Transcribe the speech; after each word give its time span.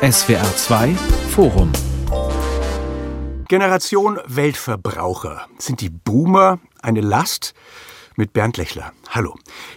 SWR 0.00 0.54
2 0.56 0.94
Forum 1.30 1.72
Generation 3.48 4.20
Weltverbraucher. 4.28 5.48
Sind 5.58 5.80
die 5.80 5.90
Boomer 5.90 6.60
eine 6.80 7.00
Last? 7.00 7.52
Mit 8.14 8.32
Bernd 8.32 8.58
Lechler. 8.58 8.92
Hallo. 9.10 9.36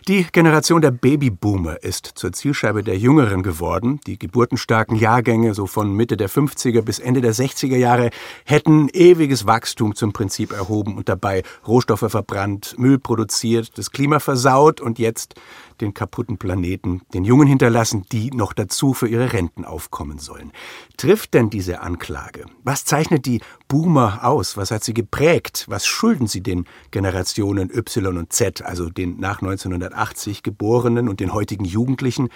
Die 0.10 0.26
Generation 0.30 0.82
der 0.82 0.92
Babyboomer 0.92 1.82
ist 1.84 2.06
zur 2.16 2.34
Zielscheibe 2.34 2.84
der 2.84 2.98
Jüngeren 2.98 3.44
geworden. 3.44 4.02
Die 4.06 4.20
geburtenstarken 4.20 4.98
Jahrgänge, 4.98 5.54
so 5.54 5.68
von 5.68 5.94
Mitte 5.94 6.18
der 6.18 6.30
50er 6.30 6.82
bis 6.82 7.00
Ende 7.00 7.22
der 7.22 7.34
60er 7.34 7.78
Jahre, 7.78 8.10
hätten 8.44 8.90
ewiges 8.92 9.46
Wachstum 9.46 9.96
zum 9.96 10.12
Prinzip 10.12 10.52
erhoben 10.52 10.98
und 10.98 11.08
dabei 11.08 11.44
Rohstoffe 11.66 12.12
verbrannt, 12.12 12.76
Müll 12.78 13.00
produziert, 13.00 13.78
das 13.78 13.92
Klima 13.92 14.20
versaut 14.20 14.82
und 14.82 15.00
jetzt 15.00 15.36
den 15.80 15.94
kaputten 15.94 16.38
Planeten 16.38 17.02
den 17.14 17.24
Jungen 17.24 17.48
hinterlassen, 17.48 18.06
die 18.12 18.32
noch 18.32 18.54
dazu 18.54 18.94
für 18.94 19.08
ihre 19.08 19.34
Renten 19.34 19.66
aufkommen 19.66 20.20
sollen. 20.20 20.52
Trifft 20.98 21.34
denn 21.34 21.50
diese 21.50 21.82
Anklage? 21.82 22.46
Was 22.64 22.86
zeichnet 22.86 23.26
die 23.26 23.42
Boomer 23.68 24.24
aus? 24.24 24.58
Was 24.58 24.72
hat 24.72 24.84
sie 24.84 24.94
geprägt? 24.94 25.66
Was 25.68 25.88
schulden 25.88 26.28
sie 26.28 26.42
den 26.42 26.66
Generationen 26.92 27.72
Y 27.74 28.18
und 28.18 28.34
Z, 28.34 28.62
also 28.62 28.90
den 28.90 29.20
nach 29.22 29.42
1980 29.42 30.44
Geborenen 30.44 31.08
und 31.08 31.22
den 31.22 31.34
heutigen 31.34 31.64
Jugendlichen? 31.64 32.30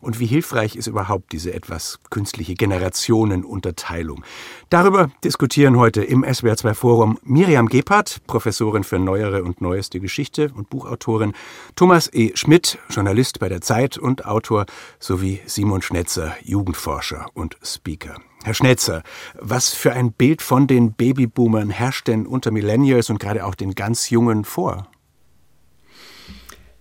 Und 0.00 0.18
wie 0.18 0.26
hilfreich 0.26 0.74
ist 0.74 0.88
überhaupt 0.88 1.30
diese 1.30 1.54
etwas 1.54 2.00
künstliche 2.10 2.54
Generationenunterteilung? 2.54 4.24
Darüber 4.70 5.10
diskutieren 5.22 5.78
heute 5.78 6.02
im 6.02 6.24
SWR2 6.24 6.74
Forum 6.74 7.18
Miriam 7.22 7.68
Gebhardt, 7.68 8.20
Professorin 8.26 8.82
für 8.82 8.98
neuere 8.98 9.44
und 9.44 9.60
neueste 9.60 10.00
Geschichte 10.00 10.50
und 10.54 10.70
Buchautorin, 10.70 11.34
Thomas 11.76 12.12
E. 12.12 12.32
Schmidt, 12.34 12.78
Journalist 12.88 13.38
bei 13.38 13.48
der 13.48 13.60
Zeit 13.60 13.98
und 13.98 14.26
Autor, 14.26 14.66
sowie 14.98 15.40
Simon 15.46 15.82
Schnetzer, 15.82 16.34
Jugendforscher 16.42 17.26
und 17.34 17.56
Speaker. 17.62 18.16
Herr 18.42 18.54
Schnetzer, 18.54 19.02
was 19.38 19.74
für 19.74 19.92
ein 19.92 20.12
Bild 20.12 20.40
von 20.40 20.66
den 20.66 20.94
Babyboomern 20.94 21.68
herrscht 21.68 22.08
denn 22.08 22.26
unter 22.26 22.50
Millennials 22.50 23.10
und 23.10 23.18
gerade 23.18 23.44
auch 23.44 23.54
den 23.54 23.74
ganz 23.74 24.08
Jungen 24.08 24.44
vor? 24.44 24.89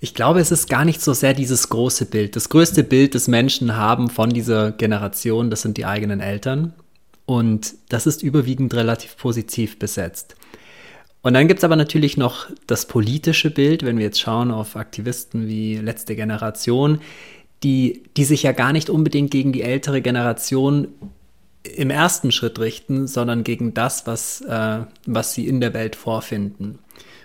Ich 0.01 0.13
glaube, 0.13 0.39
es 0.39 0.51
ist 0.51 0.69
gar 0.69 0.85
nicht 0.85 1.01
so 1.01 1.13
sehr 1.13 1.33
dieses 1.33 1.69
große 1.69 2.05
Bild. 2.05 2.35
Das 2.35 2.49
größte 2.49 2.83
Bild, 2.83 3.15
das 3.15 3.27
Menschen 3.27 3.75
haben 3.75 4.09
von 4.09 4.29
dieser 4.29 4.71
Generation, 4.71 5.49
das 5.49 5.61
sind 5.61 5.77
die 5.77 5.85
eigenen 5.85 6.21
Eltern. 6.21 6.73
Und 7.25 7.75
das 7.89 8.07
ist 8.07 8.23
überwiegend 8.23 8.73
relativ 8.73 9.17
positiv 9.17 9.77
besetzt. 9.77 10.35
Und 11.21 11.33
dann 11.33 11.49
gibt 11.49 11.59
es 11.59 11.63
aber 11.65 11.75
natürlich 11.75 12.15
noch 12.15 12.47
das 12.65 12.85
politische 12.85 13.51
Bild, 13.51 13.83
wenn 13.83 13.97
wir 13.97 14.05
jetzt 14.05 14.21
schauen 14.21 14.51
auf 14.51 14.77
Aktivisten 14.77 15.47
wie 15.47 15.75
letzte 15.75 16.15
Generation, 16.15 17.01
die, 17.61 18.03
die 18.15 18.23
sich 18.23 18.43
ja 18.43 18.53
gar 18.53 18.71
nicht 18.71 18.89
unbedingt 18.89 19.31
gegen 19.31 19.51
die 19.51 19.63
ältere 19.63 20.01
Generation 20.01 20.87
im 21.63 21.89
ersten 21.89 22.31
Schritt 22.31 22.57
richten, 22.57 23.05
sondern 23.05 23.43
gegen 23.43 23.73
das, 23.73 24.07
was, 24.07 24.39
äh, 24.41 24.79
was 25.05 25.33
sie 25.33 25.45
in 25.45 25.59
der 25.59 25.73
Welt 25.73 25.97
vorfinden. 25.97 26.79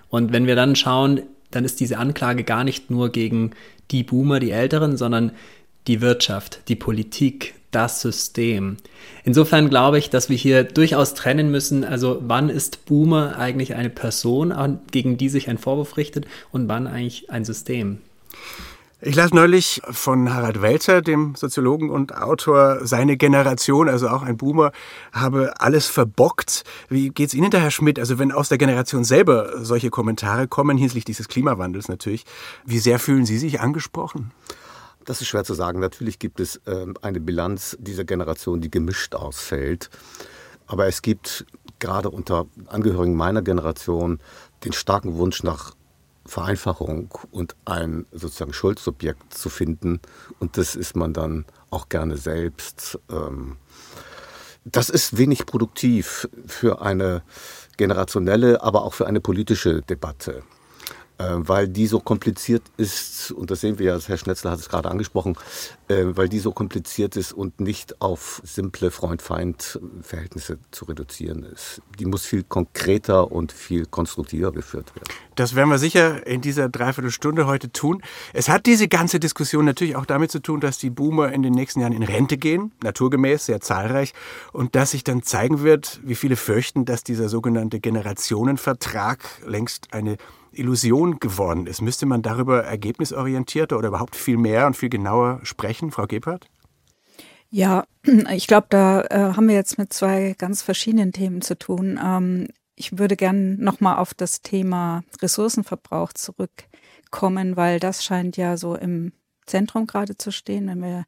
Und 0.09 0.33
wenn 0.33 0.49
wir 0.49 0.57
dann 0.57 0.75
schauen, 0.75 1.23
dann 1.55 1.65
ist 1.65 1.81
diese 1.81 1.99
Anklage 1.99 2.45
gar 2.45 2.65
nicht 2.65 2.91
nur 2.91 3.11
gegen 3.11 3.53
die 3.91 4.03
Boomer, 4.03 4.41
die 4.41 4.51
Älteren, 4.51 4.97
sondern 4.97 5.33
die 5.87 6.01
Wirtschaft, 6.01 6.61
die 6.69 6.77
Politik, 6.77 7.55
das 7.71 8.01
System. 8.01 8.77
Insofern 9.25 9.69
glaube 9.69 9.99
ich, 9.99 10.09
dass 10.09 10.29
wir 10.29 10.37
hier 10.37 10.65
durchaus 10.65 11.15
trennen 11.15 11.51
müssen, 11.51 11.85
also 11.85 12.19
wann 12.23 12.49
ist 12.49 12.87
Boomer 12.87 13.37
eigentlich 13.37 13.75
eine 13.75 13.91
Person, 13.91 14.79
gegen 14.91 15.17
die 15.17 15.29
sich 15.29 15.49
ein 15.49 15.59
Vorwurf 15.59 15.97
richtet 15.97 16.27
und 16.53 16.69
wann 16.69 16.87
eigentlich 16.87 17.31
ein 17.31 17.45
System. 17.45 17.99
Ich 19.07 19.17
las 19.17 19.35
neulich 19.35 19.83
von 19.91 20.33
Harald 20.33 20.63
Welzer, 20.63 21.03
dem 21.03 21.35
Soziologen 21.35 21.91
und 21.91 22.17
Autor, 22.17 22.87
seine 22.87 23.19
Generation, 23.19 23.91
also 23.91 24.09
auch 24.09 24.23
ein 24.23 24.39
Boomer, 24.39 24.73
habe 25.13 25.61
alles 25.61 25.89
verbockt. 25.89 26.65
Wie 26.89 27.11
geht's 27.11 27.35
Ihnen 27.35 27.51
da, 27.51 27.59
Herr 27.59 27.71
Schmidt? 27.71 27.99
Also 27.99 28.19
wenn 28.19 28.33
aus 28.33 28.49
der 28.49 28.57
Generation 28.57 29.05
selber 29.05 29.63
solche 29.63 29.91
Kommentare 29.91 30.49
kommen, 30.49 30.79
hinsichtlich 30.79 31.05
dieses 31.05 31.29
Klimawandels 31.29 31.89
natürlich, 31.89 32.25
wie 32.65 32.79
sehr 32.79 32.99
fühlen 32.99 33.27
Sie 33.27 33.37
sich 33.37 33.61
angesprochen? 33.61 34.31
Das 35.05 35.21
ist 35.21 35.29
schwer 35.29 35.45
zu 35.45 35.53
sagen. 35.53 35.81
Natürlich 35.81 36.19
gibt 36.19 36.41
es 36.41 36.57
äh, 36.65 36.87
eine 37.03 37.21
Bilanz 37.21 37.77
dieser 37.79 38.05
Generation, 38.05 38.63
die 38.63 38.71
gemischt 38.71 39.15
ausfällt. 39.15 39.91
Aber 40.67 40.87
es 40.87 41.03
gibt 41.03 41.45
gerade 41.79 42.09
unter 42.09 42.47
Angehörigen 42.69 43.17
meiner 43.17 43.43
Generation 43.43 44.21
den 44.65 44.73
starken 44.73 45.19
Wunsch 45.19 45.43
nach 45.43 45.75
Vereinfachung 46.27 47.13
und 47.31 47.55
ein 47.65 48.07
sozusagen 48.13 48.53
Schuldsobjekt 48.53 49.35
zu 49.35 49.51
finden. 49.51 50.01
Und 50.39 50.57
das 50.57 50.75
ist 50.75 50.97
man 50.97 51.13
dann 51.13 51.45
auch 51.71 51.89
gerne 51.89 52.17
selbst. 52.17 52.99
Ähm, 53.11 53.57
das 54.65 54.89
ist 54.89 55.19
wenig 55.19 55.45
produktiv 55.45 56.29
für 56.47 56.81
eine 56.81 57.23
generationelle, 57.77 58.63
aber 58.63 58.85
auch 58.85 58.95
für 58.95 59.07
eine 59.07 59.21
politische 59.21 59.83
Debatte. 59.83 60.43
Äh, 61.17 61.25
weil 61.37 61.69
die 61.69 61.87
so 61.87 62.01
kompliziert 62.01 62.63
ist, 62.77 63.31
und 63.31 63.53
das 63.53 63.61
sehen 63.61 63.79
wir 63.79 63.87
ja, 63.87 63.99
Herr 64.05 64.17
Schnetzler 64.17 64.51
hat 64.51 64.59
es 64.59 64.69
gerade 64.69 64.91
angesprochen, 64.91 65.37
äh, 65.87 66.07
weil 66.07 66.29
die 66.29 66.41
so 66.41 66.51
kompliziert 66.51 67.15
ist 67.15 67.33
und 67.33 67.61
nicht 67.61 68.01
auf 68.03 68.43
simple 68.45 68.91
Freund-Feind-Verhältnisse 68.91 70.59
zu 70.73 70.87
reduzieren 70.87 71.45
ist. 71.45 71.81
Die 72.01 72.05
muss 72.05 72.27
viel 72.27 72.43
konkreter 72.43 73.31
und 73.31 73.53
viel 73.53 73.87
konstruktiver 73.87 74.51
geführt 74.51 74.93
werden. 74.97 75.07
Das 75.37 75.55
werden 75.55 75.69
wir 75.69 75.79
sicher 75.79 76.27
in 76.27 76.41
dieser 76.41 76.69
Dreiviertelstunde 76.69 77.47
heute 77.47 77.71
tun. 77.71 78.03
Es 78.33 78.49
hat 78.49 78.67
diese 78.67 78.89
ganze 78.89 79.21
Diskussion 79.21 79.65
natürlich 79.65 79.95
auch 79.95 80.07
damit 80.07 80.33
zu 80.33 80.41
tun, 80.41 80.59
dass 80.59 80.79
die 80.79 80.91
Boomer 80.91 81.33
in 81.33 81.45
den 81.45 81.53
nächsten 81.53 81.81
Jahren 81.81 81.93
in 81.93 82.03
Rente 82.03 82.39
gehen, 82.39 82.73
naturgemäß, 82.83 83.47
sehr 83.47 83.61
zahlreich, 83.61 84.15
und 84.53 84.75
dass 84.75 84.91
sich 84.91 85.05
dann 85.05 85.23
zeigen 85.23 85.63
wird, 85.63 86.01
wie 86.03 86.17
viele 86.17 86.35
fürchten, 86.35 86.85
dass 86.85 87.05
dieser 87.05 87.29
sogenannte 87.29 87.79
Generationenvertrag 87.79 89.21
längst 89.47 89.93
eine 89.93 90.17
Illusion 90.57 91.19
geworden 91.19 91.67
ist. 91.67 91.83
Müsste 91.83 92.07
man 92.07 92.23
darüber 92.23 92.65
ergebnisorientierter 92.65 93.79
oder 93.79 93.89
überhaupt 93.89 94.17
viel 94.17 94.37
mehr 94.37 94.67
und 94.67 94.77
viel 94.77 94.89
genauer 94.89 95.41
sprechen, 95.43 95.91
Frau 95.91 96.07
Gebhardt? 96.07 96.49
Ja, 97.51 97.85
ich 98.33 98.47
glaube, 98.47 98.67
da 98.71 99.03
äh, 99.03 99.35
haben 99.35 99.49
wir 99.49 99.55
jetzt 99.55 99.79
mit 99.79 99.93
zwei 99.93 100.35
ganz 100.39 100.63
verschiedenen 100.63 101.13
Themen 101.13 101.41
zu 101.41 101.59
tun. 101.59 102.01
Ähm, 102.03 102.49
ich 102.77 102.99
würde 102.99 103.17
gerne 103.17 103.57
nochmal 103.59 103.99
auf 103.99 104.15
das 104.15 104.43
Thema 104.43 105.05
Ressourcenverbrauch 105.23 106.13
zurückkommen, 106.13 107.57
weil 107.57 107.79
das 107.79 108.05
scheint 108.05 108.37
ja 108.37 108.57
so 108.57 108.75
im 108.75 109.13
Zentrum 109.47 109.87
gerade 109.87 110.17
zu 110.17 110.33
stehen, 110.33 110.67
wenn 110.67 110.83
wir 110.83 111.05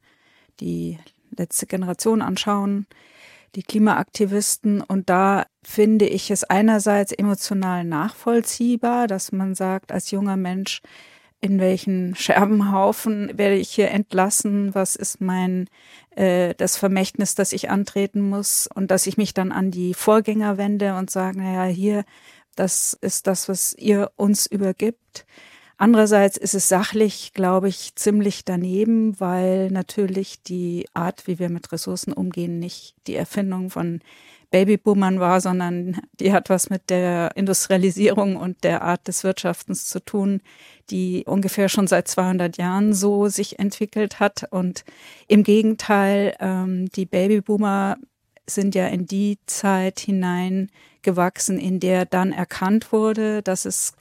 die 0.59 0.99
letzte 1.35 1.67
Generation 1.67 2.21
anschauen 2.21 2.87
die 3.57 3.63
Klimaaktivisten. 3.63 4.81
Und 4.81 5.09
da 5.09 5.47
finde 5.63 6.05
ich 6.05 6.29
es 6.29 6.43
einerseits 6.43 7.11
emotional 7.11 7.83
nachvollziehbar, 7.83 9.07
dass 9.07 9.31
man 9.31 9.55
sagt, 9.55 9.91
als 9.91 10.11
junger 10.11 10.37
Mensch, 10.37 10.81
in 11.41 11.59
welchen 11.59 12.15
Scherbenhaufen 12.15 13.35
werde 13.35 13.55
ich 13.55 13.71
hier 13.71 13.89
entlassen? 13.89 14.75
Was 14.75 14.95
ist 14.95 15.21
mein 15.21 15.67
äh, 16.15 16.53
das 16.55 16.77
Vermächtnis, 16.77 17.33
das 17.33 17.51
ich 17.51 17.71
antreten 17.71 18.21
muss? 18.21 18.69
Und 18.73 18.91
dass 18.91 19.07
ich 19.07 19.17
mich 19.17 19.33
dann 19.33 19.51
an 19.51 19.71
die 19.71 19.95
Vorgänger 19.95 20.57
wende 20.59 20.95
und 20.95 21.09
sage, 21.09 21.39
naja, 21.39 21.63
hier, 21.65 22.05
das 22.55 22.95
ist 23.01 23.25
das, 23.25 23.49
was 23.49 23.73
ihr 23.73 24.11
uns 24.17 24.45
übergibt. 24.45 25.25
Andererseits 25.77 26.37
ist 26.37 26.55
es 26.55 26.67
sachlich, 26.67 27.33
glaube 27.33 27.69
ich, 27.69 27.93
ziemlich 27.95 28.43
daneben, 28.43 29.19
weil 29.19 29.69
natürlich 29.69 30.41
die 30.41 30.87
Art, 30.95 31.27
wie 31.27 31.37
wir 31.37 31.49
mit 31.49 31.71
Ressourcen 31.71 32.13
umgehen, 32.13 32.57
nicht 32.57 32.95
die 33.05 33.15
Erfindung 33.15 33.69
von 33.69 34.01
Babyboomern 34.49 35.19
war, 35.19 35.39
sondern 35.39 35.99
die 36.19 36.33
hat 36.33 36.49
was 36.49 36.69
mit 36.71 36.89
der 36.89 37.35
Industrialisierung 37.35 38.37
und 38.37 38.63
der 38.63 38.81
Art 38.81 39.07
des 39.07 39.23
Wirtschaftens 39.23 39.87
zu 39.87 39.99
tun, 40.03 40.41
die 40.89 41.25
ungefähr 41.27 41.69
schon 41.69 41.85
seit 41.85 42.07
200 42.07 42.57
Jahren 42.57 42.93
so 42.93 43.27
sich 43.27 43.59
entwickelt 43.59 44.19
hat. 44.19 44.47
Und 44.49 44.83
im 45.27 45.43
Gegenteil, 45.43 46.35
ähm, 46.39 46.89
die 46.89 47.05
Babyboomer 47.05 47.97
sind 48.49 48.73
ja 48.73 48.87
in 48.87 49.05
die 49.05 49.37
Zeit 49.45 49.99
hineingewachsen, 49.99 51.59
in 51.59 51.79
der 51.79 52.05
dann 52.05 52.31
erkannt 52.31 52.91
wurde, 52.93 53.43
dass 53.43 53.65
es 53.65 53.93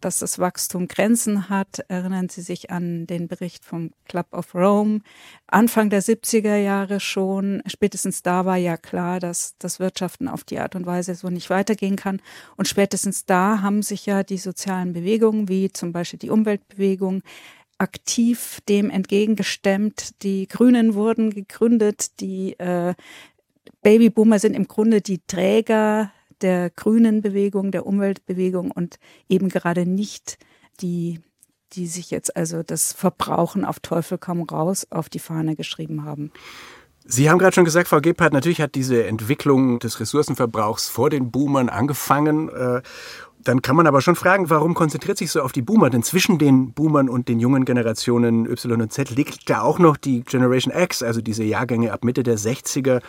dass 0.00 0.18
das 0.18 0.38
Wachstum 0.38 0.88
Grenzen 0.88 1.48
hat. 1.48 1.80
Erinnern 1.88 2.28
Sie 2.28 2.42
sich 2.42 2.70
an 2.70 3.06
den 3.06 3.28
Bericht 3.28 3.64
vom 3.64 3.90
Club 4.06 4.26
of 4.32 4.54
Rome. 4.54 5.00
Anfang 5.46 5.90
der 5.90 6.02
70er 6.02 6.56
Jahre 6.56 7.00
schon, 7.00 7.62
spätestens 7.66 8.22
da 8.22 8.44
war 8.44 8.56
ja 8.56 8.76
klar, 8.76 9.20
dass 9.20 9.56
das 9.58 9.80
Wirtschaften 9.80 10.28
auf 10.28 10.44
die 10.44 10.58
Art 10.58 10.74
und 10.74 10.86
Weise 10.86 11.14
so 11.14 11.28
nicht 11.28 11.50
weitergehen 11.50 11.96
kann. 11.96 12.20
Und 12.56 12.68
spätestens 12.68 13.26
da 13.26 13.60
haben 13.62 13.82
sich 13.82 14.06
ja 14.06 14.22
die 14.22 14.38
sozialen 14.38 14.92
Bewegungen, 14.92 15.48
wie 15.48 15.72
zum 15.72 15.92
Beispiel 15.92 16.18
die 16.18 16.30
Umweltbewegung, 16.30 17.22
aktiv 17.78 18.60
dem 18.68 18.90
entgegengestemmt. 18.90 20.22
Die 20.22 20.48
Grünen 20.48 20.94
wurden 20.94 21.30
gegründet, 21.30 22.20
die 22.20 22.58
äh, 22.58 22.94
Babyboomer 23.82 24.38
sind 24.38 24.54
im 24.54 24.66
Grunde 24.66 25.00
die 25.00 25.20
Träger 25.26 26.10
der 26.42 26.70
grünen 26.70 27.20
Bewegung, 27.20 27.70
der 27.70 27.86
Umweltbewegung 27.86 28.70
und 28.70 28.98
eben 29.28 29.48
gerade 29.48 29.86
nicht 29.86 30.38
die, 30.80 31.20
die 31.72 31.86
sich 31.86 32.10
jetzt 32.10 32.36
also 32.36 32.62
das 32.62 32.92
Verbrauchen 32.92 33.64
auf 33.64 33.80
Teufel 33.80 34.18
komm 34.18 34.42
raus 34.42 34.86
auf 34.90 35.08
die 35.08 35.18
Fahne 35.18 35.56
geschrieben 35.56 36.04
haben. 36.04 36.32
Sie 37.10 37.30
haben 37.30 37.38
gerade 37.38 37.54
schon 37.54 37.64
gesagt, 37.64 37.88
Frau 37.88 38.02
Gebhardt, 38.02 38.34
natürlich 38.34 38.60
hat 38.60 38.74
diese 38.74 39.06
Entwicklung 39.06 39.78
des 39.78 39.98
Ressourcenverbrauchs 39.98 40.90
vor 40.90 41.08
den 41.08 41.30
Boomern 41.30 41.70
angefangen. 41.70 42.50
Äh, 42.50 42.82
dann 43.40 43.62
kann 43.62 43.76
man 43.76 43.86
aber 43.86 44.02
schon 44.02 44.14
fragen, 44.14 44.50
warum 44.50 44.74
konzentriert 44.74 45.16
sich 45.16 45.30
so 45.30 45.40
auf 45.40 45.52
die 45.52 45.62
Boomer? 45.62 45.88
Denn 45.88 46.02
zwischen 46.02 46.38
den 46.38 46.74
Boomern 46.74 47.08
und 47.08 47.28
den 47.28 47.40
jungen 47.40 47.64
Generationen 47.64 48.44
Y 48.46 48.82
und 48.82 48.92
Z 48.92 49.10
liegt 49.10 49.48
ja 49.48 49.62
auch 49.62 49.78
noch 49.78 49.96
die 49.96 50.22
Generation 50.22 50.74
X, 50.74 51.02
also 51.02 51.22
diese 51.22 51.44
Jahrgänge 51.44 51.94
ab 51.94 52.04
Mitte 52.04 52.22
der 52.22 52.36
60er 52.36 53.00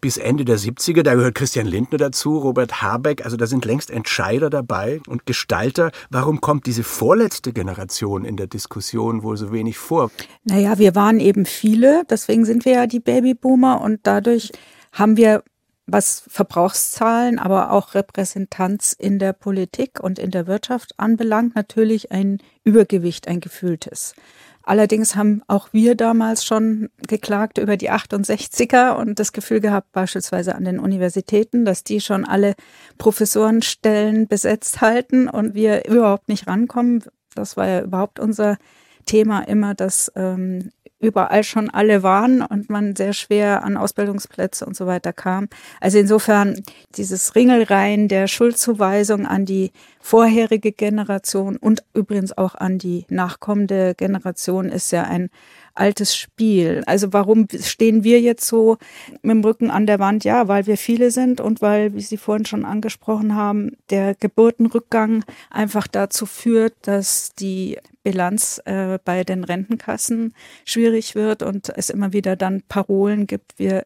bis 0.00 0.16
Ende 0.16 0.44
der 0.44 0.58
70er. 0.58 1.02
Da 1.02 1.14
gehört 1.14 1.34
Christian 1.34 1.66
Lindner 1.66 1.98
dazu, 1.98 2.38
Robert 2.38 2.82
Habeck. 2.82 3.24
Also 3.24 3.36
da 3.36 3.46
sind 3.46 3.64
längst 3.64 3.90
Entscheider 3.90 4.50
dabei 4.50 5.00
und 5.06 5.26
Gestalter. 5.26 5.90
Warum 6.10 6.40
kommt 6.40 6.66
diese 6.66 6.82
vorletzte 6.82 7.52
Generation 7.52 8.24
in 8.24 8.36
der 8.36 8.46
Diskussion 8.46 9.22
wohl 9.22 9.36
so 9.36 9.52
wenig 9.52 9.78
vor? 9.78 10.10
Naja, 10.44 10.78
wir 10.78 10.94
waren 10.94 11.20
eben 11.20 11.46
viele. 11.46 12.04
Deswegen 12.08 12.44
sind 12.44 12.64
wir 12.64 12.72
ja 12.72 12.86
die 12.86 13.00
Babyboomer 13.00 13.80
und 13.80 14.00
dadurch 14.04 14.52
haben 14.92 15.16
wir 15.16 15.42
was 15.86 16.24
Verbrauchszahlen, 16.28 17.38
aber 17.38 17.70
auch 17.70 17.94
Repräsentanz 17.94 18.92
in 18.98 19.18
der 19.18 19.32
Politik 19.32 20.00
und 20.00 20.18
in 20.18 20.32
der 20.32 20.46
Wirtschaft 20.46 20.94
anbelangt, 20.98 21.54
natürlich 21.54 22.10
ein 22.10 22.38
Übergewicht, 22.64 23.28
ein 23.28 23.40
gefühltes. 23.40 24.14
Allerdings 24.66 25.14
haben 25.14 25.42
auch 25.46 25.68
wir 25.70 25.94
damals 25.94 26.44
schon 26.44 26.90
geklagt 27.06 27.58
über 27.58 27.76
die 27.76 27.92
68er 27.92 28.96
und 28.96 29.20
das 29.20 29.32
Gefühl 29.32 29.60
gehabt, 29.60 29.92
beispielsweise 29.92 30.56
an 30.56 30.64
den 30.64 30.80
Universitäten, 30.80 31.64
dass 31.64 31.84
die 31.84 32.00
schon 32.00 32.24
alle 32.24 32.54
Professorenstellen 32.98 34.26
besetzt 34.26 34.80
halten 34.80 35.28
und 35.28 35.54
wir 35.54 35.86
überhaupt 35.86 36.28
nicht 36.28 36.48
rankommen. 36.48 37.04
Das 37.36 37.56
war 37.56 37.68
ja 37.68 37.82
überhaupt 37.82 38.18
unser 38.18 38.58
Thema 39.04 39.42
immer, 39.42 39.74
dass 39.74 40.10
ähm, 40.16 40.72
überall 40.98 41.44
schon 41.44 41.68
alle 41.70 42.02
waren 42.02 42.42
und 42.42 42.70
man 42.70 42.96
sehr 42.96 43.12
schwer 43.12 43.64
an 43.64 43.76
Ausbildungsplätze 43.76 44.64
und 44.64 44.76
so 44.76 44.86
weiter 44.86 45.12
kam. 45.12 45.48
Also 45.80 45.98
insofern 45.98 46.62
dieses 46.96 47.34
Ringelreihen 47.34 48.08
der 48.08 48.28
Schuldzuweisung 48.28 49.26
an 49.26 49.44
die 49.44 49.72
vorherige 50.00 50.72
Generation 50.72 51.56
und 51.56 51.84
übrigens 51.94 52.36
auch 52.36 52.54
an 52.54 52.78
die 52.78 53.04
nachkommende 53.08 53.94
Generation 53.94 54.70
ist 54.70 54.90
ja 54.92 55.02
ein 55.02 55.30
altes 55.78 56.16
Spiel. 56.16 56.82
Also 56.86 57.12
warum 57.12 57.46
stehen 57.60 58.04
wir 58.04 58.20
jetzt 58.20 58.46
so 58.46 58.78
mit 59.22 59.32
dem 59.32 59.44
Rücken 59.44 59.70
an 59.70 59.86
der 59.86 59.98
Wand? 59.98 60.24
Ja, 60.24 60.48
weil 60.48 60.66
wir 60.66 60.76
viele 60.76 61.10
sind 61.10 61.40
und 61.40 61.60
weil, 61.62 61.94
wie 61.94 62.00
Sie 62.00 62.16
vorhin 62.16 62.46
schon 62.46 62.64
angesprochen 62.64 63.34
haben, 63.34 63.76
der 63.90 64.14
Geburtenrückgang 64.14 65.24
einfach 65.50 65.86
dazu 65.86 66.26
führt, 66.26 66.74
dass 66.82 67.34
die 67.34 67.78
Bilanz 68.02 68.60
äh, 68.64 68.98
bei 69.04 69.24
den 69.24 69.44
Rentenkassen 69.44 70.34
schwierig 70.64 71.14
wird 71.14 71.42
und 71.42 71.70
es 71.76 71.90
immer 71.90 72.12
wieder 72.12 72.36
dann 72.36 72.62
Parolen 72.68 73.26
gibt, 73.26 73.58
wir 73.58 73.84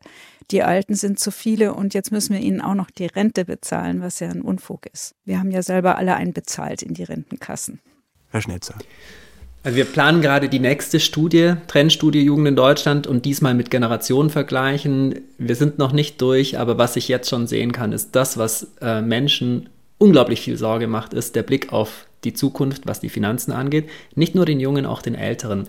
die 0.51 0.63
Alten 0.63 0.95
sind 0.95 1.19
zu 1.19 1.31
viele 1.31 1.75
und 1.75 1.95
jetzt 1.95 2.11
müssen 2.13 2.35
wir 2.35 2.41
ihnen 2.41 2.61
auch 2.61 2.75
noch 2.75 2.91
die 2.91 3.07
Rente 3.07 3.45
bezahlen, 3.45 4.01
was 4.01 4.21
ja 4.21 4.29
ein 4.29 4.43
Unfug 4.43 4.87
ist. 4.87 5.15
Wir 5.25 5.39
haben 5.39 5.51
ja 5.51 5.63
selber 5.63 5.97
alle 5.97 6.17
einbezahlt 6.17 6.83
in 6.83 6.95
die 6.95 7.05
Rentenkassen. 7.05 7.81
Herr 8.31 8.41
Schnetzer. 8.41 8.75
Also 9.63 9.77
wir 9.77 9.85
planen 9.85 10.23
gerade 10.23 10.49
die 10.49 10.59
nächste 10.59 11.01
Studie, 11.01 11.55
Trendstudie 11.67 12.23
Jugend 12.23 12.49
in 12.49 12.57
Deutschland 12.57 13.07
und 13.07 13.27
diesmal 13.27 13.53
mit 13.53 13.71
Generationen 13.71 14.31
vergleichen. 14.31 15.21
Wir 15.37 15.55
sind 15.55 15.79
noch 15.79 15.93
nicht 15.93 16.21
durch, 16.23 16.59
aber 16.59 16.79
was 16.79 16.97
ich 16.97 17.09
jetzt 17.09 17.29
schon 17.29 17.47
sehen 17.47 17.73
kann, 17.73 17.93
ist 17.93 18.17
das, 18.17 18.39
was 18.39 18.69
äh, 18.81 19.03
Menschen 19.03 19.69
unglaublich 19.99 20.41
viel 20.41 20.57
Sorge 20.57 20.87
macht, 20.87 21.13
ist 21.13 21.37
der 21.37 21.43
Blick 21.43 21.75
auf 21.75 22.07
die 22.25 22.33
Zukunft, 22.33 22.87
was 22.87 23.01
die 23.01 23.11
Finanzen 23.11 23.53
angeht. 23.53 23.91
Nicht 24.15 24.35
nur 24.35 24.47
den 24.47 24.61
Jungen, 24.61 24.87
auch 24.87 25.03
den 25.03 25.15
Älteren. 25.15 25.69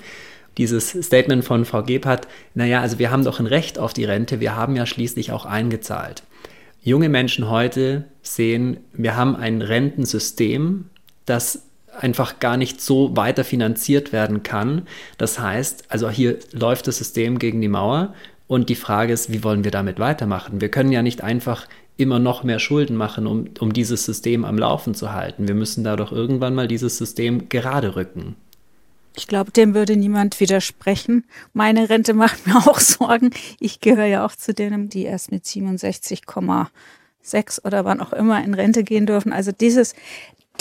Dieses 0.58 0.92
Statement 0.92 1.44
von 1.44 1.66
Frau 1.66 1.84
Gebhardt, 1.84 2.30
naja, 2.56 2.80
also 2.82 2.98
wir 2.98 3.12
haben 3.12 3.26
doch 3.26 3.42
ein 3.42 3.46
Recht 3.46 3.78
auf 3.78 3.94
die 3.94 4.06
Rente, 4.06 4.40
wir 4.40 4.56
haben 4.56 4.76
ja 4.78 4.86
schließlich 4.86 5.34
auch 5.34 5.46
eingezahlt. 5.46 6.24
Junge 6.82 7.10
Menschen 7.10 7.50
heute 7.50 8.06
sehen, 8.22 8.78
wir 8.94 9.18
haben 9.18 9.36
ein 9.36 9.62
Rentensystem, 9.62 10.86
das 11.26 11.64
einfach 12.02 12.40
gar 12.40 12.58
nicht 12.58 12.82
so 12.82 13.16
weiter 13.16 13.44
finanziert 13.44 14.12
werden 14.12 14.44
kann. 14.44 14.84
Das 15.18 15.40
heißt, 15.40 15.86
also 15.90 16.10
hier 16.10 16.40
läuft 16.52 16.88
das 16.88 16.98
System 16.98 17.40
gegen 17.40 17.62
die 17.62 17.68
Mauer 17.68 18.14
und 18.48 18.70
die 18.70 18.76
Frage 18.76 19.14
ist, 19.14 19.32
wie 19.32 19.44
wollen 19.44 19.64
wir 19.64 19.72
damit 19.72 20.00
weitermachen? 20.00 20.62
Wir 20.62 20.70
können 20.70 20.92
ja 20.92 21.02
nicht 21.02 21.24
einfach 21.24 21.68
immer 21.98 22.20
noch 22.20 22.44
mehr 22.44 22.60
Schulden 22.60 22.96
machen, 22.96 23.28
um, 23.28 23.50
um 23.60 23.74
dieses 23.74 24.06
System 24.06 24.44
am 24.44 24.58
Laufen 24.58 24.96
zu 24.96 25.14
halten. 25.14 25.48
Wir 25.48 25.56
müssen 25.56 25.84
da 25.84 25.96
doch 25.96 26.12
irgendwann 26.12 26.56
mal 26.56 26.68
dieses 26.68 26.98
System 26.98 27.50
gerade 27.50 27.96
rücken. 27.96 28.36
Ich 29.16 29.28
glaube, 29.28 29.52
dem 29.52 29.74
würde 29.74 29.98
niemand 29.98 30.40
widersprechen. 30.40 31.26
Meine 31.54 31.90
Rente 31.90 32.14
macht 32.14 32.48
mir 32.48 32.58
auch 32.58 32.80
Sorgen. 32.80 33.32
Ich 33.60 33.82
gehöre 33.82 34.06
ja 34.06 34.26
auch 34.26 34.36
zu 34.36 34.54
denen, 34.54 34.90
die 34.90 35.04
erst 35.04 35.32
mit 35.32 35.46
67,6 35.46 37.66
oder 37.66 37.86
wann 37.86 38.02
auch 38.02 38.14
immer 38.14 38.44
in 38.44 38.54
Rente 38.54 38.84
gehen 38.84 39.06
dürfen. 39.06 39.34
Also 39.34 39.52
dieses, 39.52 39.96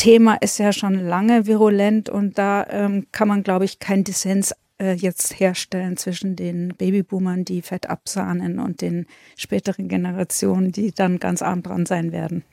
Thema 0.01 0.37
ist 0.37 0.57
ja 0.59 0.73
schon 0.73 0.95
lange 0.95 1.47
virulent 1.47 2.09
und 2.09 2.39
da 2.39 2.67
ähm, 2.71 3.09
kann 3.13 3.29
man, 3.29 3.43
glaube 3.43 3.67
ich, 3.67 3.81
keinen 3.81 4.03
Dissens 4.03 4.55
äh, 4.81 4.95
jetzt 4.95 5.39
herstellen 5.39 5.99
zwischen 5.99 6.37
den 6.37 6.69
Babyboomern, 6.69 7.45
die 7.45 7.61
fett 7.61 7.91
absahnen 7.91 8.61
und 8.61 8.81
den 8.81 9.05
späteren 9.37 9.89
Generationen, 9.89 10.73
die 10.73 10.93
dann 10.93 11.19
ganz 11.19 11.43
arm 11.43 11.63
dran 11.63 11.85
sein 11.85 12.13
werden. 12.13 12.45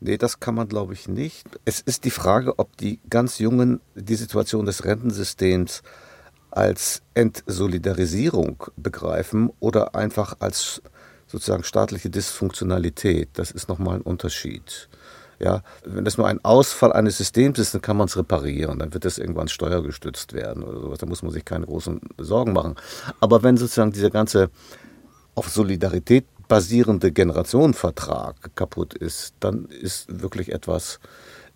Nee, 0.00 0.18
das 0.18 0.38
kann 0.38 0.54
man, 0.54 0.68
glaube 0.68 0.92
ich, 0.92 1.08
nicht. 1.08 1.46
Es 1.64 1.80
ist 1.80 2.04
die 2.04 2.10
Frage, 2.10 2.58
ob 2.58 2.76
die 2.76 3.00
ganz 3.08 3.38
Jungen 3.38 3.80
die 3.94 4.16
Situation 4.16 4.66
des 4.66 4.84
Rentensystems 4.84 5.82
als 6.50 7.00
Entsolidarisierung 7.14 8.64
begreifen 8.76 9.50
oder 9.60 9.94
einfach 9.94 10.36
als 10.40 10.82
sozusagen 11.26 11.64
staatliche 11.64 12.10
Dysfunktionalität. 12.10 13.30
Das 13.32 13.50
ist 13.50 13.70
nochmal 13.70 13.96
ein 13.96 14.02
Unterschied. 14.02 14.90
Ja, 15.42 15.62
wenn 15.84 16.04
das 16.04 16.18
nur 16.18 16.26
ein 16.26 16.44
Ausfall 16.44 16.92
eines 16.92 17.16
Systems 17.16 17.58
ist, 17.58 17.72
dann 17.72 17.80
kann 17.80 17.96
man 17.96 18.08
es 18.08 18.16
reparieren. 18.16 18.78
Dann 18.78 18.92
wird 18.92 19.06
das 19.06 19.16
irgendwann 19.16 19.48
steuergestützt 19.48 20.34
werden 20.34 20.62
oder 20.62 20.80
sowas. 20.80 20.98
Da 20.98 21.06
muss 21.06 21.22
man 21.22 21.32
sich 21.32 21.46
keine 21.46 21.64
großen 21.64 21.98
Sorgen 22.18 22.52
machen. 22.52 22.74
Aber 23.20 23.42
wenn 23.42 23.56
sozusagen 23.56 23.92
dieser 23.92 24.10
ganze 24.10 24.50
auf 25.34 25.48
Solidarität 25.48 26.26
basierende 26.46 27.10
Generationenvertrag 27.10 28.54
kaputt 28.54 28.92
ist, 28.92 29.34
dann 29.40 29.66
ist 29.66 30.20
wirklich 30.20 30.52
etwas 30.52 31.00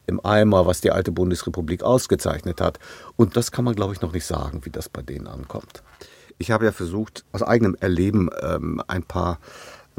im 0.06 0.24
Eimer, 0.24 0.66
was 0.66 0.80
die 0.80 0.90
alte 0.90 1.12
Bundesrepublik 1.12 1.82
ausgezeichnet 1.82 2.60
hat. 2.60 2.78
Und 3.16 3.36
das 3.36 3.50
kann 3.50 3.64
man, 3.64 3.74
glaube 3.74 3.92
ich, 3.92 4.00
noch 4.00 4.12
nicht 4.12 4.24
sagen, 4.24 4.64
wie 4.64 4.70
das 4.70 4.88
bei 4.88 5.02
denen 5.02 5.26
ankommt. 5.26 5.82
Ich 6.38 6.50
habe 6.50 6.64
ja 6.64 6.72
versucht, 6.72 7.24
aus 7.32 7.42
eigenem 7.42 7.76
Erleben 7.78 8.30
ähm, 8.40 8.82
ein 8.86 9.02
paar 9.02 9.38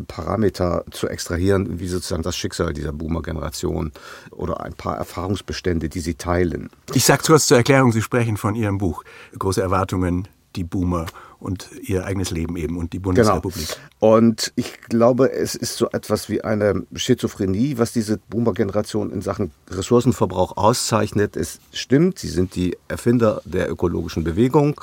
Parameter 0.08 0.84
zu 0.92 1.08
extrahieren, 1.08 1.80
wie 1.80 1.88
sozusagen 1.88 2.24
das 2.24 2.36
Schicksal 2.36 2.74
dieser 2.74 2.92
Boomer-Generation 2.92 3.92
oder 4.32 4.62
ein 4.62 4.74
paar 4.74 4.98
Erfahrungsbestände, 4.98 5.90
die 5.90 6.00
sie 6.00 6.16
teilen. 6.16 6.70
Ich 6.94 7.06
sage 7.06 7.24
kurz 7.26 7.48
zur 7.48 7.58
Erklärung, 7.58 7.92
Sie 7.92 8.02
sprechen 8.02 8.38
von 8.38 8.56
Ihrem 8.56 8.78
Buch 8.78 9.04
Große 9.38 9.62
Erwartungen, 9.62 10.28
die 10.56 10.64
Boomer 10.64 11.06
und 11.40 11.70
ihr 11.84 12.06
eigenes 12.06 12.32
Leben 12.32 12.56
eben 12.58 12.78
und 12.78 12.94
die 12.94 13.00
Bundesrepublik. 13.00 13.68
Genau. 13.68 14.16
Und 14.16 14.52
ich 14.56 14.82
glaube, 14.82 15.32
es 15.32 15.54
ist 15.56 15.78
so 15.78 15.90
etwas 15.92 16.30
wie 16.30 16.44
eine 16.44 16.84
Schizophrenie, 16.96 17.78
was 17.78 17.92
diese 17.92 18.18
Boomer-Generation 18.30 19.12
in 19.12 19.22
Sachen 19.22 19.52
Ressourcenverbrauch 19.70 20.58
auszeichnet. 20.58 21.36
Es 21.36 21.60
stimmt, 21.72 22.20
sie 22.20 22.30
sind 22.30 22.56
die 22.56 22.78
Erfinder 22.88 23.42
der 23.46 23.70
ökologischen 23.70 24.24
Bewegung, 24.24 24.80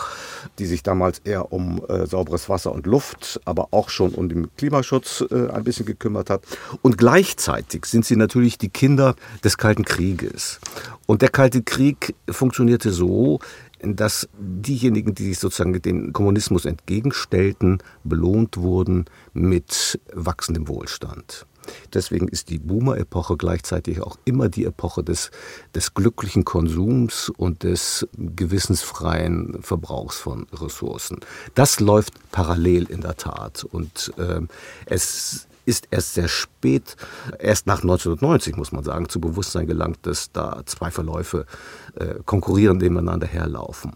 die 0.58 0.66
sich 0.66 0.82
damals 0.82 1.20
eher 1.20 1.52
um 1.52 1.82
äh, 1.88 2.06
sauberes 2.06 2.48
Wasser 2.48 2.72
und 2.72 2.86
Luft, 2.86 3.40
aber 3.44 3.68
auch 3.72 3.88
schon 3.88 4.12
um 4.12 4.28
den 4.28 4.54
Klimaschutz 4.56 5.24
äh, 5.30 5.48
ein 5.50 5.64
bisschen 5.64 5.86
gekümmert 5.86 6.30
hat. 6.30 6.42
Und 6.82 6.98
gleichzeitig 6.98 7.86
sind 7.86 8.04
sie 8.04 8.16
natürlich 8.16 8.58
die 8.58 8.68
Kinder 8.68 9.16
des 9.42 9.58
Kalten 9.58 9.84
Krieges. 9.84 10.60
Und 11.06 11.22
der 11.22 11.30
Kalte 11.30 11.62
Krieg 11.62 12.14
funktionierte 12.28 12.92
so, 12.92 13.40
dass 13.82 14.28
diejenigen, 14.38 15.14
die 15.14 15.24
sich 15.24 15.38
sozusagen 15.38 15.80
dem 15.80 16.12
Kommunismus 16.12 16.64
entgegenstellten, 16.64 17.78
belohnt 18.04 18.56
wurden 18.56 19.06
mit 19.32 20.00
wachsendem 20.14 20.68
Wohlstand. 20.68 21.46
Deswegen 21.94 22.28
ist 22.28 22.50
die 22.50 22.58
Boomer-Epoche 22.58 23.36
gleichzeitig 23.36 24.00
auch 24.00 24.16
immer 24.24 24.48
die 24.48 24.64
Epoche 24.64 25.04
des, 25.04 25.30
des 25.74 25.94
glücklichen 25.94 26.44
Konsums 26.44 27.30
und 27.30 27.62
des 27.62 28.06
gewissensfreien 28.16 29.62
Verbrauchs 29.62 30.16
von 30.16 30.46
Ressourcen. 30.52 31.20
Das 31.54 31.80
läuft 31.80 32.14
parallel 32.32 32.90
in 32.90 33.00
der 33.00 33.16
Tat. 33.16 33.64
Und 33.64 34.12
äh, 34.16 34.40
es 34.86 35.46
ist 35.64 35.88
erst 35.90 36.14
sehr 36.14 36.28
spät, 36.28 36.96
erst 37.38 37.66
nach 37.66 37.82
1990 37.82 38.56
muss 38.56 38.72
man 38.72 38.84
sagen, 38.84 39.08
zu 39.08 39.20
Bewusstsein 39.20 39.66
gelangt, 39.66 39.98
dass 40.02 40.32
da 40.32 40.62
zwei 40.66 40.90
Verläufe 40.90 41.46
äh, 41.94 42.14
konkurrieren, 42.24 42.78
nebeneinander 42.78 43.26
herlaufen. 43.26 43.92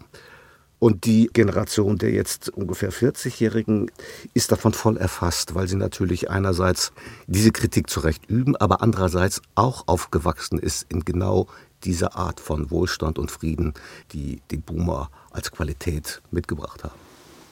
Und 0.79 1.05
die 1.05 1.29
Generation 1.33 1.97
der 1.97 2.11
jetzt 2.11 2.49
ungefähr 2.49 2.91
40-Jährigen 2.91 3.89
ist 4.35 4.51
davon 4.51 4.73
voll 4.73 4.97
erfasst, 4.97 5.55
weil 5.55 5.67
sie 5.67 5.75
natürlich 5.75 6.29
einerseits 6.29 6.91
diese 7.25 7.51
Kritik 7.51 7.89
zurecht 7.89 8.29
üben, 8.29 8.55
aber 8.55 8.81
andererseits 8.81 9.41
auch 9.55 9.87
aufgewachsen 9.87 10.59
ist 10.59 10.85
in 10.89 11.03
genau 11.03 11.47
dieser 11.83 12.15
Art 12.15 12.39
von 12.39 12.69
Wohlstand 12.69 13.17
und 13.17 13.31
Frieden, 13.31 13.73
die 14.11 14.41
die 14.51 14.57
Boomer 14.57 15.09
als 15.31 15.51
Qualität 15.51 16.21
mitgebracht 16.31 16.83
haben. 16.83 16.95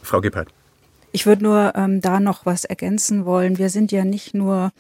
Frau 0.03 0.21
Gebhardt. 0.21 0.53
Ich 1.15 1.25
würde 1.25 1.45
nur 1.45 1.71
ähm, 1.75 2.01
da 2.01 2.19
noch 2.19 2.45
was 2.45 2.65
ergänzen 2.65 3.23
wollen. 3.23 3.57
Wir 3.57 3.69
sind 3.69 3.93
ja 3.93 4.03
nicht 4.03 4.33
nur 4.33 4.73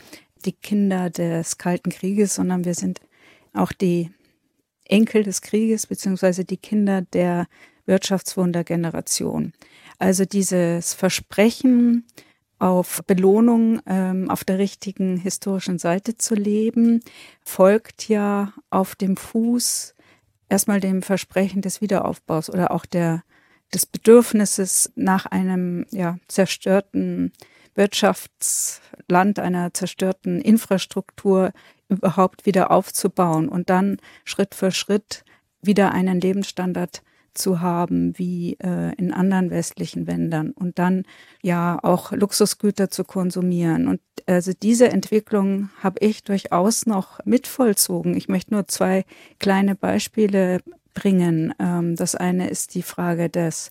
die 0.43 0.51
Kinder 0.51 1.09
des 1.09 1.57
Kalten 1.57 1.91
Krieges, 1.91 2.35
sondern 2.35 2.65
wir 2.65 2.73
sind 2.73 2.99
auch 3.53 3.71
die 3.71 4.11
Enkel 4.83 5.23
des 5.23 5.41
Krieges, 5.41 5.87
beziehungsweise 5.87 6.43
die 6.43 6.57
Kinder 6.57 7.03
der 7.03 7.47
Wirtschaftswundergeneration. 7.85 9.53
Also 9.97 10.25
dieses 10.25 10.93
Versprechen, 10.93 12.03
auf 12.59 13.01
Belohnung 13.07 13.79
ähm, 13.85 14.29
auf 14.29 14.43
der 14.43 14.57
richtigen 14.57 15.15
historischen 15.15 15.79
Seite 15.79 16.17
zu 16.17 16.35
leben, 16.35 16.99
folgt 17.45 18.09
ja 18.09 18.51
auf 18.69 18.95
dem 18.97 19.15
Fuß 19.15 19.95
erstmal 20.49 20.81
dem 20.81 21.01
Versprechen 21.01 21.61
des 21.61 21.79
Wiederaufbaus 21.79 22.49
oder 22.49 22.71
auch 22.71 22.85
der, 22.85 23.23
des 23.75 23.85
Bedürfnisses 23.85 24.91
nach 24.95 25.25
einem 25.25 25.85
ja, 25.91 26.17
zerstörten 26.27 27.33
Wirtschaftsland, 27.75 29.37
einer 29.37 29.73
zerstörten 29.73 30.39
Infrastruktur 30.41 31.51
überhaupt 31.89 32.45
wieder 32.45 32.71
aufzubauen 32.71 33.49
und 33.49 33.69
dann 33.69 33.97
Schritt 34.23 34.55
für 34.55 34.71
Schritt 34.71 35.25
wieder 35.61 35.91
einen 35.91 36.21
Lebensstandard 36.21 37.03
zu 37.33 37.59
haben 37.59 38.17
wie 38.17 38.53
äh, 38.63 38.95
in 38.95 39.11
anderen 39.11 39.49
westlichen 39.49 40.05
Ländern 40.05 40.51
und 40.51 40.79
dann 40.79 41.03
ja 41.43 41.77
auch 41.83 42.13
Luxusgüter 42.13 42.89
zu 42.89 43.03
konsumieren. 43.03 43.89
Und 43.89 43.99
also 44.25 44.53
diese 44.53 44.87
Entwicklung 44.87 45.69
habe 45.83 45.99
ich 45.99 46.23
durchaus 46.23 46.85
noch 46.85 47.19
mitvollzogen. 47.25 48.15
Ich 48.15 48.29
möchte 48.29 48.53
nur 48.53 48.69
zwei 48.69 49.03
kleine 49.37 49.75
Beispiele 49.75 50.61
bringen. 50.95 51.53
Ähm, 51.59 51.95
das 51.95 52.15
eine 52.15 52.49
ist 52.49 52.73
die 52.73 52.81
Frage 52.81 53.29
des 53.29 53.69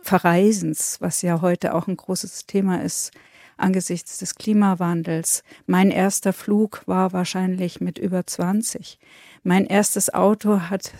Verreisens, 0.00 0.96
was 1.00 1.20
ja 1.20 1.42
heute 1.42 1.74
auch 1.74 1.86
ein 1.86 1.96
großes 1.98 2.46
Thema 2.46 2.82
ist 2.82 3.12
angesichts 3.60 4.18
des 4.18 4.34
Klimawandels. 4.34 5.42
Mein 5.66 5.90
erster 5.90 6.32
Flug 6.32 6.82
war 6.86 7.12
wahrscheinlich 7.12 7.80
mit 7.80 7.98
über 7.98 8.26
20. 8.26 8.98
Mein 9.42 9.66
erstes 9.66 10.12
Auto 10.12 10.60
hat 10.70 10.92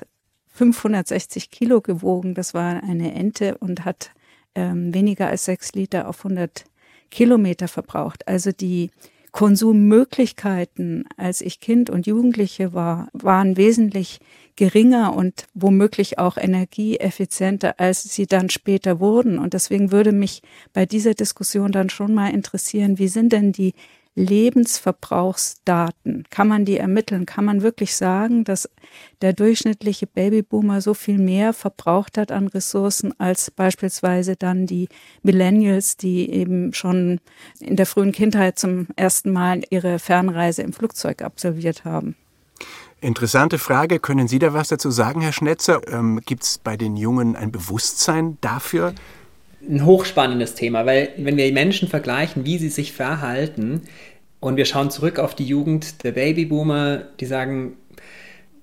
560 0.48 1.50
Kilo 1.50 1.80
gewogen. 1.80 2.34
Das 2.34 2.54
war 2.54 2.82
eine 2.82 3.14
Ente 3.14 3.56
und 3.58 3.84
hat 3.84 4.12
ähm, 4.54 4.92
weniger 4.94 5.28
als 5.28 5.46
sechs 5.46 5.72
Liter 5.72 6.08
auf 6.08 6.24
100 6.24 6.64
Kilometer 7.10 7.66
verbraucht. 7.66 8.28
Also 8.28 8.52
die 8.52 8.90
Konsummöglichkeiten, 9.32 11.04
als 11.16 11.40
ich 11.40 11.60
Kind 11.60 11.90
und 11.90 12.06
Jugendliche 12.06 12.72
war, 12.72 13.08
waren 13.12 13.56
wesentlich 13.56 14.18
geringer 14.56 15.14
und 15.16 15.46
womöglich 15.54 16.18
auch 16.18 16.36
energieeffizienter, 16.36 17.78
als 17.78 18.02
sie 18.02 18.26
dann 18.26 18.50
später 18.50 19.00
wurden. 19.00 19.38
Und 19.38 19.54
deswegen 19.54 19.92
würde 19.92 20.12
mich 20.12 20.42
bei 20.72 20.84
dieser 20.84 21.14
Diskussion 21.14 21.72
dann 21.72 21.90
schon 21.90 22.12
mal 22.12 22.28
interessieren, 22.28 22.98
wie 22.98 23.08
sind 23.08 23.32
denn 23.32 23.52
die 23.52 23.74
Lebensverbrauchsdaten? 24.14 26.24
Kann 26.30 26.48
man 26.48 26.64
die 26.64 26.78
ermitteln? 26.78 27.26
Kann 27.26 27.44
man 27.44 27.62
wirklich 27.62 27.96
sagen, 27.96 28.44
dass 28.44 28.68
der 29.22 29.32
durchschnittliche 29.32 30.06
Babyboomer 30.06 30.80
so 30.80 30.94
viel 30.94 31.18
mehr 31.18 31.52
verbraucht 31.52 32.18
hat 32.18 32.32
an 32.32 32.48
Ressourcen 32.48 33.18
als 33.18 33.50
beispielsweise 33.50 34.36
dann 34.36 34.66
die 34.66 34.88
Millennials, 35.22 35.96
die 35.96 36.30
eben 36.30 36.72
schon 36.72 37.20
in 37.60 37.76
der 37.76 37.86
frühen 37.86 38.12
Kindheit 38.12 38.58
zum 38.58 38.88
ersten 38.96 39.32
Mal 39.32 39.62
ihre 39.70 39.98
Fernreise 39.98 40.62
im 40.62 40.72
Flugzeug 40.72 41.22
absolviert 41.22 41.84
haben? 41.84 42.16
Interessante 43.00 43.58
Frage. 43.58 43.98
Können 43.98 44.28
Sie 44.28 44.38
da 44.38 44.52
was 44.52 44.68
dazu 44.68 44.90
sagen, 44.90 45.22
Herr 45.22 45.32
Schnetzer? 45.32 45.80
Ähm, 45.90 46.20
Gibt 46.26 46.42
es 46.42 46.58
bei 46.58 46.76
den 46.76 46.96
Jungen 46.96 47.34
ein 47.34 47.50
Bewusstsein 47.50 48.36
dafür? 48.42 48.94
Ein 49.68 49.84
hochspannendes 49.84 50.54
Thema, 50.54 50.86
weil 50.86 51.10
wenn 51.16 51.36
wir 51.36 51.52
Menschen 51.52 51.88
vergleichen, 51.88 52.44
wie 52.44 52.58
sie 52.58 52.68
sich 52.68 52.92
verhalten, 52.92 53.82
und 54.40 54.56
wir 54.56 54.64
schauen 54.64 54.90
zurück 54.90 55.18
auf 55.18 55.34
die 55.34 55.44
Jugend 55.44 56.02
der 56.02 56.12
Babyboomer, 56.12 57.02
die 57.20 57.26
sagen, 57.26 57.76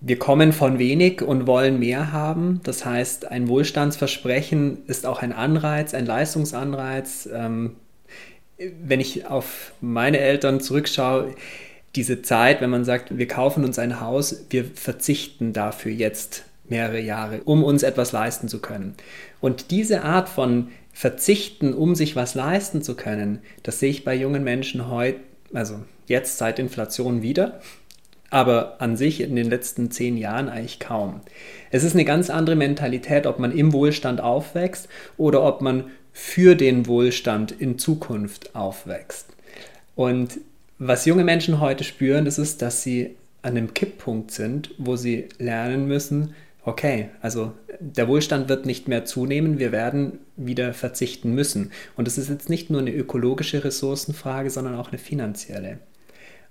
wir 0.02 0.20
kommen 0.20 0.52
von 0.52 0.80
wenig 0.80 1.22
und 1.22 1.48
wollen 1.48 1.80
mehr 1.80 2.12
haben. 2.12 2.62
Das 2.64 2.86
heißt, 2.86 3.32
ein 3.32 3.48
Wohlstandsversprechen 3.48 4.86
ist 4.88 5.06
auch 5.06 5.22
ein 5.22 5.34
Anreiz, 5.34 5.94
ein 5.94 6.06
Leistungsanreiz. 6.06 7.30
Ähm, 7.32 7.76
wenn 8.58 9.00
ich 9.00 9.28
auf 9.28 9.74
meine 9.82 10.20
Eltern 10.20 10.60
zurückschaue, 10.60 11.36
diese 11.96 12.22
Zeit, 12.22 12.62
wenn 12.62 12.70
man 12.70 12.86
sagt, 12.86 13.18
wir 13.18 13.28
kaufen 13.28 13.64
uns 13.64 13.80
ein 13.80 14.00
Haus, 14.02 14.46
wir 14.50 14.66
verzichten 14.66 15.54
dafür 15.54 15.92
jetzt 15.92 16.44
mehrere 16.70 17.00
Jahre, 17.00 17.42
um 17.46 17.64
uns 17.64 17.82
etwas 17.84 18.12
leisten 18.12 18.48
zu 18.50 18.60
können. 18.60 18.96
Und 19.42 19.72
diese 19.72 20.04
Art 20.04 20.28
von 20.28 20.70
verzichten, 20.98 21.76
um 21.76 21.94
sich 21.94 22.16
was 22.16 22.34
leisten 22.34 22.82
zu 22.82 22.96
können, 22.96 23.38
das 23.62 23.80
sehe 23.80 23.92
ich 23.92 24.04
bei 24.04 24.16
jungen 24.16 24.44
Menschen 24.44 24.90
heute, 24.90 25.20
also 25.54 25.76
jetzt 26.08 26.40
seit 26.40 26.58
Inflation 26.58 27.22
wieder, 27.22 27.62
aber 28.32 28.82
an 28.82 28.98
sich 28.98 29.22
in 29.22 29.36
den 29.36 29.48
letzten 29.48 29.92
zehn 29.92 30.18
Jahren 30.18 30.50
eigentlich 30.50 30.80
kaum. 30.80 31.22
Es 31.70 31.84
ist 31.84 31.94
eine 31.94 32.04
ganz 32.04 32.32
andere 32.32 32.56
Mentalität, 32.56 33.28
ob 33.28 33.38
man 33.38 33.56
im 33.56 33.74
Wohlstand 33.74 34.22
aufwächst 34.22 34.90
oder 35.18 35.44
ob 35.44 35.62
man 35.62 35.92
für 36.14 36.56
den 36.56 36.88
Wohlstand 36.88 37.52
in 37.52 37.78
Zukunft 37.78 38.56
aufwächst. 38.56 39.28
Und 39.94 40.40
was 40.80 41.06
junge 41.06 41.24
Menschen 41.24 41.60
heute 41.60 41.84
spüren, 41.84 42.26
das 42.26 42.40
ist, 42.40 42.64
dass 42.64 42.82
sie 42.82 43.16
an 43.44 43.56
einem 43.56 43.76
Kipppunkt 43.76 44.32
sind, 44.32 44.72
wo 44.80 44.96
sie 44.96 45.30
lernen 45.38 45.88
müssen, 45.88 46.34
okay, 46.68 47.10
also 47.22 47.54
der 47.80 48.10
Wohlstand 48.10 48.50
wird 48.50 48.66
nicht 48.66 48.90
mehr 48.90 49.06
zunehmen, 49.06 49.58
wir 49.58 49.72
werden 49.72 50.20
wieder 50.36 50.74
verzichten 50.74 51.34
müssen. 51.34 51.72
Und 51.96 52.10
es 52.10 52.18
ist 52.18 52.30
jetzt 52.30 52.50
nicht 52.50 52.70
nur 52.70 52.82
eine 52.82 52.92
ökologische 52.92 53.64
Ressourcenfrage, 53.64 54.50
sondern 54.50 54.76
auch 54.76 54.90
eine 54.90 54.98
finanzielle. 54.98 55.80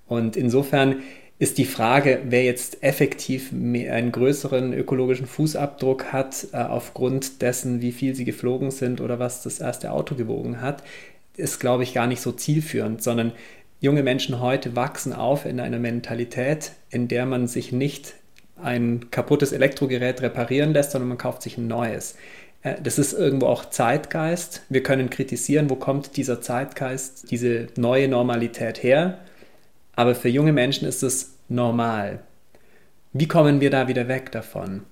Und 0.07 0.35
insofern 0.35 1.03
ist 1.39 1.59
die 1.59 1.67
Frage, 1.67 2.23
wer 2.25 2.45
jetzt 2.45 2.83
effektiv 2.83 3.53
einen 3.53 4.11
größeren 4.11 4.73
ökologischen 4.73 5.27
Fußabdruck 5.27 6.15
hat, 6.15 6.47
äh, 6.53 6.57
aufgrund 6.57 7.43
dessen, 7.43 7.83
wie 7.83 7.93
viel 7.93 8.15
sie 8.15 8.25
geflogen 8.25 8.71
sind 8.71 9.03
oder 9.03 9.19
was 9.19 9.43
das 9.43 9.59
erste 9.59 9.93
Auto 9.93 10.15
gewogen 10.15 10.63
hat, 10.63 10.83
ist, 11.37 11.61
glaube 11.61 11.83
ich, 11.83 11.93
gar 11.93 12.07
nicht 12.07 12.23
so 12.23 12.33
zielführend, 12.33 13.03
sondern 13.03 13.33
junge 13.81 14.03
Menschen 14.03 14.41
heute 14.41 14.77
wachsen 14.77 15.13
auf 15.13 15.45
in 15.45 15.61
einer 15.61 15.79
Mentalität, 15.79 16.73
in 16.89 17.07
der 17.07 17.27
man 17.27 17.49
sich 17.49 17.71
nicht 17.71 18.15
ein 18.63 19.11
kaputtes 19.11 19.53
Elektrogerät 19.53 20.23
reparieren 20.23 20.73
lässt, 20.73 20.93
sondern 20.93 21.09
man 21.09 21.19
kauft 21.19 21.43
sich 21.43 21.59
ein 21.59 21.67
neues. 21.67 22.17
Äh, 22.63 22.81
das 22.83 22.99
ist 22.99 23.13
irgendwo 23.13 23.47
auch 23.47 23.71
Zeitgeist. 23.71 24.63
Wir 24.69 24.83
können 24.83 25.11
kritisieren, 25.11 25.71
wo 25.71 25.77
kommt 25.77 26.17
dieser 26.17 26.41
Zeitgeist, 26.41 27.31
diese 27.31 27.69
neue 27.77 28.09
Normalität 28.09 28.83
her. 28.83 29.19
Aber 29.95 30.15
für 30.15 30.29
junge 30.29 30.53
Menschen 30.53 30.87
ist 30.87 31.03
es 31.03 31.37
normal. 31.49 32.21
Wie 33.13 33.29
kommen 33.29 33.61
wir 33.61 33.71
da 33.71 33.89
wieder 33.89 34.09
weg 34.09 34.33
davon? 34.33 34.83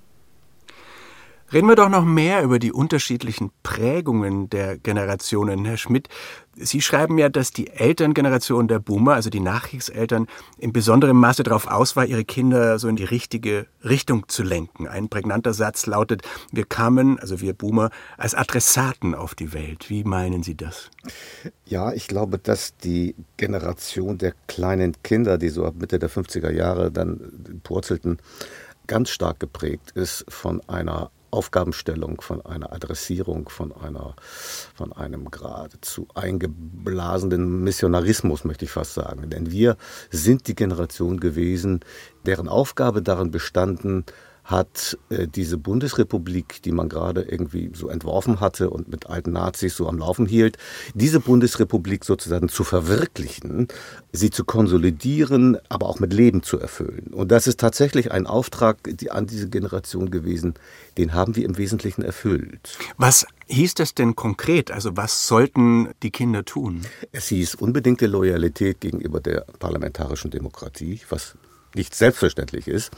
Reden 1.53 1.69
wir 1.69 1.77
doch 1.77 1.89
noch 1.89 2.05
mehr 2.05 2.43
über 2.43 2.59
die 2.59 2.73
unterschiedlichen 2.73 3.51
Prägungen 3.63 4.49
der 4.49 4.79
Generationen. 4.79 5.65
Herr 5.65 5.77
Schmidt, 5.77 6.09
Sie 6.57 6.81
schreiben 6.81 7.19
ja, 7.19 7.29
dass 7.29 7.51
die 7.51 7.69
Elterngeneration 7.69 8.69
der 8.69 8.79
Boomer, 8.79 9.15
also 9.15 9.29
die 9.29 9.41
Nachkriegseltern, 9.41 10.27
in 10.57 10.73
besonderem 10.73 11.19
Maße 11.19 11.43
darauf 11.43 11.67
aus 11.67 11.97
war, 11.97 12.07
ihre 12.07 12.25
Kinder 12.25 12.79
so 12.79 12.89
in 12.89 12.97
die 12.97 13.05
richtige 13.05 13.67
Richtung 13.83 14.29
zu 14.29 14.43
lenken. 14.43 14.87
Ein 14.87 15.09
prägnanter 15.09 15.53
Satz 15.53 15.87
lautet, 15.87 16.23
wir 16.53 16.65
kamen, 16.65 17.19
also 17.19 17.41
wir 17.41 17.55
Boomer, 17.55 17.91
als 18.17 18.35
Adressaten 18.35 19.15
auf 19.15 19.35
die 19.35 19.53
Welt. 19.53 19.91
Wie 19.91 20.05
meinen 20.05 20.43
Sie 20.43 20.57
das? 20.57 20.91
Ja, 21.67 21.93
ich 21.93 22.07
glaube, 22.07 22.39
dass 22.39 22.77
die 22.79 23.15
Generation 23.37 24.19
der 24.19 24.35
kleinen 24.47 24.95
Kinder, 25.03 25.39
die 25.39 25.49
so 25.49 25.65
ab 25.65 25.75
Mitte 25.79 25.99
der 25.99 26.11
50er 26.11 26.51
Jahre 26.51 26.91
dann 26.91 27.61
purzelten, 27.65 28.19
ganz 28.87 29.11
stark 29.11 29.41
geprägt 29.41 29.93
ist 29.95 30.25
von 30.29 30.61
einer 30.69 31.11
Aufgabenstellung, 31.35 32.21
von 32.21 32.45
einer 32.45 32.73
Adressierung, 32.73 33.49
von, 33.49 33.73
einer, 33.73 34.15
von 34.75 34.93
einem 34.93 35.31
geradezu 35.31 36.09
eingeblasenen 36.15 37.63
Missionarismus, 37.63 38.45
möchte 38.45 38.65
ich 38.65 38.71
fast 38.71 38.95
sagen. 38.95 39.29
Denn 39.29 39.51
wir 39.51 39.77
sind 40.11 40.47
die 40.47 40.55
Generation 40.55 41.21
gewesen, 41.21 41.81
deren 42.25 42.49
Aufgabe 42.49 43.03
darin 43.03 43.31
bestanden, 43.31 44.05
hat 44.45 44.99
äh, 45.09 45.27
diese 45.27 45.57
Bundesrepublik, 45.57 46.63
die 46.63 46.73
man 46.73 46.91
gerade 46.91 47.23
irgendwie 47.23 47.71
so 47.75 47.89
entworfen 47.89 48.41
hatte 48.41 48.69
und 48.71 48.89
mit 48.89 49.07
alten 49.07 49.33
Nazis 49.33 49.75
so 49.75 49.89
am 49.89 49.99
Laufen 49.99 50.27
hielt, 50.27 50.59
diese 50.95 51.19
Bundesrepublik 51.19 52.05
sozusagen 52.05 52.51
zu 52.51 52.63
verwirklichen, 52.63 53.69
sie 54.13 54.31
zu 54.31 54.45
konsolidieren, 54.45 55.57
aber 55.71 55.89
auch 55.89 55.99
mit 55.99 56.13
Leben 56.13 56.43
zu 56.43 56.59
erfüllen. 56.59 57.09
Und 57.13 57.33
das 57.33 57.47
ist 57.47 57.59
tatsächlich 57.59 58.13
ein 58.13 58.27
Auftrag 58.27 58.79
die, 58.85 59.11
an 59.11 59.27
diese 59.27 59.49
Generation 59.49 60.11
gewesen, 60.11 60.55
den 60.99 61.15
haben 61.15 61.37
wir 61.37 61.47
im 61.47 61.57
Wesentlichen 61.57 62.03
erfüllt. 62.03 62.79
Was 62.99 63.27
hieß 63.47 63.75
das 63.75 63.95
denn 63.95 64.15
konkret? 64.15 64.71
Also 64.71 64.97
was 64.97 65.27
sollten 65.27 65.89
die 66.03 66.11
Kinder 66.11 66.45
tun? 66.45 66.83
Es 67.13 67.29
hieß 67.29 67.55
unbedingte 67.55 68.07
Loyalität 68.07 68.81
gegenüber 68.81 69.21
der 69.21 69.47
parlamentarischen 69.59 70.31
Demokratie, 70.31 71.01
was 71.09 71.35
nicht 71.75 71.95
selbstverständlich 71.95 72.69
ist. 72.69 72.91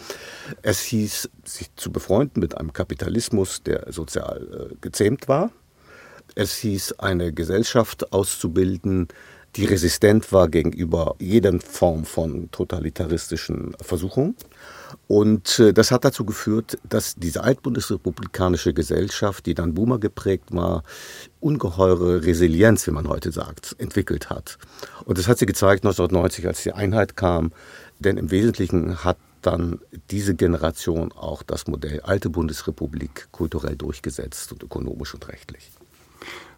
Es 0.63 0.81
hieß, 0.81 1.31
sich 1.45 1.75
zu 1.77 1.93
befreunden 1.93 2.41
mit 2.41 2.57
einem 2.57 2.73
Kapitalismus, 2.73 3.63
der 3.63 3.93
sozial 3.93 4.71
äh, 4.73 4.75
gezähmt 4.81 5.29
war. 5.29 5.51
Es 6.35 6.57
hieß, 6.57 6.95
eine 6.99 7.33
Gesellschaft 7.33 8.13
auszubilden, 8.13 9.09
die 9.57 9.65
resistent 9.65 10.33
war 10.33 10.49
gegenüber 10.49 11.15
jeder 11.19 11.59
Form 11.61 12.05
von 12.05 12.51
totalitaristischen 12.51 13.75
Versuchungen. 13.81 14.37
Und 15.09 15.59
äh, 15.59 15.73
das 15.73 15.91
hat 15.91 16.05
dazu 16.05 16.25
geführt, 16.25 16.79
dass 16.89 17.15
diese 17.15 17.43
altbundesrepublikanische 17.43 18.75
Gesellschaft, 18.75 19.47
die 19.47 19.55
dann 19.55 19.75
Boomer 19.75 19.99
geprägt 19.99 20.53
war, 20.53 20.83
ungeheure 21.41 22.25
Resilienz, 22.25 22.87
wie 22.87 22.93
man 22.93 23.09
heute 23.09 23.33
sagt, 23.33 23.77
entwickelt 23.79 24.31
hat. 24.31 24.59
Und 25.05 25.19
das 25.19 25.29
hat 25.29 25.39
sie 25.39 25.47
gezeigt 25.47 25.85
1990, 25.85 26.47
als 26.47 26.63
die 26.63 26.73
Einheit 26.73 27.17
kam. 27.17 27.53
Denn 27.99 28.17
im 28.17 28.31
Wesentlichen 28.31 29.05
hat 29.05 29.17
dann 29.43 29.79
diese 30.11 30.35
Generation 30.35 31.13
auch 31.13 31.43
das 31.43 31.67
Modell 31.67 32.01
alte 32.01 32.31
Bundesrepublik 32.31 33.29
kulturell 33.31 33.77
durchgesetzt 33.77 34.53
und 34.53 34.63
ökonomisch 34.63 35.15
und 35.15 35.29
rechtlich. 35.29 35.71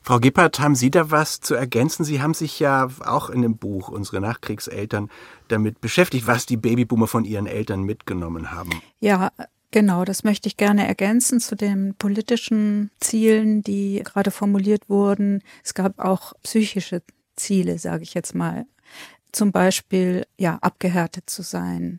Frau 0.08 0.20
Gippert, 0.20 0.58
haben 0.58 0.74
Sie 0.74 0.90
da 0.90 1.10
was 1.10 1.42
zu 1.42 1.54
ergänzen? 1.54 2.02
Sie 2.02 2.22
haben 2.22 2.32
sich 2.32 2.58
ja 2.58 2.88
auch 3.04 3.28
in 3.28 3.42
dem 3.42 3.58
Buch 3.58 3.90
Unsere 3.90 4.22
Nachkriegseltern 4.22 5.10
damit 5.48 5.82
beschäftigt, 5.82 6.26
was 6.26 6.46
die 6.46 6.56
Babyboomer 6.56 7.06
von 7.06 7.26
ihren 7.26 7.46
Eltern 7.46 7.82
mitgenommen 7.82 8.50
haben. 8.50 8.70
Ja, 9.00 9.32
Genau, 9.70 10.06
das 10.06 10.24
möchte 10.24 10.48
ich 10.48 10.56
gerne 10.56 10.88
ergänzen 10.88 11.40
zu 11.40 11.54
den 11.54 11.94
politischen 11.96 12.90
Zielen, 13.00 13.62
die 13.62 14.00
gerade 14.02 14.30
formuliert 14.30 14.88
wurden. 14.88 15.42
Es 15.62 15.74
gab 15.74 15.98
auch 15.98 16.32
psychische 16.42 17.02
Ziele, 17.36 17.78
sage 17.78 18.02
ich 18.02 18.14
jetzt 18.14 18.34
mal. 18.34 18.64
Zum 19.30 19.52
Beispiel, 19.52 20.24
ja, 20.38 20.56
abgehärtet 20.62 21.28
zu 21.28 21.42
sein, 21.42 21.98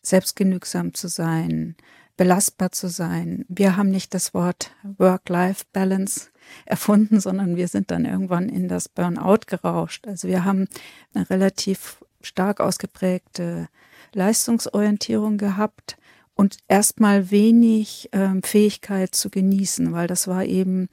selbstgenügsam 0.00 0.94
zu 0.94 1.08
sein, 1.08 1.76
belastbar 2.20 2.70
zu 2.70 2.88
sein. 2.88 3.46
Wir 3.48 3.78
haben 3.78 3.88
nicht 3.88 4.12
das 4.12 4.34
Wort 4.34 4.72
Work-Life-Balance 4.98 6.28
erfunden, 6.66 7.18
sondern 7.18 7.56
wir 7.56 7.66
sind 7.66 7.90
dann 7.90 8.04
irgendwann 8.04 8.50
in 8.50 8.68
das 8.68 8.90
Burnout 8.90 9.46
gerauscht. 9.46 10.06
Also 10.06 10.28
wir 10.28 10.44
haben 10.44 10.68
eine 11.14 11.30
relativ 11.30 12.04
stark 12.20 12.60
ausgeprägte 12.60 13.70
Leistungsorientierung 14.12 15.38
gehabt 15.38 15.96
und 16.34 16.58
erstmal 16.68 17.30
wenig 17.30 18.10
ähm, 18.12 18.42
Fähigkeit 18.42 19.14
zu 19.14 19.30
genießen, 19.30 19.94
weil 19.94 20.06
das 20.06 20.28
war 20.28 20.44
eben 20.44 20.90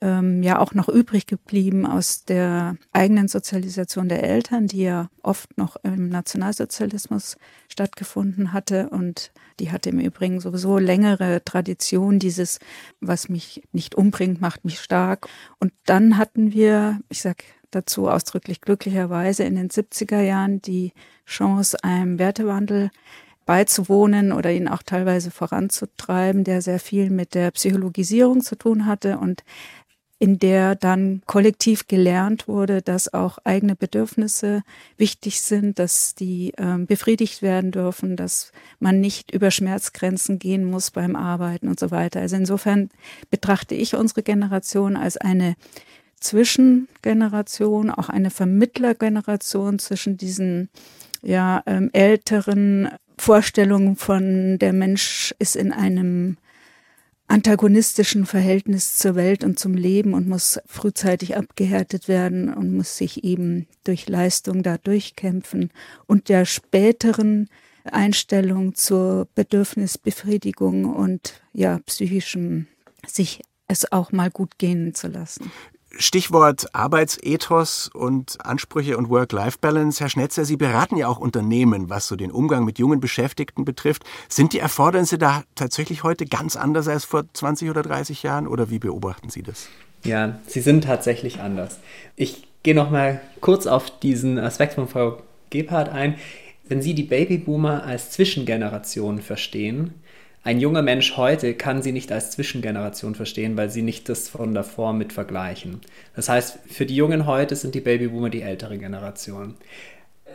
ähm, 0.00 0.42
ja 0.42 0.58
auch 0.58 0.74
noch 0.74 0.88
übrig 0.88 1.26
geblieben 1.26 1.86
aus 1.86 2.24
der 2.24 2.76
eigenen 2.92 3.28
Sozialisation 3.28 4.08
der 4.08 4.22
Eltern, 4.22 4.66
die 4.66 4.82
ja 4.82 5.10
oft 5.22 5.56
noch 5.58 5.76
im 5.82 6.08
Nationalsozialismus 6.08 7.36
stattgefunden 7.68 8.52
hatte. 8.52 8.90
Und 8.90 9.32
die 9.58 9.72
hatte 9.72 9.90
im 9.90 10.00
Übrigen 10.00 10.40
sowieso 10.40 10.78
längere 10.78 11.44
Tradition, 11.44 12.18
dieses, 12.18 12.58
was 13.00 13.28
mich 13.28 13.62
nicht 13.72 13.94
umbringt, 13.94 14.40
macht 14.40 14.64
mich 14.64 14.80
stark. 14.80 15.28
Und 15.58 15.72
dann 15.84 16.16
hatten 16.16 16.52
wir, 16.52 17.00
ich 17.08 17.22
sag 17.22 17.44
dazu 17.70 18.08
ausdrücklich 18.08 18.60
glücklicherweise 18.60 19.44
in 19.44 19.56
den 19.56 19.68
70er 19.68 20.20
Jahren 20.20 20.62
die 20.62 20.92
Chance, 21.26 21.76
einem 21.82 22.18
Wertewandel 22.18 22.90
beizuwohnen 23.44 24.32
oder 24.32 24.52
ihn 24.52 24.68
auch 24.68 24.82
teilweise 24.82 25.30
voranzutreiben, 25.30 26.44
der 26.44 26.60
sehr 26.60 26.78
viel 26.78 27.10
mit 27.10 27.34
der 27.34 27.50
Psychologisierung 27.50 28.42
zu 28.42 28.56
tun 28.56 28.84
hatte 28.84 29.18
und 29.18 29.42
in 30.20 30.38
der 30.38 30.74
dann 30.74 31.22
kollektiv 31.26 31.86
gelernt 31.86 32.48
wurde, 32.48 32.82
dass 32.82 33.14
auch 33.14 33.38
eigene 33.44 33.76
Bedürfnisse 33.76 34.62
wichtig 34.96 35.40
sind, 35.40 35.78
dass 35.78 36.16
die 36.16 36.52
ähm, 36.58 36.86
befriedigt 36.86 37.40
werden 37.40 37.70
dürfen, 37.70 38.16
dass 38.16 38.52
man 38.80 39.00
nicht 39.00 39.30
über 39.30 39.52
Schmerzgrenzen 39.52 40.40
gehen 40.40 40.64
muss 40.64 40.90
beim 40.90 41.14
Arbeiten 41.14 41.68
und 41.68 41.78
so 41.78 41.92
weiter. 41.92 42.20
Also 42.20 42.34
insofern 42.34 42.90
betrachte 43.30 43.76
ich 43.76 43.94
unsere 43.94 44.24
Generation 44.24 44.96
als 44.96 45.16
eine 45.18 45.54
Zwischengeneration, 46.18 47.90
auch 47.90 48.08
eine 48.08 48.30
Vermittlergeneration 48.30 49.78
zwischen 49.78 50.16
diesen 50.16 50.68
ja, 51.22 51.62
ähm, 51.66 51.90
älteren 51.92 52.88
Vorstellungen 53.16 53.94
von 53.94 54.58
der 54.58 54.72
Mensch 54.72 55.32
ist 55.38 55.54
in 55.54 55.72
einem 55.72 56.38
antagonistischen 57.28 58.26
Verhältnis 58.26 58.96
zur 58.96 59.14
Welt 59.14 59.44
und 59.44 59.58
zum 59.58 59.74
Leben 59.74 60.14
und 60.14 60.26
muss 60.28 60.58
frühzeitig 60.66 61.36
abgehärtet 61.36 62.08
werden 62.08 62.52
und 62.52 62.74
muss 62.74 62.96
sich 62.96 63.22
eben 63.22 63.68
durch 63.84 64.08
Leistung 64.08 64.62
da 64.62 64.78
durchkämpfen 64.78 65.70
und 66.06 66.30
der 66.30 66.46
späteren 66.46 67.48
Einstellung 67.84 68.74
zur 68.74 69.28
Bedürfnisbefriedigung 69.34 70.86
und 70.86 71.42
ja 71.52 71.78
psychischem 71.80 72.66
sich 73.06 73.42
es 73.66 73.92
auch 73.92 74.10
mal 74.10 74.30
gut 74.30 74.58
gehen 74.58 74.94
zu 74.94 75.08
lassen. 75.08 75.52
Stichwort 75.96 76.74
Arbeitsethos 76.74 77.90
und 77.92 78.44
Ansprüche 78.44 78.96
und 78.98 79.08
Work-Life-Balance. 79.08 80.00
Herr 80.00 80.10
Schnetzer, 80.10 80.44
Sie 80.44 80.56
beraten 80.56 80.96
ja 80.96 81.08
auch 81.08 81.18
Unternehmen, 81.18 81.88
was 81.88 82.06
so 82.06 82.16
den 82.16 82.30
Umgang 82.30 82.64
mit 82.64 82.78
jungen 82.78 83.00
Beschäftigten 83.00 83.64
betrifft. 83.64 84.04
Sind 84.28 84.52
die 84.52 84.58
Erfordernisse 84.58 85.18
da 85.18 85.44
tatsächlich 85.54 86.02
heute 86.02 86.26
ganz 86.26 86.56
anders 86.56 86.88
als 86.88 87.04
vor 87.04 87.24
20 87.32 87.70
oder 87.70 87.82
30 87.82 88.22
Jahren 88.22 88.46
oder 88.46 88.70
wie 88.70 88.78
beobachten 88.78 89.30
Sie 89.30 89.42
das? 89.42 89.68
Ja, 90.04 90.38
sie 90.46 90.60
sind 90.60 90.84
tatsächlich 90.84 91.40
anders. 91.40 91.78
Ich 92.16 92.46
gehe 92.62 92.74
noch 92.74 92.90
mal 92.90 93.20
kurz 93.40 93.66
auf 93.66 93.98
diesen 93.98 94.38
Aspekt 94.38 94.74
von 94.74 94.88
Frau 94.88 95.22
Gebhardt 95.50 95.88
ein. 95.88 96.16
Wenn 96.68 96.82
Sie 96.82 96.94
die 96.94 97.04
Babyboomer 97.04 97.84
als 97.84 98.10
Zwischengeneration 98.10 99.20
verstehen, 99.20 99.94
ein 100.48 100.60
junger 100.60 100.80
Mensch 100.80 101.18
heute 101.18 101.52
kann 101.52 101.82
sie 101.82 101.92
nicht 101.92 102.10
als 102.10 102.30
Zwischengeneration 102.30 103.14
verstehen, 103.14 103.58
weil 103.58 103.68
sie 103.68 103.82
nicht 103.82 104.08
das 104.08 104.30
von 104.30 104.54
davor 104.54 104.94
mit 104.94 105.12
vergleichen. 105.12 105.82
Das 106.16 106.30
heißt, 106.30 106.60
für 106.70 106.86
die 106.86 106.96
Jungen 106.96 107.26
heute 107.26 107.54
sind 107.54 107.74
die 107.74 107.82
Babyboomer 107.82 108.30
die 108.30 108.40
ältere 108.40 108.78
Generation. 108.78 109.56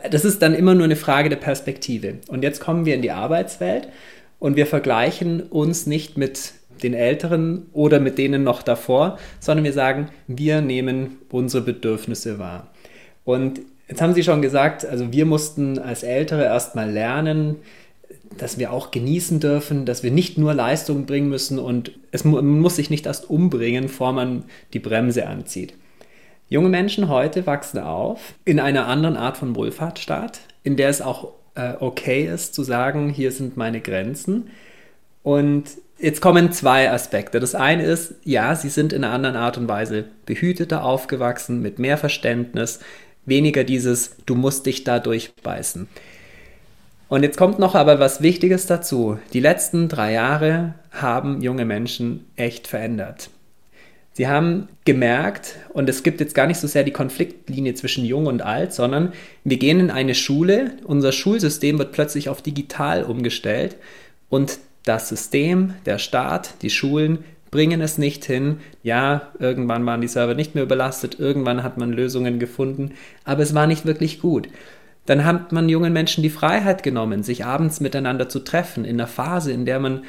Das 0.08 0.24
ist 0.24 0.40
dann 0.40 0.54
immer 0.54 0.76
nur 0.76 0.84
eine 0.84 0.94
Frage 0.94 1.30
der 1.30 1.36
Perspektive. 1.36 2.18
Und 2.28 2.44
jetzt 2.44 2.60
kommen 2.60 2.84
wir 2.84 2.94
in 2.94 3.02
die 3.02 3.10
Arbeitswelt 3.10 3.88
und 4.38 4.54
wir 4.54 4.68
vergleichen 4.68 5.42
uns 5.42 5.88
nicht 5.88 6.16
mit 6.16 6.52
den 6.84 6.94
Älteren 6.94 7.66
oder 7.72 7.98
mit 7.98 8.16
denen 8.16 8.44
noch 8.44 8.62
davor, 8.62 9.18
sondern 9.40 9.64
wir 9.64 9.72
sagen, 9.72 10.10
wir 10.28 10.60
nehmen 10.60 11.16
unsere 11.28 11.64
Bedürfnisse 11.64 12.38
wahr. 12.38 12.70
Und 13.24 13.62
jetzt 13.88 14.00
haben 14.00 14.14
Sie 14.14 14.22
schon 14.22 14.42
gesagt, 14.42 14.86
also 14.86 15.10
wir 15.10 15.26
mussten 15.26 15.80
als 15.80 16.04
Ältere 16.04 16.44
erstmal 16.44 16.88
lernen, 16.88 17.56
dass 18.38 18.58
wir 18.58 18.72
auch 18.72 18.90
genießen 18.90 19.40
dürfen, 19.40 19.86
dass 19.86 20.02
wir 20.02 20.10
nicht 20.10 20.38
nur 20.38 20.54
Leistung 20.54 21.06
bringen 21.06 21.28
müssen 21.28 21.58
und 21.58 21.92
es 22.10 22.24
mu 22.24 22.40
muss 22.42 22.76
sich 22.76 22.90
nicht 22.90 23.06
erst 23.06 23.30
umbringen, 23.30 23.84
bevor 23.84 24.12
man 24.12 24.44
die 24.72 24.78
Bremse 24.78 25.26
anzieht. 25.26 25.74
Junge 26.48 26.68
Menschen 26.68 27.08
heute 27.08 27.46
wachsen 27.46 27.78
auf 27.78 28.34
in 28.44 28.60
einer 28.60 28.86
anderen 28.86 29.16
Art 29.16 29.36
von 29.36 29.56
Wohlfahrtsstaat, 29.56 30.40
in 30.62 30.76
der 30.76 30.88
es 30.88 31.00
auch 31.00 31.32
äh, 31.54 31.74
okay 31.80 32.26
ist 32.26 32.54
zu 32.54 32.62
sagen, 32.62 33.08
hier 33.08 33.32
sind 33.32 33.56
meine 33.56 33.80
Grenzen. 33.80 34.50
Und 35.22 35.64
jetzt 35.98 36.20
kommen 36.20 36.52
zwei 36.52 36.90
Aspekte. 36.90 37.40
Das 37.40 37.54
eine 37.54 37.84
ist, 37.84 38.14
ja, 38.24 38.54
sie 38.54 38.68
sind 38.68 38.92
in 38.92 39.04
einer 39.04 39.14
anderen 39.14 39.36
Art 39.36 39.56
und 39.56 39.68
Weise 39.68 40.04
behüteter 40.26 40.84
aufgewachsen, 40.84 41.62
mit 41.62 41.78
mehr 41.78 41.96
Verständnis, 41.96 42.80
weniger 43.24 43.64
dieses, 43.64 44.16
du 44.26 44.34
musst 44.34 44.66
dich 44.66 44.84
da 44.84 44.98
durchbeißen. 44.98 45.88
Und 47.08 47.22
jetzt 47.22 47.36
kommt 47.36 47.58
noch 47.58 47.74
aber 47.74 48.00
was 48.00 48.22
Wichtiges 48.22 48.66
dazu. 48.66 49.18
Die 49.32 49.40
letzten 49.40 49.88
drei 49.88 50.12
Jahre 50.12 50.74
haben 50.90 51.42
junge 51.42 51.64
Menschen 51.64 52.26
echt 52.36 52.66
verändert. 52.66 53.30
Sie 54.16 54.28
haben 54.28 54.68
gemerkt, 54.84 55.56
und 55.72 55.88
es 55.88 56.04
gibt 56.04 56.20
jetzt 56.20 56.36
gar 56.36 56.46
nicht 56.46 56.60
so 56.60 56.68
sehr 56.68 56.84
die 56.84 56.92
Konfliktlinie 56.92 57.74
zwischen 57.74 58.04
jung 58.04 58.26
und 58.26 58.42
alt, 58.42 58.72
sondern 58.72 59.12
wir 59.42 59.56
gehen 59.56 59.80
in 59.80 59.90
eine 59.90 60.14
Schule, 60.14 60.72
unser 60.84 61.10
Schulsystem 61.10 61.78
wird 61.78 61.90
plötzlich 61.90 62.28
auf 62.28 62.40
digital 62.40 63.02
umgestellt 63.02 63.76
und 64.28 64.58
das 64.84 65.08
System, 65.08 65.74
der 65.84 65.98
Staat, 65.98 66.62
die 66.62 66.70
Schulen 66.70 67.24
bringen 67.50 67.80
es 67.80 67.98
nicht 67.98 68.24
hin. 68.24 68.58
Ja, 68.84 69.32
irgendwann 69.40 69.84
waren 69.84 70.00
die 70.00 70.08
Server 70.08 70.34
nicht 70.34 70.54
mehr 70.54 70.64
überlastet, 70.64 71.18
irgendwann 71.18 71.64
hat 71.64 71.76
man 71.76 71.92
Lösungen 71.92 72.38
gefunden, 72.38 72.92
aber 73.24 73.42
es 73.42 73.54
war 73.54 73.66
nicht 73.66 73.84
wirklich 73.84 74.20
gut. 74.20 74.48
Dann 75.06 75.24
hat 75.24 75.52
man 75.52 75.68
jungen 75.68 75.92
Menschen 75.92 76.22
die 76.22 76.30
Freiheit 76.30 76.82
genommen, 76.82 77.22
sich 77.22 77.44
abends 77.44 77.80
miteinander 77.80 78.28
zu 78.28 78.40
treffen, 78.40 78.84
in 78.84 78.96
einer 78.96 79.06
Phase, 79.06 79.52
in 79.52 79.66
der 79.66 79.78
man 79.78 80.04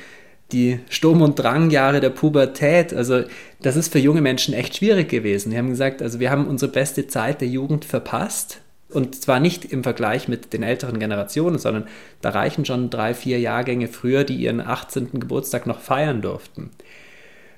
die 0.52 0.80
Sturm- 0.90 1.22
und 1.22 1.40
Drangjahre 1.40 2.00
der 2.00 2.12
Pubertät, 2.12 2.94
also 2.94 3.24
das 3.62 3.76
ist 3.76 3.92
für 3.92 4.00
junge 4.00 4.22
Menschen 4.22 4.54
echt 4.54 4.78
schwierig 4.78 5.10
gewesen. 5.10 5.50
Die 5.52 5.58
haben 5.58 5.70
gesagt, 5.70 6.02
also 6.02 6.20
wir 6.20 6.30
haben 6.30 6.48
unsere 6.48 6.72
beste 6.72 7.08
Zeit 7.08 7.42
der 7.42 7.48
Jugend 7.48 7.84
verpasst. 7.84 8.62
Und 8.92 9.16
zwar 9.22 9.40
nicht 9.40 9.66
im 9.66 9.84
Vergleich 9.84 10.28
mit 10.28 10.54
den 10.54 10.62
älteren 10.62 11.00
Generationen, 11.00 11.58
sondern 11.58 11.88
da 12.22 12.30
reichen 12.30 12.66
schon 12.66 12.92
drei, 12.92 13.16
vier 13.16 13.40
Jahrgänge 13.40 13.88
früher, 13.88 14.24
die 14.24 14.36
ihren 14.36 14.62
18. 14.62 15.20
Geburtstag 15.20 15.66
noch 15.66 15.80
feiern 15.80 16.22
durften. 16.22 16.70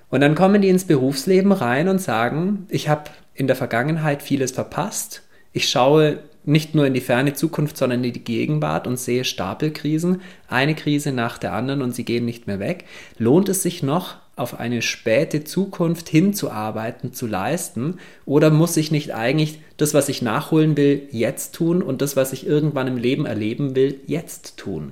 Und 0.10 0.22
dann 0.22 0.36
kommen 0.36 0.62
die 0.62 0.70
ins 0.70 0.86
Berufsleben 0.86 1.52
rein 1.52 1.90
und 1.90 2.00
sagen, 2.00 2.66
ich 2.70 2.88
habe 2.88 3.12
in 3.34 3.48
der 3.48 3.58
Vergangenheit 3.58 4.24
vieles 4.24 4.52
verpasst. 4.52 5.24
Ich 5.52 5.70
schaue 5.70 6.20
nicht 6.48 6.76
nur 6.76 6.86
in 6.86 6.94
die 6.94 7.02
ferne 7.02 7.34
Zukunft, 7.34 7.78
sondern 7.78 8.04
in 8.04 8.14
die 8.14 8.24
Gegenwart 8.24 8.88
und 8.88 8.98
sehe 8.98 9.26
Stapelkrisen, 9.26 10.22
eine 10.48 10.76
Krise 10.76 11.12
nach 11.12 11.38
der 11.38 11.54
anderen 11.54 11.82
und 11.82 11.94
sie 11.94 12.06
gehen 12.06 12.26
nicht 12.26 12.48
mehr 12.48 12.60
weg. 12.60 12.86
Lohnt 13.18 13.50
es 13.50 13.64
sich 13.64 13.84
noch, 13.84 14.16
auf 14.38 14.60
eine 14.60 14.84
späte 14.84 15.44
Zukunft 15.44 16.08
hinzuarbeiten, 16.08 17.12
zu 17.12 17.26
leisten? 17.26 17.98
Oder 18.26 18.52
muss 18.52 18.78
ich 18.78 18.92
nicht 18.92 19.14
eigentlich 19.14 19.60
das, 19.78 19.94
was 19.94 20.10
ich 20.10 20.22
nachholen 20.22 20.78
will, 20.78 21.10
jetzt 21.12 21.56
tun 21.56 21.82
und 21.82 22.02
das, 22.02 22.16
was 22.16 22.34
ich 22.34 22.46
irgendwann 22.46 22.88
im 22.88 22.98
Leben 22.98 23.26
erleben 23.26 23.76
will, 23.76 24.00
jetzt 24.06 24.58
tun? 24.58 24.92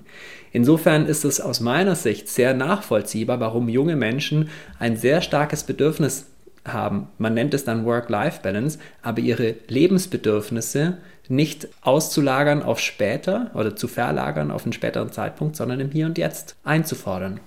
Insofern 0.51 1.05
ist 1.05 1.25
es 1.25 1.39
aus 1.39 1.59
meiner 1.59 1.95
Sicht 1.95 2.27
sehr 2.27 2.53
nachvollziehbar, 2.53 3.39
warum 3.39 3.69
junge 3.69 3.95
Menschen 3.95 4.49
ein 4.79 4.97
sehr 4.97 5.21
starkes 5.21 5.63
Bedürfnis 5.63 6.25
haben. 6.65 7.07
Man 7.19 7.35
nennt 7.35 7.53
es 7.53 7.65
dann 7.65 7.85
Work-Life-Balance, 7.85 8.79
aber 9.03 9.19
ihre 9.19 9.55
Lebensbedürfnisse 9.67 10.97
nicht 11.29 11.67
auszulagern 11.81 12.63
auf 12.63 12.79
später 12.79 13.51
oder 13.53 13.75
zu 13.75 13.88
verlagern 13.88 14.51
auf 14.51 14.63
einen 14.63 14.73
späteren 14.73 15.11
Zeitpunkt, 15.11 15.55
sondern 15.55 15.79
im 15.79 15.91
Hier 15.91 16.05
und 16.05 16.17
Jetzt 16.17 16.55
einzufordern. 16.63 17.39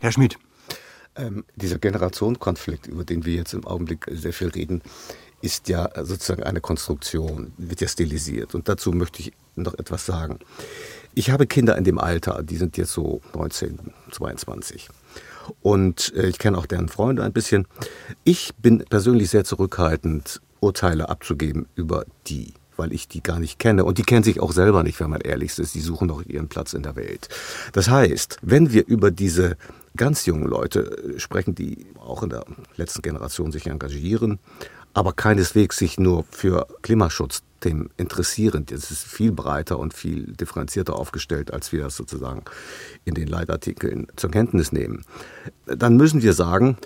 Herr 0.00 0.12
Schmidt. 0.12 0.38
Ähm, 1.16 1.44
dieser 1.56 1.78
Generationenkonflikt, 1.78 2.86
über 2.86 3.04
den 3.04 3.24
wir 3.24 3.34
jetzt 3.34 3.52
im 3.52 3.66
Augenblick 3.66 4.06
sehr 4.10 4.32
viel 4.32 4.48
reden, 4.48 4.80
ist 5.42 5.68
ja 5.68 5.90
sozusagen 6.04 6.42
eine 6.42 6.60
Konstruktion, 6.60 7.52
wird 7.56 7.80
ja 7.80 7.88
stilisiert. 7.88 8.54
Und 8.54 8.68
dazu 8.68 8.92
möchte 8.92 9.20
ich 9.20 9.32
noch 9.56 9.74
etwas 9.74 10.06
sagen. 10.06 10.38
Ich 11.14 11.30
habe 11.30 11.46
Kinder 11.46 11.76
in 11.76 11.84
dem 11.84 11.98
Alter, 11.98 12.42
die 12.42 12.56
sind 12.56 12.76
jetzt 12.76 12.92
so 12.92 13.20
19, 13.34 13.78
22. 14.12 14.88
Und 15.62 16.12
äh, 16.14 16.28
ich 16.28 16.38
kenne 16.38 16.58
auch 16.58 16.66
deren 16.66 16.88
Freunde 16.88 17.24
ein 17.24 17.32
bisschen. 17.32 17.66
Ich 18.24 18.54
bin 18.56 18.84
persönlich 18.84 19.30
sehr 19.30 19.44
zurückhaltend, 19.44 20.40
Urteile 20.60 21.08
abzugeben 21.08 21.66
über 21.74 22.04
die 22.26 22.54
weil 22.80 22.94
ich 22.94 23.08
die 23.08 23.22
gar 23.22 23.38
nicht 23.38 23.58
kenne. 23.58 23.84
Und 23.84 23.98
die 23.98 24.02
kennen 24.02 24.24
sich 24.24 24.40
auch 24.40 24.52
selber 24.52 24.82
nicht, 24.82 24.98
wenn 25.00 25.10
man 25.10 25.20
ehrlich 25.20 25.58
ist. 25.58 25.74
Die 25.74 25.80
suchen 25.80 26.08
noch 26.08 26.24
ihren 26.24 26.48
Platz 26.48 26.72
in 26.72 26.82
der 26.82 26.96
Welt. 26.96 27.28
Das 27.74 27.90
heißt, 27.90 28.38
wenn 28.40 28.72
wir 28.72 28.86
über 28.86 29.10
diese 29.10 29.58
ganz 29.96 30.24
jungen 30.24 30.48
Leute 30.48 31.14
sprechen, 31.18 31.54
die 31.54 31.86
auch 31.98 32.22
in 32.22 32.30
der 32.30 32.46
letzten 32.76 33.02
Generation 33.02 33.52
sich 33.52 33.66
engagieren, 33.66 34.38
aber 34.94 35.12
keineswegs 35.12 35.76
sich 35.76 36.00
nur 36.00 36.24
für 36.30 36.66
Klimaschutzthemen 36.80 37.90
interessieren. 37.98 38.64
Das 38.64 38.90
ist 38.90 39.04
viel 39.04 39.30
breiter 39.30 39.78
und 39.78 39.92
viel 39.92 40.32
differenzierter 40.32 40.96
aufgestellt, 40.96 41.52
als 41.52 41.72
wir 41.72 41.82
das 41.82 41.96
sozusagen 41.96 42.44
in 43.04 43.14
den 43.14 43.28
Leitartikeln 43.28 44.06
zur 44.16 44.30
Kenntnis 44.30 44.72
nehmen. 44.72 45.04
Dann 45.66 45.98
müssen 45.98 46.22
wir 46.22 46.32
sagen, 46.32 46.78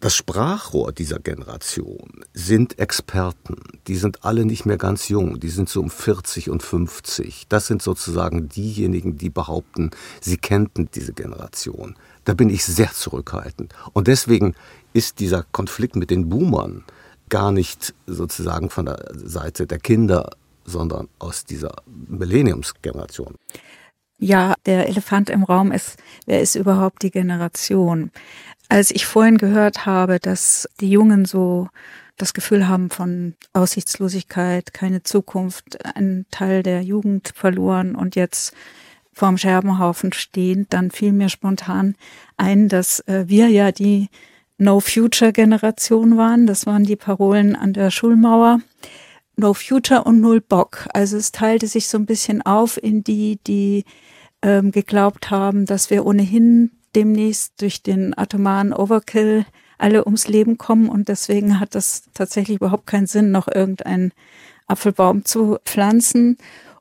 das 0.00 0.14
Sprachrohr 0.14 0.92
dieser 0.92 1.18
Generation 1.18 2.24
sind 2.32 2.78
Experten. 2.78 3.56
Die 3.88 3.96
sind 3.96 4.24
alle 4.24 4.44
nicht 4.44 4.64
mehr 4.64 4.78
ganz 4.78 5.08
jung. 5.08 5.40
Die 5.40 5.48
sind 5.48 5.68
so 5.68 5.80
um 5.80 5.90
40 5.90 6.50
und 6.50 6.62
50. 6.62 7.46
Das 7.48 7.66
sind 7.66 7.82
sozusagen 7.82 8.48
diejenigen, 8.48 9.18
die 9.18 9.30
behaupten, 9.30 9.90
sie 10.20 10.36
kennten 10.36 10.88
diese 10.94 11.12
Generation. 11.12 11.96
Da 12.24 12.34
bin 12.34 12.48
ich 12.48 12.64
sehr 12.64 12.92
zurückhaltend. 12.92 13.74
Und 13.92 14.06
deswegen 14.06 14.54
ist 14.92 15.18
dieser 15.18 15.44
Konflikt 15.50 15.96
mit 15.96 16.10
den 16.10 16.28
Boomern 16.28 16.84
gar 17.28 17.50
nicht 17.50 17.92
sozusagen 18.06 18.70
von 18.70 18.86
der 18.86 19.04
Seite 19.14 19.66
der 19.66 19.78
Kinder, 19.78 20.30
sondern 20.64 21.08
aus 21.18 21.44
dieser 21.44 21.74
Millenniumsgeneration. 21.86 23.34
Ja, 24.20 24.54
der 24.66 24.88
Elefant 24.88 25.30
im 25.30 25.44
Raum 25.44 25.70
ist, 25.70 25.96
wer 26.26 26.40
ist 26.40 26.56
überhaupt 26.56 27.02
die 27.02 27.10
Generation? 27.10 28.10
Als 28.68 28.90
ich 28.90 29.06
vorhin 29.06 29.38
gehört 29.38 29.86
habe, 29.86 30.18
dass 30.20 30.68
die 30.80 30.90
Jungen 30.90 31.24
so 31.24 31.68
das 32.18 32.34
Gefühl 32.34 32.68
haben 32.68 32.90
von 32.90 33.34
Aussichtslosigkeit, 33.52 34.74
keine 34.74 35.02
Zukunft, 35.02 35.84
einen 35.96 36.26
Teil 36.30 36.62
der 36.62 36.82
Jugend 36.82 37.32
verloren 37.34 37.94
und 37.94 38.16
jetzt 38.16 38.52
vorm 39.12 39.38
Scherbenhaufen 39.38 40.12
stehen, 40.12 40.66
dann 40.68 40.90
fiel 40.90 41.12
mir 41.12 41.28
spontan 41.28 41.96
ein, 42.36 42.68
dass 42.68 43.00
äh, 43.00 43.24
wir 43.26 43.48
ja 43.48 43.72
die 43.72 44.08
No-Future-Generation 44.58 46.16
waren. 46.16 46.46
Das 46.46 46.66
waren 46.66 46.84
die 46.84 46.96
Parolen 46.96 47.56
an 47.56 47.72
der 47.72 47.90
Schulmauer. 47.90 48.60
No 49.36 49.54
Future 49.54 50.02
und 50.02 50.20
Null 50.20 50.40
Bock. 50.40 50.88
Also 50.92 51.16
es 51.16 51.30
teilte 51.30 51.68
sich 51.68 51.86
so 51.86 51.96
ein 51.96 52.06
bisschen 52.06 52.42
auf 52.42 52.82
in 52.82 53.04
die, 53.04 53.38
die 53.46 53.84
ähm, 54.42 54.72
geglaubt 54.72 55.30
haben, 55.30 55.64
dass 55.64 55.90
wir 55.90 56.04
ohnehin 56.04 56.72
demnächst 56.94 57.60
durch 57.60 57.82
den 57.82 58.16
atomaren 58.16 58.72
Overkill 58.72 59.44
alle 59.78 60.04
ums 60.04 60.26
Leben 60.28 60.58
kommen 60.58 60.88
und 60.88 61.08
deswegen 61.08 61.60
hat 61.60 61.74
das 61.74 62.04
tatsächlich 62.14 62.56
überhaupt 62.56 62.86
keinen 62.86 63.06
Sinn, 63.06 63.30
noch 63.30 63.48
irgendeinen 63.48 64.12
Apfelbaum 64.66 65.24
zu 65.24 65.58
pflanzen. 65.64 66.36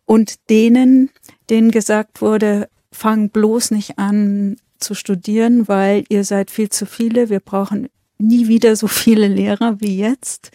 Und 0.06 0.50
denen, 0.50 1.10
denen 1.50 1.70
gesagt 1.70 2.22
wurde, 2.22 2.70
fang 2.92 3.30
bloß 3.30 3.72
nicht 3.72 4.00
an, 4.00 4.58
zu 4.80 4.94
studieren, 4.94 5.68
weil 5.68 6.04
ihr 6.10 6.24
seid 6.24 6.52
viel 6.52 6.70
zu 6.70 6.86
viele. 6.86 7.30
Wir 7.30 7.40
brauchen 7.40 7.90
nie 8.20 8.48
wieder 8.48 8.76
so 8.76 8.88
viele 8.88 9.28
Lehrer 9.28 9.80
wie 9.80 9.98
jetzt. 9.98 10.52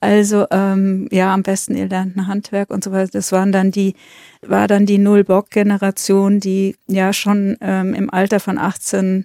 Also 0.00 0.46
ähm, 0.50 1.08
ja, 1.10 1.32
am 1.32 1.42
besten 1.42 1.76
ihr 1.76 1.88
lernt 1.88 2.16
ein 2.16 2.26
Handwerk 2.26 2.70
und 2.70 2.84
so 2.84 2.92
weiter. 2.92 3.10
Das 3.12 3.32
waren 3.32 3.52
dann 3.52 3.70
die, 3.70 3.94
war 4.42 4.68
dann 4.68 4.86
die 4.86 4.98
Null-Bock-Generation, 4.98 6.40
die 6.40 6.76
ja 6.86 7.12
schon 7.12 7.56
ähm, 7.60 7.94
im 7.94 8.10
Alter 8.10 8.40
von 8.40 8.58
18 8.58 9.24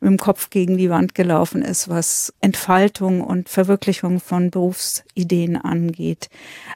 mit 0.00 0.10
dem 0.10 0.18
Kopf 0.18 0.50
gegen 0.50 0.76
die 0.78 0.90
Wand 0.90 1.14
gelaufen 1.14 1.62
ist, 1.62 1.88
was 1.88 2.34
Entfaltung 2.40 3.20
und 3.20 3.48
Verwirklichung 3.48 4.18
von 4.18 4.50
Berufsideen 4.50 5.56
angeht. 5.56 6.28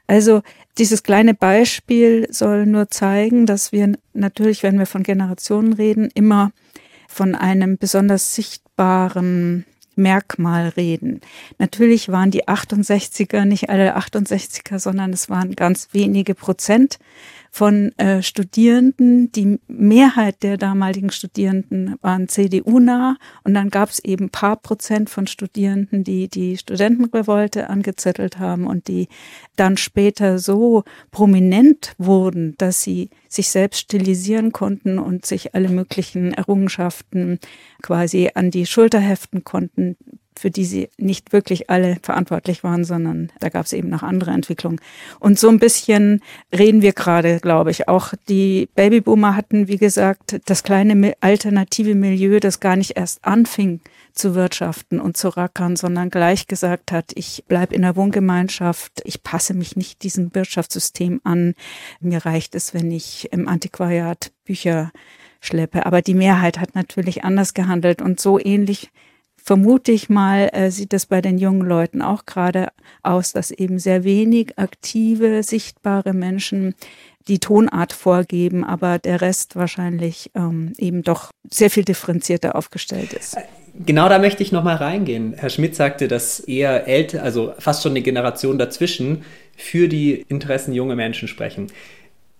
Also 0.07 0.43
dieses 0.79 1.03
kleine 1.03 1.35
Beispiel 1.35 2.29
soll 2.31 2.67
nur 2.67 2.89
zeigen, 2.89 3.47
dass 3.47 3.73
wir 3.73 3.95
natürlich, 4.13 4.63
wenn 4.63 4.79
wir 4.79 4.87
von 4.87 5.03
Generationen 5.03 5.73
reden, 5.73 6.09
immer 6.15 6.53
von 7.09 7.35
einem 7.35 7.79
besonders 7.79 8.35
sichtbaren 8.35 9.65
Merkmal 9.97 10.69
reden. 10.69 11.21
Natürlich 11.59 12.09
waren 12.09 12.31
die 12.31 12.47
68er 12.47 13.45
nicht 13.45 13.71
alle 13.71 13.97
68er, 13.97 14.79
sondern 14.79 15.13
es 15.13 15.29
waren 15.29 15.57
ganz 15.57 15.89
wenige 15.93 16.35
Prozent 16.35 16.99
von 17.51 17.97
äh, 17.99 18.23
Studierenden. 18.23 19.33
Die 19.33 19.59
Mehrheit 19.69 20.43
der 20.43 20.57
damaligen 20.57 21.11
Studierenden 21.11 21.97
waren 22.03 22.29
CDU-nah 22.29 23.17
und 23.45 23.55
dann 23.55 23.71
gab 23.71 23.91
es 23.91 23.99
eben 24.01 24.31
paar 24.31 24.57
Prozent 24.57 25.11
von 25.11 25.27
Studierenden, 25.27 26.05
die 26.05 26.29
die 26.29 26.57
Studentenrevolte 26.57 27.71
angezettelt 27.71 28.39
haben 28.39 28.67
und 28.67 28.89
die 28.89 29.09
dann 29.57 29.77
später 29.77 30.39
so 30.39 30.85
prominent 31.11 31.95
wurden, 31.99 32.55
dass 32.59 32.83
sie 32.83 33.11
sich 33.29 33.51
selbst 33.51 33.81
stilisieren 33.81 34.53
konnten 34.53 34.99
und 34.99 35.27
sich 35.27 35.55
alle 35.55 35.69
möglichen 35.69 36.33
Errungenschaften 36.33 37.39
quasi 37.83 38.31
an 38.35 38.51
die 38.51 38.67
Schulter 38.67 39.01
heften 39.01 39.45
konnten, 39.45 39.97
für 40.39 40.51
die 40.51 40.65
sie 40.65 40.89
nicht 40.99 41.33
wirklich 41.33 41.71
alle 41.71 41.97
verantwortlich 42.03 42.63
waren, 42.65 42.85
sondern 42.85 43.33
da 43.41 43.49
gab 43.49 43.67
es 43.67 43.73
eben 43.73 43.89
noch 43.89 44.03
andere 44.03 44.31
Entwicklungen. 44.31 44.81
Und 45.19 45.39
so 45.39 45.49
ein 45.49 45.59
bisschen 45.59 46.21
reden 46.57 46.83
wir 46.83 46.93
gerade, 46.93 47.41
glaube 47.41 47.71
ich. 47.71 47.89
Auch 47.89 48.13
die 48.29 48.69
Babyboomer 48.75 49.37
hatten, 49.37 49.69
wie 49.69 49.79
gesagt, 49.79 50.41
das 50.47 50.63
kleine 50.63 51.15
alternative 51.21 51.95
Milieu, 51.95 52.41
das 52.41 52.61
gar 52.61 52.77
nicht 52.77 52.97
erst 52.97 53.25
anfing 53.25 53.81
zu 54.13 54.35
wirtschaften 54.35 55.01
und 55.01 55.17
zu 55.17 55.29
rackern, 55.29 55.77
sondern 55.77 56.11
gleich 56.11 56.47
gesagt 56.47 56.93
hat, 56.93 57.13
ich 57.15 57.45
bleibe 57.49 57.75
in 57.75 57.83
der 57.83 57.97
Wohngemeinschaft, 57.97 59.03
ich 59.05 59.23
passe 59.23 59.55
mich 59.55 59.77
nicht 59.77 60.03
diesem 60.03 60.35
Wirtschaftssystem 60.35 61.21
an. 61.25 61.55
Mir 62.01 62.25
reicht 62.25 62.55
es, 62.55 62.75
wenn 62.75 62.91
ich 62.91 63.29
im 63.33 63.47
Antiquariat 63.49 64.33
Bücher 64.45 64.91
schleppe. 65.41 65.87
Aber 65.87 66.03
die 66.03 66.15
Mehrheit 66.15 66.59
hat 66.59 66.75
natürlich 66.75 67.25
anders 67.25 67.55
gehandelt 67.55 68.03
und 68.03 68.21
so 68.21 68.39
ähnlich 68.39 68.91
vermute 69.47 69.93
ich 69.93 70.09
mal, 70.11 70.51
äh, 70.53 70.73
sieht 70.73 70.93
es 70.93 71.07
bei 71.07 71.21
den 71.21 71.39
jungen 71.39 71.67
Leuten 71.67 72.03
auch 72.03 72.27
gerade 72.27 72.69
aus, 73.05 73.33
dass 73.33 73.53
eben 73.53 73.79
sehr 73.79 74.03
wenig 74.03 74.59
aktive, 74.59 75.45
sichtbare 75.45 76.13
Menschen 76.13 76.75
die 77.29 77.39
Tonart 77.39 77.93
vorgeben, 77.93 78.65
aber 78.65 78.99
der 78.99 79.21
Rest 79.21 79.55
wahrscheinlich 79.55 80.33
ähm, 80.35 80.73
eben 80.79 81.03
doch 81.03 81.31
sehr 81.49 81.71
viel 81.71 81.85
differenzierter 81.85 82.57
aufgestellt 82.57 83.13
ist. 83.13 83.37
Genau 83.85 84.09
da 84.09 84.19
möchte 84.19 84.43
ich 84.43 84.51
nochmal 84.51 84.77
reingehen. 84.77 85.35
Herr 85.37 85.51
Schmidt 85.51 85.77
sagte, 85.77 86.09
dass 86.09 86.41
eher 86.41 86.89
älter, 86.89 87.23
also 87.23 87.53
fast 87.59 87.85
schon 87.85 87.93
eine 87.93 88.03
Generation 88.03 88.59
dazwischen, 88.59 89.23
für 89.57 89.87
die 89.87 90.25
Interessen 90.29 90.73
junger 90.73 90.97
Menschen 90.97 91.29
sprechen. 91.29 91.69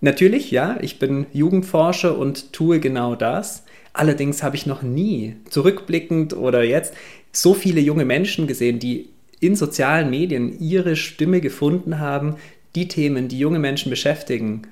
Natürlich, 0.01 0.51
ja, 0.51 0.77
ich 0.81 0.99
bin 0.99 1.27
Jugendforscher 1.33 2.19
und 2.19 2.53
tue 2.53 2.81
genau 2.81 3.15
das. 3.15 3.65
Allerdings 3.97 4.43
habe 4.43 4.57
ich 4.57 4.67
noch 4.67 4.83
nie, 4.83 5.37
zurückblickend 5.49 6.37
oder 6.37 6.63
jetzt, 6.63 6.93
so 7.33 7.55
viele 7.55 7.81
junge 7.81 8.05
Menschen 8.05 8.47
gesehen, 8.47 8.79
die 8.79 9.09
in 9.41 9.57
sozialen 9.57 10.11
Medien 10.11 10.61
ihre 10.61 10.97
Stimme 10.97 11.41
gefunden 11.41 11.99
haben, 11.99 12.37
die 12.75 12.89
Themen, 12.89 13.29
die 13.29 13.39
junge 13.39 13.59
Menschen 13.59 13.89
beschäftigen, 13.89 14.67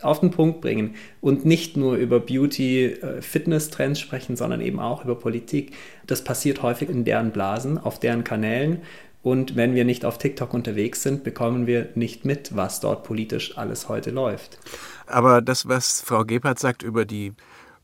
auf 0.00 0.20
den 0.20 0.30
Punkt 0.30 0.62
bringen 0.62 0.94
und 1.20 1.44
nicht 1.44 1.76
nur 1.76 1.96
über 1.96 2.18
Beauty, 2.18 2.86
äh, 2.86 3.20
Fitness-Trends 3.20 4.00
sprechen, 4.00 4.36
sondern 4.36 4.62
eben 4.62 4.80
auch 4.80 5.04
über 5.04 5.16
Politik. 5.16 5.72
Das 6.06 6.24
passiert 6.24 6.62
häufig 6.62 6.88
in 6.88 7.04
deren 7.04 7.30
Blasen, 7.30 7.76
auf 7.76 8.00
deren 8.00 8.24
Kanälen. 8.24 8.78
Und 9.22 9.54
wenn 9.54 9.74
wir 9.74 9.84
nicht 9.84 10.06
auf 10.06 10.16
TikTok 10.16 10.54
unterwegs 10.54 11.02
sind, 11.02 11.24
bekommen 11.24 11.66
wir 11.66 11.90
nicht 11.94 12.24
mit, 12.24 12.56
was 12.56 12.80
dort 12.80 13.04
politisch 13.04 13.58
alles 13.58 13.90
heute 13.90 14.10
läuft. 14.10 14.58
Aber 15.06 15.42
das, 15.42 15.68
was 15.68 16.00
Frau 16.00 16.24
Gebhardt 16.24 16.58
sagt 16.58 16.82
über 16.82 17.04
die 17.04 17.32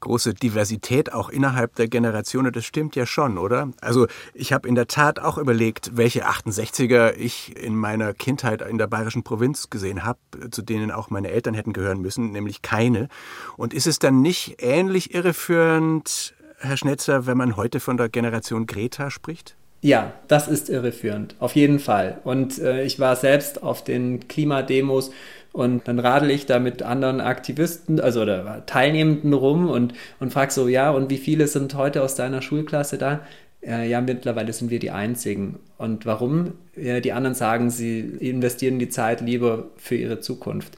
große 0.01 0.35
Diversität 0.35 1.13
auch 1.13 1.29
innerhalb 1.29 1.75
der 1.77 1.89
Generationen. 1.89 2.53
Das 2.53 2.65
stimmt 2.65 2.97
ja 2.97 3.07
schon, 3.07 3.39
oder? 3.39 3.71
Also 3.81 4.07
ich 4.35 4.53
habe 4.53 4.69
in 4.69 4.75
der 4.75 4.87
Tat 4.87 5.19
auch 5.19 5.39
überlegt, 5.39 5.97
welche 5.97 6.29
68er 6.29 7.15
ich 7.17 7.57
in 7.57 7.77
meiner 7.77 8.15
Kindheit 8.15 8.63
in 8.63 8.79
der 8.79 8.87
bayerischen 8.87 9.23
Provinz 9.23 9.71
gesehen 9.71 10.05
habe, 10.05 10.19
zu 10.51 10.63
denen 10.63 10.91
auch 10.91 11.11
meine 11.11 11.29
Eltern 11.29 11.55
hätten 11.55 11.73
gehören 11.73 12.01
müssen, 12.01 12.33
nämlich 12.33 12.63
keine. 12.63 13.09
Und 13.57 13.75
ist 13.75 13.87
es 13.87 13.99
dann 13.99 14.23
nicht 14.23 14.57
ähnlich 14.61 15.15
irreführend, 15.15 16.35
Herr 16.59 16.77
Schnetzer, 16.77 17.27
wenn 17.27 17.39
man 17.39 17.57
heute 17.57 17.79
von 17.79 17.97
der 17.97 18.09
Generation 18.09 18.67
Greta 18.67 19.11
spricht? 19.11 19.57
Ja, 19.81 20.13
das 20.27 20.49
ist 20.49 20.69
irreführend, 20.69 21.37
auf 21.39 21.55
jeden 21.55 21.79
Fall. 21.79 22.19
Und 22.25 22.59
äh, 22.59 22.83
ich 22.83 22.99
war 22.99 23.15
selbst 23.15 23.63
auf 23.63 23.85
den 23.85 24.27
Klimademos 24.27 25.13
und 25.53 25.87
dann 25.87 26.01
radel 26.01 26.31
ich 26.31 26.47
da 26.47 26.59
mit 26.59 26.83
anderen 26.83 27.21
Aktivisten, 27.21 28.01
also 28.01 28.23
oder 28.23 28.67
Teilnehmenden 28.67 29.33
rum 29.33 29.71
und, 29.71 29.95
und 30.19 30.33
frage 30.33 30.53
so, 30.53 30.67
ja, 30.69 30.91
und 30.91 31.11
wie 31.11 31.19
viele 31.19 31.47
sind 31.47 31.75
heute 31.75 32.03
aus 32.03 32.17
deiner 32.17 32.43
Schulklasse 32.43 32.99
da? 32.99 33.21
Äh, 33.63 33.89
ja, 33.89 34.01
mittlerweile 34.01 34.53
sind 34.53 34.71
wir 34.71 34.81
die 34.81 34.91
Einzigen. 34.91 35.61
Und 35.79 36.07
warum? 36.07 36.55
Ja, 36.77 36.99
die 37.01 37.13
anderen 37.13 37.35
sagen, 37.35 37.71
sie 37.71 38.01
investieren 38.01 38.81
die 38.81 38.89
Zeit 38.89 39.21
lieber 39.21 39.67
für 39.77 39.95
ihre 39.95 40.21
Zukunft. 40.21 40.77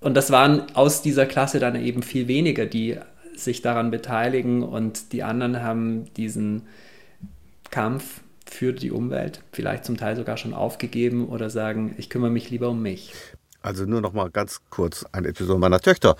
Und 0.00 0.14
das 0.14 0.30
waren 0.30 0.62
aus 0.74 1.02
dieser 1.02 1.26
Klasse 1.26 1.60
dann 1.60 1.76
eben 1.76 2.02
viel 2.02 2.28
weniger, 2.28 2.66
die 2.66 2.96
sich 3.36 3.62
daran 3.62 3.90
beteiligen 3.90 4.62
und 4.62 5.12
die 5.12 5.22
anderen 5.22 5.62
haben 5.62 6.06
diesen 6.16 6.62
Kampf 7.70 8.20
für 8.48 8.72
die 8.72 8.90
Umwelt 8.90 9.42
vielleicht 9.52 9.84
zum 9.84 9.96
Teil 9.96 10.16
sogar 10.16 10.36
schon 10.36 10.54
aufgegeben 10.54 11.28
oder 11.28 11.50
sagen, 11.50 11.94
ich 11.98 12.10
kümmere 12.10 12.30
mich 12.30 12.50
lieber 12.50 12.70
um 12.70 12.80
mich. 12.80 13.12
Also 13.66 13.84
nur 13.84 14.00
noch 14.00 14.12
mal 14.12 14.30
ganz 14.30 14.60
kurz 14.70 15.04
eine 15.10 15.26
Episode 15.28 15.58
meiner 15.58 15.80
Töchter. 15.80 16.16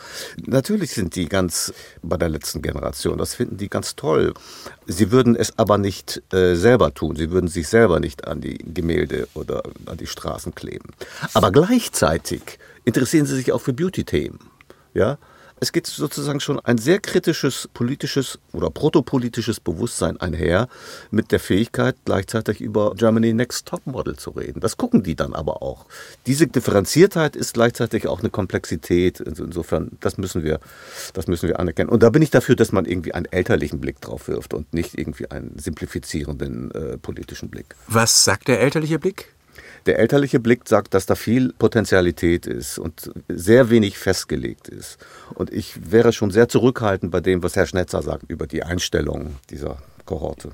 Natürlich 0.46 0.90
sind 0.90 1.14
die 1.14 1.28
ganz 1.28 1.72
bei 2.02 2.16
der 2.16 2.28
letzten 2.28 2.60
Generation. 2.60 3.18
Das 3.18 3.36
finden 3.36 3.56
die 3.56 3.68
ganz 3.68 3.94
toll. 3.94 4.34
Sie 4.86 5.12
würden 5.12 5.36
es 5.36 5.56
aber 5.56 5.78
nicht 5.78 6.24
äh, 6.32 6.56
selber 6.56 6.92
tun. 6.92 7.14
Sie 7.14 7.30
würden 7.30 7.46
sich 7.46 7.68
selber 7.68 8.00
nicht 8.00 8.26
an 8.26 8.40
die 8.40 8.58
Gemälde 8.58 9.28
oder 9.34 9.62
an 9.86 9.96
die 9.96 10.08
Straßen 10.08 10.56
kleben. 10.56 10.90
Aber 11.34 11.52
gleichzeitig 11.52 12.58
interessieren 12.84 13.26
sie 13.26 13.36
sich 13.36 13.52
auch 13.52 13.60
für 13.60 13.72
Beauty-Themen. 13.72 14.40
Ja, 14.92 15.18
es 15.58 15.72
geht 15.72 15.86
sozusagen 15.86 16.40
schon 16.40 16.60
ein 16.60 16.76
sehr 16.76 16.98
kritisches 16.98 17.68
politisches 17.72 18.38
oder 18.52 18.70
protopolitisches 18.70 19.58
Bewusstsein 19.58 20.20
einher 20.20 20.68
mit 21.10 21.32
der 21.32 21.40
Fähigkeit, 21.40 21.96
gleichzeitig 22.04 22.60
über 22.60 22.94
Germany 22.94 23.32
Next 23.32 23.66
Topmodel 23.66 24.16
zu 24.16 24.30
reden. 24.30 24.60
Das 24.60 24.76
gucken 24.76 25.02
die 25.02 25.16
dann 25.16 25.34
aber 25.34 25.62
auch. 25.62 25.86
Diese 26.26 26.46
Differenziertheit 26.46 27.36
ist 27.36 27.54
gleichzeitig 27.54 28.06
auch 28.06 28.20
eine 28.20 28.30
Komplexität. 28.30 29.26
Also 29.26 29.44
insofern, 29.44 29.92
das 30.00 30.18
müssen 30.18 30.44
wir, 30.44 30.60
das 31.14 31.26
müssen 31.26 31.48
wir 31.48 31.58
anerkennen. 31.58 31.88
Und 31.88 32.02
da 32.02 32.10
bin 32.10 32.20
ich 32.20 32.30
dafür, 32.30 32.56
dass 32.56 32.72
man 32.72 32.84
irgendwie 32.84 33.14
einen 33.14 33.26
elterlichen 33.26 33.80
Blick 33.80 34.00
drauf 34.00 34.28
wirft 34.28 34.52
und 34.52 34.74
nicht 34.74 34.98
irgendwie 34.98 35.30
einen 35.30 35.58
simplifizierenden 35.58 36.70
äh, 36.72 36.98
politischen 36.98 37.48
Blick. 37.48 37.74
Was 37.88 38.24
sagt 38.24 38.48
der 38.48 38.60
elterliche 38.60 38.98
Blick? 38.98 39.35
Der 39.86 39.98
elterliche 39.98 40.40
Blick 40.40 40.68
sagt, 40.68 40.94
dass 40.94 41.06
da 41.06 41.14
viel 41.14 41.52
Potenzialität 41.52 42.46
ist 42.46 42.78
und 42.78 43.10
sehr 43.28 43.70
wenig 43.70 43.98
festgelegt 43.98 44.68
ist. 44.68 44.98
Und 45.34 45.52
ich 45.52 45.90
wäre 45.90 46.12
schon 46.12 46.30
sehr 46.30 46.48
zurückhaltend 46.48 47.12
bei 47.12 47.20
dem, 47.20 47.42
was 47.42 47.56
Herr 47.56 47.66
Schnetzer 47.66 48.02
sagt 48.02 48.24
über 48.28 48.46
die 48.46 48.62
Einstellung 48.62 49.36
dieser 49.50 49.78
Kohorte. 50.04 50.50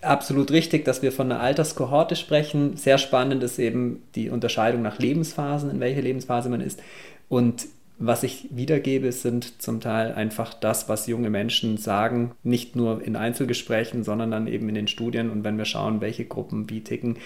Absolut 0.00 0.52
richtig, 0.52 0.84
dass 0.84 1.02
wir 1.02 1.10
von 1.10 1.32
einer 1.32 1.40
Alterskohorte 1.40 2.14
sprechen. 2.14 2.76
Sehr 2.76 2.98
spannend 2.98 3.42
ist 3.42 3.58
eben 3.58 4.02
die 4.14 4.30
Unterscheidung 4.30 4.82
nach 4.82 4.98
Lebensphasen, 4.98 5.70
in 5.70 5.80
welcher 5.80 6.02
Lebensphase 6.02 6.48
man 6.48 6.60
ist. 6.60 6.80
Und 7.28 7.66
was 7.98 8.22
ich 8.22 8.46
wiedergebe, 8.50 9.10
sind 9.10 9.60
zum 9.60 9.80
Teil 9.80 10.12
einfach 10.12 10.54
das, 10.54 10.88
was 10.88 11.08
junge 11.08 11.30
Menschen 11.30 11.78
sagen, 11.78 12.30
nicht 12.44 12.76
nur 12.76 13.02
in 13.02 13.16
Einzelgesprächen, 13.16 14.04
sondern 14.04 14.30
dann 14.30 14.46
eben 14.46 14.68
in 14.68 14.76
den 14.76 14.86
Studien. 14.86 15.30
Und 15.30 15.42
wenn 15.42 15.58
wir 15.58 15.64
schauen, 15.64 16.00
welche 16.00 16.24
Gruppen 16.24 16.70
wie 16.70 16.82
ticken, 16.82 17.16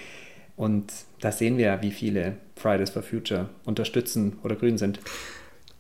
und 0.56 0.92
da 1.20 1.32
sehen 1.32 1.58
wir, 1.58 1.78
wie 1.82 1.90
viele 1.90 2.36
Fridays 2.56 2.90
for 2.90 3.02
Future 3.02 3.48
unterstützen 3.64 4.38
oder 4.42 4.56
grün 4.56 4.78
sind. 4.78 5.00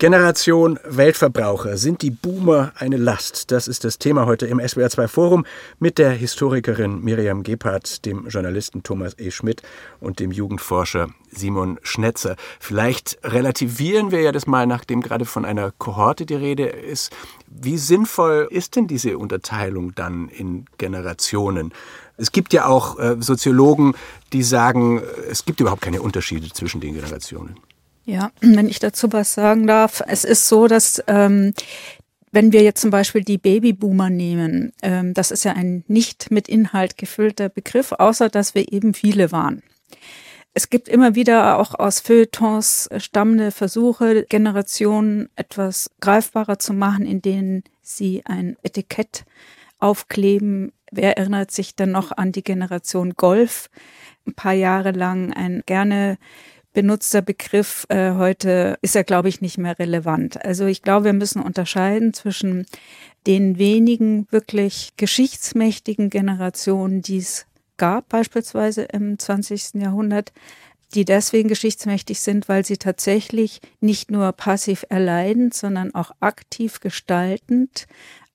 Generation 0.02 0.80
Weltverbraucher. 0.82 1.76
Sind 1.76 2.02
die 2.02 2.10
Boomer 2.10 2.72
eine 2.74 2.96
Last? 2.96 3.52
Das 3.52 3.68
ist 3.68 3.84
das 3.84 4.00
Thema 4.00 4.26
heute 4.26 4.46
im 4.46 4.58
SWR2 4.58 5.06
Forum 5.06 5.46
mit 5.78 5.96
der 5.96 6.10
Historikerin 6.10 7.04
Miriam 7.04 7.44
Gebhardt, 7.44 8.04
dem 8.04 8.26
Journalisten 8.26 8.82
Thomas 8.82 9.16
E. 9.16 9.30
Schmidt 9.30 9.62
und 10.00 10.18
dem 10.18 10.32
Jugendforscher 10.32 11.10
Simon 11.30 11.78
Schnetzer. 11.84 12.34
Vielleicht 12.58 13.16
relativieren 13.22 14.10
wir 14.10 14.22
ja 14.22 14.32
das 14.32 14.48
mal, 14.48 14.66
nachdem 14.66 15.02
gerade 15.02 15.24
von 15.24 15.44
einer 15.44 15.70
Kohorte 15.78 16.26
die 16.26 16.34
Rede 16.34 16.66
ist. 16.66 17.12
Wie 17.46 17.78
sinnvoll 17.78 18.48
ist 18.50 18.74
denn 18.74 18.88
diese 18.88 19.18
Unterteilung 19.18 19.94
dann 19.94 20.28
in 20.28 20.64
Generationen? 20.78 21.72
Es 22.22 22.30
gibt 22.30 22.52
ja 22.52 22.66
auch 22.66 23.00
äh, 23.00 23.16
Soziologen, 23.18 23.94
die 24.32 24.44
sagen, 24.44 25.02
es 25.28 25.44
gibt 25.44 25.58
überhaupt 25.58 25.82
keine 25.82 26.02
Unterschiede 26.02 26.48
zwischen 26.50 26.80
den 26.80 26.94
Generationen. 26.94 27.56
Ja, 28.04 28.30
wenn 28.40 28.68
ich 28.68 28.78
dazu 28.78 29.12
was 29.12 29.34
sagen 29.34 29.66
darf, 29.66 30.02
es 30.06 30.24
ist 30.24 30.46
so, 30.46 30.68
dass 30.68 31.02
ähm, 31.08 31.52
wenn 32.30 32.52
wir 32.52 32.62
jetzt 32.62 32.80
zum 32.80 32.92
Beispiel 32.92 33.22
die 33.24 33.38
Babyboomer 33.38 34.08
nehmen, 34.08 34.72
ähm, 34.82 35.14
das 35.14 35.32
ist 35.32 35.44
ja 35.44 35.54
ein 35.54 35.84
nicht 35.88 36.30
mit 36.30 36.48
Inhalt 36.48 36.96
gefüllter 36.96 37.48
Begriff, 37.48 37.90
außer 37.90 38.28
dass 38.28 38.54
wir 38.54 38.72
eben 38.72 38.94
viele 38.94 39.32
waren. 39.32 39.64
Es 40.54 40.70
gibt 40.70 40.88
immer 40.88 41.16
wieder 41.16 41.58
auch 41.58 41.74
aus 41.74 41.98
Feuilletons 41.98 42.88
stammende 42.98 43.50
Versuche, 43.50 44.26
Generationen 44.28 45.28
etwas 45.34 45.90
greifbarer 46.00 46.60
zu 46.60 46.72
machen, 46.72 47.04
in 47.04 47.20
denen 47.20 47.64
sie 47.80 48.22
ein 48.26 48.56
Etikett 48.62 49.24
aufkleben. 49.80 50.72
Wer 50.94 51.16
erinnert 51.16 51.50
sich 51.50 51.74
denn 51.74 51.90
noch 51.90 52.12
an 52.12 52.32
die 52.32 52.44
Generation 52.44 53.14
Golf? 53.14 53.70
Ein 54.26 54.34
paar 54.34 54.52
Jahre 54.52 54.90
lang 54.90 55.32
ein 55.32 55.62
gerne 55.64 56.18
benutzter 56.74 57.22
Begriff. 57.22 57.86
Äh, 57.88 58.12
heute 58.12 58.78
ist 58.82 58.94
er, 58.94 59.02
glaube 59.02 59.30
ich, 59.30 59.40
nicht 59.40 59.56
mehr 59.56 59.78
relevant. 59.78 60.44
Also 60.44 60.66
ich 60.66 60.82
glaube, 60.82 61.06
wir 61.06 61.12
müssen 61.14 61.40
unterscheiden 61.40 62.12
zwischen 62.12 62.66
den 63.26 63.56
wenigen 63.58 64.26
wirklich 64.30 64.90
geschichtsmächtigen 64.98 66.10
Generationen, 66.10 67.00
die 67.00 67.18
es 67.18 67.46
gab, 67.78 68.10
beispielsweise 68.10 68.82
im 68.82 69.18
20. 69.18 69.80
Jahrhundert, 69.80 70.32
die 70.94 71.06
deswegen 71.06 71.48
geschichtsmächtig 71.48 72.20
sind, 72.20 72.50
weil 72.50 72.66
sie 72.66 72.76
tatsächlich 72.76 73.62
nicht 73.80 74.10
nur 74.10 74.30
passiv 74.32 74.84
erleidend, 74.90 75.54
sondern 75.54 75.94
auch 75.94 76.10
aktiv 76.20 76.80
gestaltend 76.80 77.86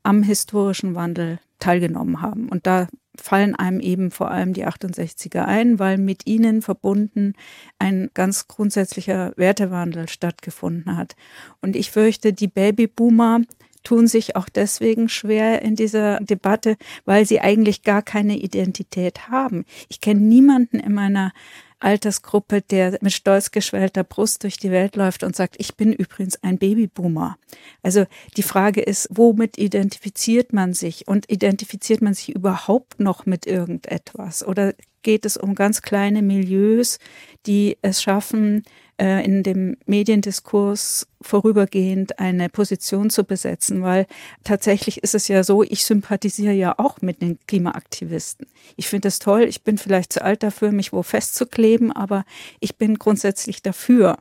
am 0.02 0.24
historischen 0.24 0.96
Wandel 0.96 1.38
teilgenommen 1.60 2.22
haben. 2.22 2.50
Und 2.50 2.68
da 2.68 2.88
fallen 3.16 3.56
einem 3.56 3.80
eben 3.80 4.12
vor 4.12 4.32
allem 4.32 4.54
die 4.54 4.66
68er 4.66 5.44
ein, 5.44 5.80
weil 5.80 5.98
mit 5.98 6.28
ihnen 6.28 6.62
verbunden 6.62 7.34
ein 7.80 8.10
ganz 8.14 8.48
grundsätzlicher 8.48 9.34
Wertewandel 9.36 10.08
stattgefunden 10.08 10.96
hat. 10.96 11.16
Und 11.62 11.76
ich 11.76 11.92
fürchte, 11.92 12.34
die 12.34 12.48
Babyboomer 12.48 13.42
tun 13.84 14.08
sich 14.08 14.36
auch 14.36 14.50
deswegen 14.50 15.08
schwer 15.08 15.62
in 15.62 15.76
dieser 15.76 16.20
Debatte, 16.20 16.76
weil 17.06 17.26
sie 17.26 17.40
eigentlich 17.40 17.84
gar 17.84 18.02
keine 18.02 18.38
Identität 18.38 19.30
haben. 19.30 19.66
Ich 19.88 20.02
kenne 20.02 20.22
niemanden 20.22 20.80
in 20.80 20.94
meiner 20.94 21.32
Altersgruppe, 21.80 22.62
der 22.62 22.98
mit 23.02 23.14
stolz 23.14 23.52
geschwellter 23.52 24.04
Brust 24.04 24.44
durch 24.44 24.58
die 24.58 24.72
Welt 24.72 24.96
läuft 24.96 25.24
und 25.24 25.36
sagt, 25.36 25.56
ich 25.60 25.76
bin 25.76 25.94
übrigens 25.94 26.42
ein 26.44 26.58
Babyboomer. 26.58 27.38
Also 27.84 28.06
die 28.36 28.44
Frage 28.44 28.82
ist, 28.82 29.08
womit 29.12 29.58
identifiziert 29.58 30.54
man 30.54 30.74
sich 30.74 31.08
und 31.08 31.30
identifiziert 31.30 32.02
man 32.02 32.14
sich 32.14 32.30
überhaupt 32.30 33.00
noch 33.00 33.26
mit 33.26 33.46
irgendetwas 33.46 34.46
oder 34.46 34.74
geht 35.04 35.26
es 35.26 35.38
um 35.38 35.56
ganz 35.56 35.82
kleine 35.82 36.22
Milieus, 36.22 37.00
die 37.46 37.78
es 37.82 38.02
schaffen, 38.02 38.64
äh, 39.00 39.24
in 39.24 39.44
dem 39.44 39.78
Mediendiskurs 39.86 41.08
vorübergehend 41.22 42.20
eine 42.20 42.50
Position 42.50 43.10
zu 43.10 43.24
besetzen, 43.24 43.82
weil 43.84 44.08
tatsächlich 44.44 45.04
ist 45.04 45.16
es 45.16 45.28
ja 45.28 45.44
so, 45.44 45.64
ich 45.64 45.86
sympathisiere 45.86 46.54
ja 46.54 46.76
auch 46.78 47.02
mit 47.02 47.22
den 47.22 47.38
Klimaaktivisten. 47.48 48.48
Ich 48.76 48.88
finde 48.88 49.08
es 49.08 49.20
toll, 49.20 49.44
ich 49.44 49.64
bin 49.64 49.78
vielleicht 49.78 50.14
zu 50.14 50.24
alt 50.24 50.44
dafür, 50.44 50.72
mich 50.72 50.94
wo 50.94 51.04
festzukleben, 51.04 51.92
aber 51.92 52.26
ich 52.60 52.78
bin 52.78 52.98
grundsätzlich 52.98 53.62
dafür. 53.62 54.18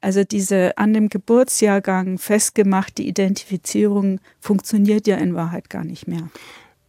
Also 0.00 0.24
diese 0.24 0.78
an 0.78 0.92
dem 0.92 1.08
Geburtsjahrgang 1.08 2.18
festgemachte 2.18 3.02
Identifizierung 3.02 4.20
funktioniert 4.40 5.06
ja 5.06 5.16
in 5.16 5.34
Wahrheit 5.34 5.70
gar 5.70 5.84
nicht 5.84 6.06
mehr. 6.06 6.30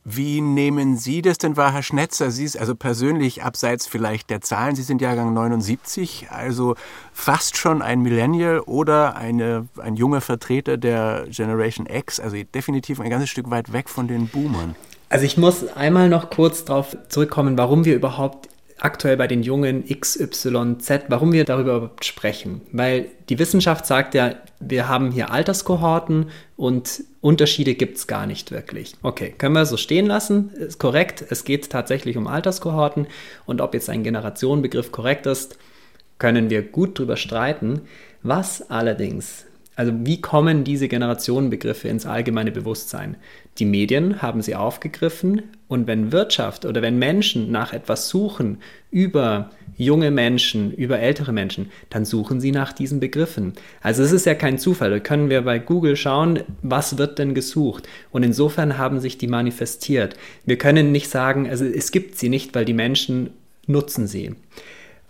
Wie 0.10 0.40
nehmen 0.40 0.96
Sie 0.96 1.22
das 1.22 1.38
denn 1.38 1.58
wahr, 1.58 1.74
Herr 1.74 1.84
Schnetzer? 1.84 2.32
Sie 2.32 2.46
ist 2.46 2.58
also 2.58 2.76
persönlich 2.76 3.44
abseits 3.44 3.88
vielleicht 3.88 4.30
der 4.30 4.40
Zahlen. 4.40 4.74
Sie 4.74 4.82
sind 4.82 5.02
Jahrgang 5.02 5.34
79, 5.34 6.28
also 6.30 6.76
fast 7.12 7.58
schon 7.58 7.82
ein 7.82 8.00
Millennial 8.00 8.62
oder 8.62 9.18
eine, 9.18 9.68
ein 9.78 9.98
junger 9.98 10.22
Vertreter 10.22 10.78
der 10.78 11.26
Generation 11.30 11.88
X, 11.88 12.22
also 12.22 12.38
definitiv 12.56 13.02
ein 13.02 13.10
ganzes 13.10 13.30
Stück 13.30 13.50
weit 13.50 13.74
weg 13.74 13.90
von 13.90 14.08
den 14.08 14.30
Boomern. 14.30 14.76
Also 15.10 15.26
ich 15.26 15.36
muss 15.36 15.68
einmal 15.76 16.08
noch 16.08 16.30
kurz 16.30 16.64
darauf 16.64 16.96
zurückkommen, 17.10 17.58
warum 17.58 17.84
wir 17.84 17.94
überhaupt 17.94 18.48
aktuell 18.80 19.18
bei 19.18 19.28
den 19.28 19.44
Jungen 19.44 19.86
XYZ, 19.86 21.06
warum 21.08 21.32
wir 21.34 21.46
darüber 21.46 21.92
sprechen. 22.02 22.62
Weil 22.72 23.08
die 23.30 23.40
Wissenschaft 23.40 23.86
sagt 23.86 24.14
ja, 24.14 24.36
wir 24.60 24.88
haben 24.88 25.12
hier 25.12 25.32
Alterskohorten 25.32 26.30
und 26.56 27.04
Unterschiede 27.22 27.76
gibt 27.76 27.98
es 27.98 28.08
gar 28.08 28.28
nicht 28.28 28.52
wirklich. 28.52 28.94
Okay, 29.02 29.34
können 29.38 29.54
wir 29.54 29.66
so 29.66 29.78
stehen 29.78 30.06
lassen, 30.06 30.52
ist 30.52 30.80
korrekt. 30.80 31.26
Es 31.30 31.44
geht 31.44 31.70
tatsächlich 31.70 32.18
um 32.18 32.28
Alterskohorten 32.28 33.08
und 33.46 33.62
ob 33.62 33.74
jetzt 33.74 33.90
ein 33.90 34.04
Generationenbegriff 34.04 34.92
korrekt 34.92 35.26
ist, 35.26 35.58
können 36.20 36.50
wir 36.50 36.62
gut 36.62 36.98
drüber 36.98 37.18
streiten. 37.18 37.82
Was 38.24 38.70
allerdings 38.70 39.47
also 39.78 39.94
wie 39.96 40.20
kommen 40.20 40.64
diese 40.64 40.88
Generationenbegriffe 40.88 41.88
ins 41.88 42.08
allgemeine 42.08 42.52
Bewusstsein? 42.52 43.16
Die 43.60 43.66
Medien 43.66 44.24
haben 44.24 44.42
sie 44.42 44.56
aufgegriffen 44.56 45.44
und 45.68 45.86
wenn 45.86 46.12
Wirtschaft 46.12 46.66
oder 46.66 46.82
wenn 46.82 46.98
Menschen 46.98 47.52
nach 47.52 47.74
etwas 47.74 48.10
suchen 48.10 48.58
über 48.90 49.52
junge 49.78 50.10
Menschen, 50.10 50.74
über 50.74 50.98
ältere 50.98 51.32
Menschen, 51.32 51.70
dann 51.92 52.06
suchen 52.06 52.42
sie 52.42 52.52
nach 52.52 52.74
diesen 52.74 53.00
Begriffen. 53.00 53.54
Also 53.80 54.02
es 54.02 54.12
ist 54.12 54.26
ja 54.26 54.34
kein 54.34 54.58
Zufall. 54.58 54.90
Da 54.90 55.00
können 55.00 55.30
wir 55.30 55.44
bei 55.44 55.60
Google 55.60 55.96
schauen, 55.96 56.40
was 56.64 56.98
wird 56.98 57.20
denn 57.20 57.36
gesucht. 57.36 57.88
Und 58.10 58.24
insofern 58.24 58.80
haben 58.80 59.00
sich 59.00 59.20
die 59.20 59.28
manifestiert. 59.28 60.16
Wir 60.44 60.58
können 60.58 60.92
nicht 60.92 61.12
sagen, 61.12 61.48
also 61.48 61.66
es 61.66 61.92
gibt 61.92 62.18
sie 62.18 62.30
nicht, 62.30 62.56
weil 62.56 62.66
die 62.66 62.74
Menschen 62.74 63.30
nutzen 63.68 64.08
sie. 64.08 64.34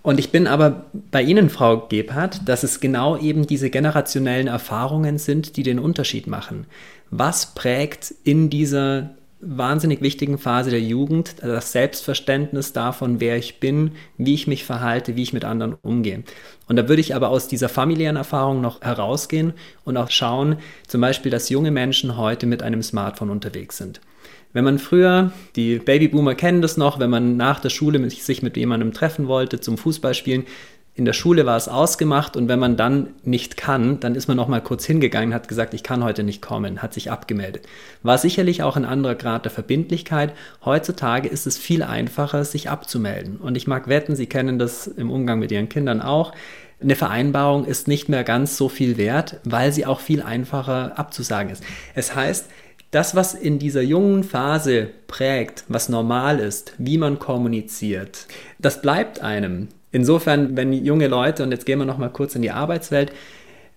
Und 0.07 0.21
ich 0.21 0.31
bin 0.31 0.47
aber 0.47 0.85
bei 1.11 1.21
Ihnen, 1.21 1.49
Frau 1.49 1.85
Gebhardt, 1.89 2.47
dass 2.47 2.63
es 2.63 2.79
genau 2.79 3.17
eben 3.17 3.45
diese 3.45 3.69
generationellen 3.69 4.47
Erfahrungen 4.47 5.17
sind, 5.17 5.57
die 5.57 5.63
den 5.63 5.79
Unterschied 5.79 6.27
machen. 6.27 6.65
Was 7.11 7.53
prägt 7.55 8.13
in 8.23 8.49
dieser 8.49 9.09
wahnsinnig 9.41 10.01
wichtigen 10.01 10.37
Phase 10.37 10.69
der 10.69 10.79
Jugend 10.79 11.35
das 11.41 11.73
Selbstverständnis 11.73 12.71
davon, 12.71 13.19
wer 13.19 13.35
ich 13.35 13.59
bin, 13.59 13.91
wie 14.17 14.33
ich 14.33 14.47
mich 14.47 14.63
verhalte, 14.63 15.17
wie 15.17 15.23
ich 15.23 15.33
mit 15.33 15.43
anderen 15.43 15.73
umgehe. 15.81 16.23
Und 16.69 16.77
da 16.77 16.87
würde 16.87 17.01
ich 17.01 17.13
aber 17.13 17.27
aus 17.27 17.49
dieser 17.49 17.67
familiären 17.67 18.15
Erfahrung 18.15 18.61
noch 18.61 18.79
herausgehen 18.79 19.51
und 19.83 19.97
auch 19.97 20.09
schauen, 20.09 20.55
zum 20.87 21.01
Beispiel, 21.01 21.33
dass 21.33 21.49
junge 21.49 21.71
Menschen 21.71 22.15
heute 22.15 22.45
mit 22.45 22.63
einem 22.63 22.81
Smartphone 22.81 23.29
unterwegs 23.29 23.75
sind. 23.75 23.99
Wenn 24.57 24.63
man 24.63 24.79
früher, 24.79 25.31
die 25.55 25.77
Babyboomer 25.77 26.33
kennen 26.33 26.63
das 26.63 26.77
noch, 26.77 26.97
wenn 26.97 27.11
man 27.11 27.37
nach 27.37 27.59
der 27.59 27.69
Schule 27.69 28.09
sich 28.09 28.41
mit 28.41 28.57
jemandem 28.57 28.91
treffen 28.91 29.27
wollte 29.27 29.59
zum 29.59 29.77
Fußballspielen, 29.77 30.45
in 30.95 31.05
der 31.05 31.13
Schule 31.13 31.45
war 31.45 31.57
es 31.57 31.67
ausgemacht 31.67 32.35
und 32.35 32.47
wenn 32.47 32.57
man 32.57 32.75
dann 32.75 33.09
nicht 33.21 33.55
kann, 33.55 33.99
dann 33.99 34.15
ist 34.15 34.27
man 34.27 34.35
noch 34.35 34.47
mal 34.47 34.61
kurz 34.61 34.83
hingegangen, 34.83 35.35
hat 35.35 35.47
gesagt, 35.47 35.75
ich 35.75 35.83
kann 35.83 36.03
heute 36.03 36.23
nicht 36.23 36.41
kommen, 36.41 36.81
hat 36.81 36.95
sich 36.95 37.11
abgemeldet. 37.11 37.67
War 38.01 38.17
sicherlich 38.17 38.63
auch 38.63 38.75
ein 38.75 38.85
anderer 38.85 39.13
Grad 39.13 39.45
der 39.45 39.51
Verbindlichkeit. 39.51 40.33
Heutzutage 40.65 41.29
ist 41.29 41.45
es 41.45 41.59
viel 41.59 41.83
einfacher, 41.83 42.43
sich 42.43 42.67
abzumelden. 42.67 43.37
Und 43.37 43.57
ich 43.57 43.67
mag 43.67 43.87
wetten, 43.87 44.15
Sie 44.15 44.25
kennen 44.25 44.57
das 44.57 44.87
im 44.87 45.11
Umgang 45.11 45.37
mit 45.37 45.51
Ihren 45.51 45.69
Kindern 45.69 46.01
auch. 46.01 46.33
Eine 46.81 46.95
Vereinbarung 46.95 47.65
ist 47.65 47.87
nicht 47.87 48.09
mehr 48.09 48.23
ganz 48.23 48.57
so 48.57 48.69
viel 48.69 48.97
wert, 48.97 49.39
weil 49.43 49.71
sie 49.71 49.85
auch 49.85 49.99
viel 49.99 50.21
einfacher 50.21 50.97
abzusagen 50.97 51.51
ist. 51.51 51.63
Es 51.95 52.15
heißt, 52.15 52.47
das, 52.91 53.15
was 53.15 53.33
in 53.33 53.59
dieser 53.59 53.81
jungen 53.81 54.23
Phase 54.23 54.89
prägt, 55.07 55.65
was 55.67 55.89
normal 55.89 56.39
ist, 56.39 56.73
wie 56.77 56.97
man 56.97 57.19
kommuniziert, 57.19 58.27
das 58.59 58.81
bleibt 58.81 59.21
einem. 59.21 59.67
Insofern, 59.91 60.55
wenn 60.55 60.73
junge 60.73 61.07
Leute, 61.07 61.43
und 61.43 61.51
jetzt 61.51 61.65
gehen 61.65 61.79
wir 61.79 61.85
noch 61.85 61.97
mal 61.97 62.09
kurz 62.09 62.35
in 62.35 62.41
die 62.41 62.51
Arbeitswelt, 62.51 63.11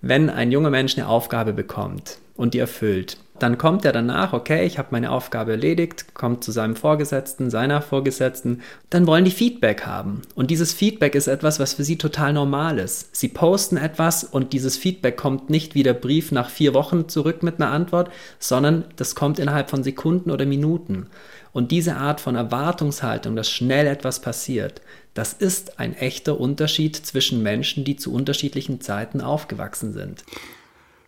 wenn 0.03 0.31
ein 0.31 0.53
junger 0.53 0.71
Mensch 0.71 0.97
eine 0.97 1.09
Aufgabe 1.09 1.53
bekommt 1.53 2.19
und 2.37 2.55
die 2.55 2.59
erfüllt, 2.59 3.19
dann 3.43 3.59
kommt 3.59 3.85
er 3.85 3.93
danach, 3.93 4.33
okay, 4.33 4.67
ich 4.67 4.79
habe 4.79 4.89
meine 4.91 5.11
Aufgabe 5.11 5.53
erledigt, 5.53 6.15
kommt 6.15 6.45
zu 6.45 6.53
seinem 6.53 6.77
Vorgesetzten, 6.77 7.51
seiner 7.51 7.83
Vorgesetzten, 7.83 8.63
dann 8.91 9.07
wollen 9.07 9.25
die 9.25 9.31
Feedback 9.31 9.87
haben. 9.87 10.23
Und 10.35 10.51
dieses 10.51 10.73
Feedback 10.73 11.15
ist 11.15 11.27
etwas, 11.27 11.59
was 11.59 11.75
für 11.75 11.85
sie 11.85 11.99
total 11.99 12.33
normal 12.33 12.79
ist. 12.79 13.15
Sie 13.17 13.29
posten 13.29 13.77
etwas 13.77 14.25
und 14.25 14.53
dieses 14.53 14.77
Feedback 14.77 15.17
kommt 15.17 15.51
nicht 15.51 15.75
wie 15.75 15.83
der 15.83 15.95
Brief 15.95 16.33
nach 16.33 16.51
vier 16.51 16.75
Wochen 16.75 17.09
zurück 17.09 17.43
mit 17.43 17.61
einer 17.61 17.71
Antwort, 17.71 18.11
sondern 18.39 18.85
das 18.97 19.15
kommt 19.15 19.39
innerhalb 19.39 19.71
von 19.71 19.83
Sekunden 19.83 20.31
oder 20.31 20.47
Minuten. 20.47 21.07
Und 21.53 21.71
diese 21.73 21.97
Art 21.97 22.21
von 22.21 22.37
Erwartungshaltung, 22.37 23.37
dass 23.37 23.51
schnell 23.51 23.87
etwas 23.87 24.21
passiert, 24.21 24.83
das 25.15 25.33
ist 25.33 25.81
ein 25.81 25.95
echter 25.95 26.39
Unterschied 26.39 26.95
zwischen 26.95 27.43
Menschen, 27.43 27.85
die 27.85 27.97
zu 27.97 28.13
unterschiedlichen 28.13 28.81
Zeiten 28.81 29.21
aufgewachsen 29.21 29.93
sind. 29.93 30.25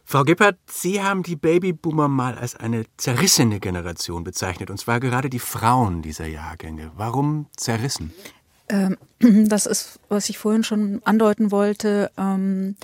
Frau 0.05 0.25
Gippert, 0.25 0.59
Sie 0.67 1.03
haben 1.03 1.23
die 1.23 1.37
Babyboomer 1.37 2.09
mal 2.09 2.37
als 2.37 2.57
eine 2.57 2.85
zerrissene 2.97 3.61
Generation 3.61 4.25
bezeichnet, 4.25 4.71
und 4.71 4.79
zwar 4.79 5.01
gerade 5.01 5.31
die 5.31 5.39
Frauen 5.39 6.03
dieser 6.03 6.27
Jahrgänge. 6.27 6.91
Warum 6.97 7.47
zerrissen? 7.57 8.13
Ähm, 8.69 8.97
das 9.49 9.67
ist, 9.67 10.01
was 10.09 10.29
ich 10.29 10.39
vorhin 10.39 10.65
schon 10.65 11.01
andeuten 11.05 11.51
wollte, 11.51 12.11
ähm, 12.19 12.77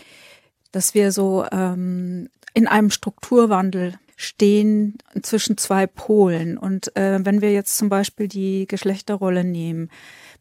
dass 0.73 0.95
wir 0.95 1.13
so 1.13 1.45
ähm, 1.51 2.29
in 2.55 2.67
einem 2.67 2.91
Strukturwandel 2.91 3.99
stehen 4.17 4.99
zwischen 5.23 5.57
zwei 5.57 5.87
Polen. 5.87 6.59
Und 6.59 6.95
äh, 6.97 7.25
wenn 7.25 7.41
wir 7.41 7.53
jetzt 7.53 7.79
zum 7.79 7.89
Beispiel 7.89 8.27
die 8.27 8.67
Geschlechterrolle 8.67 9.45
nehmen, 9.45 9.91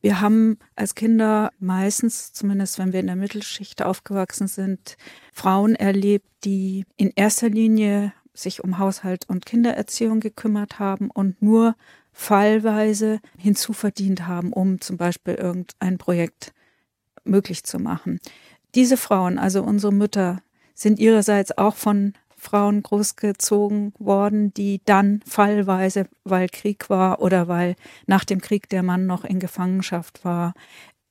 wir 0.02 0.22
haben 0.22 0.58
als 0.76 0.96
Kinder 0.96 1.52
meistens, 1.60 2.34
zumindest 2.34 2.80
wenn 2.80 2.94
wir 2.94 3.00
in 3.00 3.08
der 3.08 3.16
Mittelschicht 3.16 3.82
aufgewachsen 3.82 4.48
sind, 4.48 4.98
Frauen 5.34 5.76
erlebt, 5.76 6.28
die 6.44 6.86
in 6.98 7.12
erster 7.16 7.50
Linie 7.50 8.14
sich 8.34 8.64
um 8.64 8.78
Haushalt 8.78 9.28
und 9.28 9.46
Kindererziehung 9.46 10.20
gekümmert 10.20 10.80
haben 10.80 11.10
und 11.10 11.42
nur 11.42 11.76
fallweise 12.14 13.20
hinzuverdient 13.38 14.28
haben, 14.28 14.54
um 14.54 14.82
zum 14.82 14.98
Beispiel 14.98 15.36
irgendein 15.36 15.98
Projekt 15.98 16.54
möglich 17.24 17.64
zu 17.64 17.80
machen. 17.80 18.20
Diese 18.76 18.98
Frauen, 18.98 19.40
also 19.40 19.64
unsere 19.64 19.94
Mütter, 19.94 20.42
sind 20.74 21.00
ihrerseits 21.00 21.58
auch 21.58 21.76
von 21.76 22.14
Frauen 22.48 22.82
großgezogen 22.82 23.94
worden, 24.00 24.54
die 24.54 24.80
dann 24.86 25.20
fallweise, 25.26 26.08
weil 26.24 26.48
Krieg 26.48 26.90
war 26.90 27.22
oder 27.22 27.50
weil 27.50 27.76
nach 28.06 28.24
dem 28.24 28.40
Krieg 28.40 28.70
der 28.70 28.84
Mann 28.84 29.06
noch 29.06 29.26
in 29.26 29.40
Gefangenschaft 29.40 30.24
war, 30.24 30.54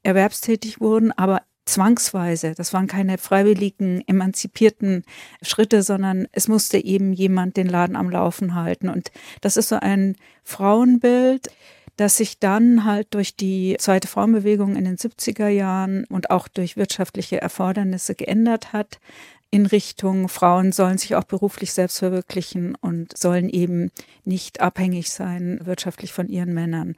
erwerbstätig 0.02 0.80
wurden, 0.80 1.12
aber 1.12 1.42
zwangsweise. 1.66 2.54
Das 2.54 2.72
waren 2.72 2.86
keine 2.86 3.18
freiwilligen, 3.18 4.02
emanzipierten 4.06 5.02
Schritte, 5.42 5.82
sondern 5.82 6.26
es 6.32 6.48
musste 6.48 6.82
eben 6.82 7.12
jemand 7.12 7.58
den 7.58 7.68
Laden 7.68 7.96
am 7.96 8.08
Laufen 8.08 8.54
halten. 8.54 8.88
Und 8.88 9.10
das 9.42 9.58
ist 9.58 9.68
so 9.68 9.76
ein 9.76 10.16
Frauenbild, 10.42 11.50
das 11.96 12.16
sich 12.16 12.38
dann 12.38 12.84
halt 12.84 13.14
durch 13.14 13.36
die 13.36 13.76
zweite 13.78 14.06
Frauenbewegung 14.06 14.76
in 14.76 14.84
den 14.84 14.96
70er 14.96 15.48
Jahren 15.48 16.04
und 16.04 16.30
auch 16.30 16.46
durch 16.46 16.76
wirtschaftliche 16.76 17.40
Erfordernisse 17.40 18.14
geändert 18.14 18.72
hat 18.72 19.00
in 19.50 19.66
Richtung 19.66 20.28
Frauen 20.28 20.72
sollen 20.72 20.98
sich 20.98 21.14
auch 21.14 21.24
beruflich 21.24 21.72
selbst 21.72 21.98
verwirklichen 21.98 22.74
und 22.74 23.16
sollen 23.16 23.48
eben 23.48 23.90
nicht 24.24 24.60
abhängig 24.60 25.10
sein 25.10 25.60
wirtschaftlich 25.64 26.12
von 26.12 26.28
ihren 26.28 26.52
Männern. 26.52 26.96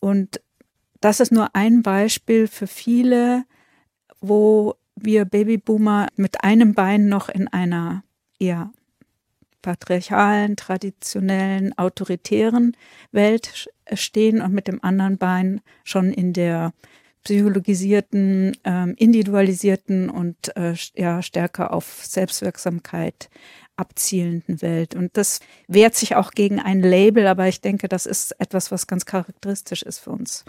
Und 0.00 0.40
das 1.00 1.20
ist 1.20 1.32
nur 1.32 1.54
ein 1.54 1.82
Beispiel 1.82 2.46
für 2.48 2.66
viele, 2.66 3.44
wo 4.20 4.74
wir 4.96 5.24
Babyboomer 5.24 6.08
mit 6.16 6.44
einem 6.44 6.74
Bein 6.74 7.08
noch 7.08 7.28
in 7.28 7.48
einer 7.48 8.04
eher 8.38 8.72
patriarchalen, 9.62 10.56
traditionellen, 10.56 11.76
autoritären 11.78 12.76
Welt 13.12 13.68
stehen 13.92 14.42
und 14.42 14.52
mit 14.52 14.68
dem 14.68 14.82
anderen 14.84 15.18
Bein 15.18 15.60
schon 15.84 16.12
in 16.12 16.32
der 16.32 16.72
psychologisierten, 17.24 18.56
ähm, 18.64 18.94
individualisierten 18.96 20.10
und 20.10 20.56
äh, 20.56 20.74
ja, 20.94 21.22
stärker 21.22 21.72
auf 21.72 22.04
Selbstwirksamkeit 22.04 23.28
abzielenden 23.76 24.62
Welt. 24.62 24.94
Und 24.94 25.16
das 25.16 25.40
wehrt 25.66 25.94
sich 25.94 26.14
auch 26.16 26.30
gegen 26.30 26.60
ein 26.60 26.80
Label, 26.80 27.26
aber 27.26 27.48
ich 27.48 27.60
denke, 27.60 27.88
das 27.88 28.06
ist 28.06 28.38
etwas, 28.38 28.70
was 28.70 28.86
ganz 28.86 29.04
charakteristisch 29.04 29.82
ist 29.82 29.98
für 29.98 30.10
uns. 30.10 30.44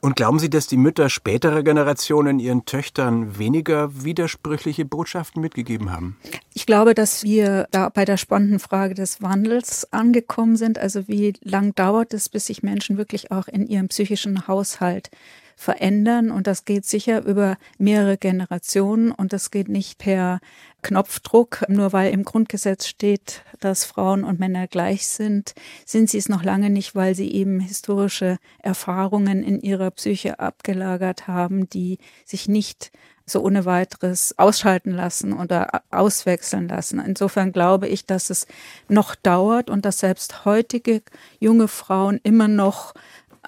Und 0.00 0.14
glauben 0.14 0.38
Sie, 0.38 0.48
dass 0.48 0.68
die 0.68 0.76
Mütter 0.76 1.08
späterer 1.08 1.64
Generationen 1.64 2.38
ihren 2.38 2.64
Töchtern 2.66 3.36
weniger 3.38 4.04
widersprüchliche 4.04 4.84
Botschaften 4.84 5.42
mitgegeben 5.42 5.90
haben? 5.90 6.16
Ich 6.54 6.66
glaube, 6.66 6.94
dass 6.94 7.24
wir 7.24 7.66
da 7.72 7.88
bei 7.88 8.04
der 8.04 8.16
spannenden 8.16 8.60
Frage 8.60 8.94
des 8.94 9.22
Wandels 9.22 9.92
angekommen 9.92 10.56
sind. 10.56 10.78
Also 10.78 11.08
wie 11.08 11.32
lang 11.42 11.74
dauert 11.74 12.14
es, 12.14 12.28
bis 12.28 12.46
sich 12.46 12.62
Menschen 12.62 12.96
wirklich 12.96 13.32
auch 13.32 13.48
in 13.48 13.66
ihrem 13.66 13.88
psychischen 13.88 14.46
Haushalt 14.46 15.10
verändern. 15.58 16.30
Und 16.30 16.46
das 16.46 16.64
geht 16.64 16.86
sicher 16.86 17.26
über 17.26 17.58
mehrere 17.78 18.16
Generationen 18.16 19.10
und 19.10 19.32
das 19.32 19.50
geht 19.50 19.68
nicht 19.68 19.98
per 19.98 20.38
Knopfdruck. 20.82 21.64
Nur 21.68 21.92
weil 21.92 22.12
im 22.12 22.24
Grundgesetz 22.24 22.86
steht, 22.86 23.42
dass 23.58 23.84
Frauen 23.84 24.22
und 24.22 24.38
Männer 24.38 24.68
gleich 24.68 25.08
sind, 25.08 25.54
sind 25.84 26.08
sie 26.08 26.18
es 26.18 26.28
noch 26.28 26.44
lange 26.44 26.70
nicht, 26.70 26.94
weil 26.94 27.16
sie 27.16 27.32
eben 27.32 27.58
historische 27.58 28.38
Erfahrungen 28.62 29.42
in 29.42 29.60
ihrer 29.60 29.90
Psyche 29.90 30.38
abgelagert 30.38 31.26
haben, 31.26 31.68
die 31.68 31.98
sich 32.24 32.48
nicht 32.48 32.92
so 33.26 33.42
ohne 33.42 33.64
weiteres 33.64 34.38
ausschalten 34.38 34.92
lassen 34.92 35.32
oder 35.32 35.82
auswechseln 35.90 36.68
lassen. 36.68 37.02
Insofern 37.04 37.52
glaube 37.52 37.88
ich, 37.88 38.06
dass 38.06 38.30
es 38.30 38.46
noch 38.88 39.16
dauert 39.16 39.70
und 39.70 39.84
dass 39.84 39.98
selbst 39.98 40.44
heutige 40.44 41.02
junge 41.40 41.68
Frauen 41.68 42.20
immer 42.22 42.48
noch 42.48 42.94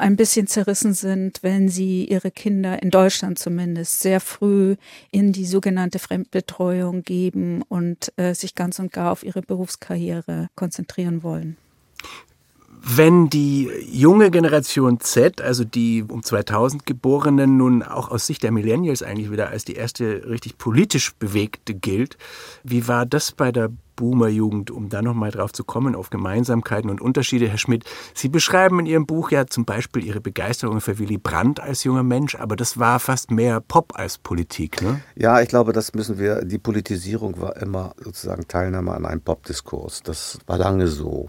ein 0.01 0.16
bisschen 0.16 0.46
zerrissen 0.46 0.94
sind, 0.94 1.42
wenn 1.42 1.68
sie 1.68 2.05
ihre 2.05 2.30
Kinder 2.30 2.82
in 2.82 2.90
Deutschland 2.90 3.38
zumindest 3.38 4.01
sehr 4.01 4.20
früh 4.20 4.76
in 5.11 5.32
die 5.32 5.46
sogenannte 5.46 5.98
Fremdbetreuung 5.98 7.03
geben 7.03 7.62
und 7.68 8.12
äh, 8.16 8.34
sich 8.34 8.55
ganz 8.55 8.78
und 8.78 8.92
gar 8.92 9.12
auf 9.12 9.22
ihre 9.22 9.42
Berufskarriere 9.42 10.48
konzentrieren 10.57 11.22
wollen. 11.22 11.57
Wenn 12.82 13.28
die 13.28 13.70
junge 13.92 14.30
Generation 14.30 15.01
Z, 15.01 15.42
also 15.42 15.64
die 15.64 16.03
um 16.03 16.22
2000 16.22 16.86
Geborenen, 16.86 17.59
nun 17.59 17.82
auch 17.82 18.11
aus 18.11 18.26
Sicht 18.26 18.42
der 18.42 18.53
Millennials 18.53 19.03
eigentlich 19.03 19.30
wieder 19.30 19.51
als 19.51 19.66
die 19.66 19.74
erste 19.74 20.28
richtig 20.28 20.57
politisch 20.57 21.14
bewegte 21.14 21.74
gilt, 21.74 22.16
wie 22.64 22.88
war 22.88 23.05
das 23.05 23.32
bei 23.32 23.53
der 23.53 23.70
Boomer-Jugend, 24.01 24.70
um 24.70 24.88
da 24.88 25.03
nochmal 25.03 25.30
drauf 25.30 25.53
zu 25.53 25.62
kommen, 25.62 25.94
auf 25.94 26.09
Gemeinsamkeiten 26.09 26.90
und 26.90 27.03
Unterschiede, 27.03 27.48
Herr 27.48 27.59
Schmidt? 27.59 27.84
Sie 28.14 28.30
beschreiben 28.30 28.80
in 28.80 28.86
Ihrem 28.86 29.07
Buch 29.07 29.30
ja 29.30 29.46
zum 29.46 29.66
Beispiel 29.66 30.03
Ihre 30.03 30.22
Begeisterung 30.22 30.80
für 30.80 30.98
Willy 30.98 31.18
Brandt 31.18 31.61
als 31.61 31.84
junger 31.84 32.03
Mensch, 32.03 32.34
aber 32.34 32.57
das 32.57 32.78
war 32.78 32.98
fast 32.98 33.30
mehr 33.30 33.61
Pop 33.61 33.92
als 33.94 34.16
Politik, 34.16 34.80
ne? 34.80 35.03
Ja, 35.16 35.42
ich 35.42 35.48
glaube, 35.48 35.74
das 35.74 35.92
müssen 35.92 36.18
wir, 36.18 36.44
die 36.46 36.59
Politisierung 36.59 37.38
war 37.40 37.59
immer 37.59 37.94
sozusagen 38.03 38.48
Teilnahme 38.48 38.94
an 38.94 39.05
einem 39.05 39.20
Popdiskurs. 39.20 40.03
Das 40.03 40.38
war 40.46 40.57
lange 40.57 40.88
so. 40.88 41.28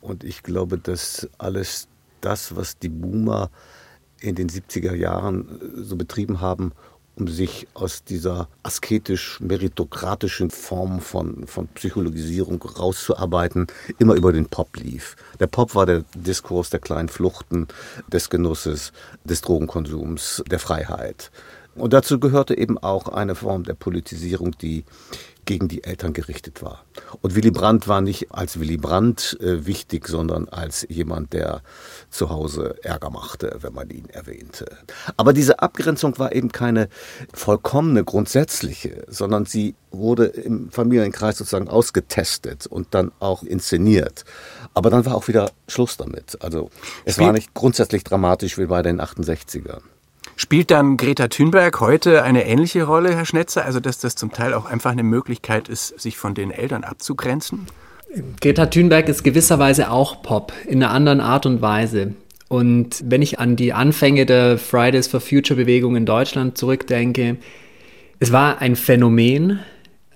Und 0.00 0.22
ich 0.22 0.44
glaube, 0.44 0.78
dass 0.78 1.28
alles 1.38 1.88
das, 2.20 2.54
was 2.54 2.78
die 2.78 2.88
Boomer 2.88 3.50
in 4.20 4.34
den 4.34 4.48
70er 4.48 4.94
Jahren 4.94 5.48
äh, 5.48 5.82
so 5.82 5.96
betrieben 5.96 6.40
haben, 6.40 6.72
um 7.16 7.28
sich 7.28 7.66
aus 7.74 8.04
dieser 8.04 8.48
asketisch-meritokratischen 8.62 10.50
Form 10.50 11.00
von, 11.00 11.46
von 11.46 11.66
Psychologisierung 11.68 12.62
rauszuarbeiten, 12.62 13.66
immer 13.98 14.14
über 14.14 14.32
den 14.32 14.46
Pop 14.46 14.76
lief. 14.76 15.16
Der 15.40 15.46
Pop 15.46 15.74
war 15.74 15.86
der 15.86 16.04
Diskurs 16.14 16.70
der 16.70 16.80
kleinen 16.80 17.08
Fluchten, 17.08 17.68
des 18.12 18.28
Genusses, 18.28 18.92
des 19.24 19.40
Drogenkonsums, 19.40 20.44
der 20.50 20.58
Freiheit. 20.58 21.30
Und 21.74 21.92
dazu 21.92 22.20
gehörte 22.20 22.56
eben 22.56 22.78
auch 22.78 23.08
eine 23.08 23.34
Form 23.34 23.64
der 23.64 23.74
Politisierung, 23.74 24.56
die 24.58 24.84
gegen 25.46 25.68
die 25.68 25.84
Eltern 25.84 26.12
gerichtet 26.12 26.62
war. 26.62 26.84
Und 27.22 27.34
Willy 27.34 27.50
Brandt 27.50 27.88
war 27.88 28.00
nicht 28.00 28.32
als 28.32 28.60
Willy 28.60 28.76
Brandt 28.76 29.38
äh, 29.40 29.64
wichtig, 29.64 30.08
sondern 30.08 30.48
als 30.48 30.86
jemand, 30.90 31.32
der 31.32 31.62
zu 32.10 32.28
Hause 32.30 32.76
Ärger 32.82 33.10
machte, 33.10 33.56
wenn 33.60 33.72
man 33.72 33.88
ihn 33.90 34.08
erwähnte. 34.10 34.66
Aber 35.16 35.32
diese 35.32 35.60
Abgrenzung 35.60 36.18
war 36.18 36.34
eben 36.34 36.52
keine 36.52 36.88
vollkommene, 37.32 38.04
grundsätzliche, 38.04 39.04
sondern 39.08 39.46
sie 39.46 39.74
wurde 39.90 40.26
im 40.26 40.70
Familienkreis 40.70 41.38
sozusagen 41.38 41.68
ausgetestet 41.68 42.66
und 42.66 42.88
dann 42.94 43.12
auch 43.20 43.42
inszeniert. 43.42 44.24
Aber 44.74 44.90
dann 44.90 45.06
war 45.06 45.14
auch 45.14 45.28
wieder 45.28 45.50
Schluss 45.68 45.96
damit. 45.96 46.42
Also 46.42 46.70
es 47.04 47.18
war 47.18 47.32
nicht 47.32 47.54
grundsätzlich 47.54 48.04
dramatisch 48.04 48.58
wie 48.58 48.66
bei 48.66 48.82
den 48.82 49.00
68ern. 49.00 49.80
Spielt 50.38 50.70
dann 50.70 50.98
Greta 50.98 51.28
Thunberg 51.28 51.80
heute 51.80 52.22
eine 52.22 52.46
ähnliche 52.46 52.84
Rolle, 52.84 53.14
Herr 53.14 53.24
Schnetzer? 53.24 53.64
Also, 53.64 53.80
dass 53.80 53.98
das 53.98 54.16
zum 54.16 54.32
Teil 54.32 54.52
auch 54.52 54.66
einfach 54.66 54.90
eine 54.90 55.02
Möglichkeit 55.02 55.68
ist, 55.68 55.98
sich 55.98 56.18
von 56.18 56.34
den 56.34 56.50
Eltern 56.50 56.84
abzugrenzen? 56.84 57.66
Greta 58.42 58.66
Thunberg 58.66 59.08
ist 59.08 59.24
gewisserweise 59.24 59.90
auch 59.90 60.22
Pop, 60.22 60.52
in 60.66 60.82
einer 60.82 60.92
anderen 60.92 61.20
Art 61.20 61.46
und 61.46 61.62
Weise. 61.62 62.12
Und 62.48 63.02
wenn 63.04 63.22
ich 63.22 63.40
an 63.40 63.56
die 63.56 63.72
Anfänge 63.72 64.26
der 64.26 64.58
Fridays 64.58 65.08
for 65.08 65.20
Future 65.20 65.58
Bewegung 65.58 65.96
in 65.96 66.04
Deutschland 66.04 66.58
zurückdenke, 66.58 67.38
es 68.20 68.30
war 68.30 68.60
ein 68.60 68.76
Phänomen. 68.76 69.60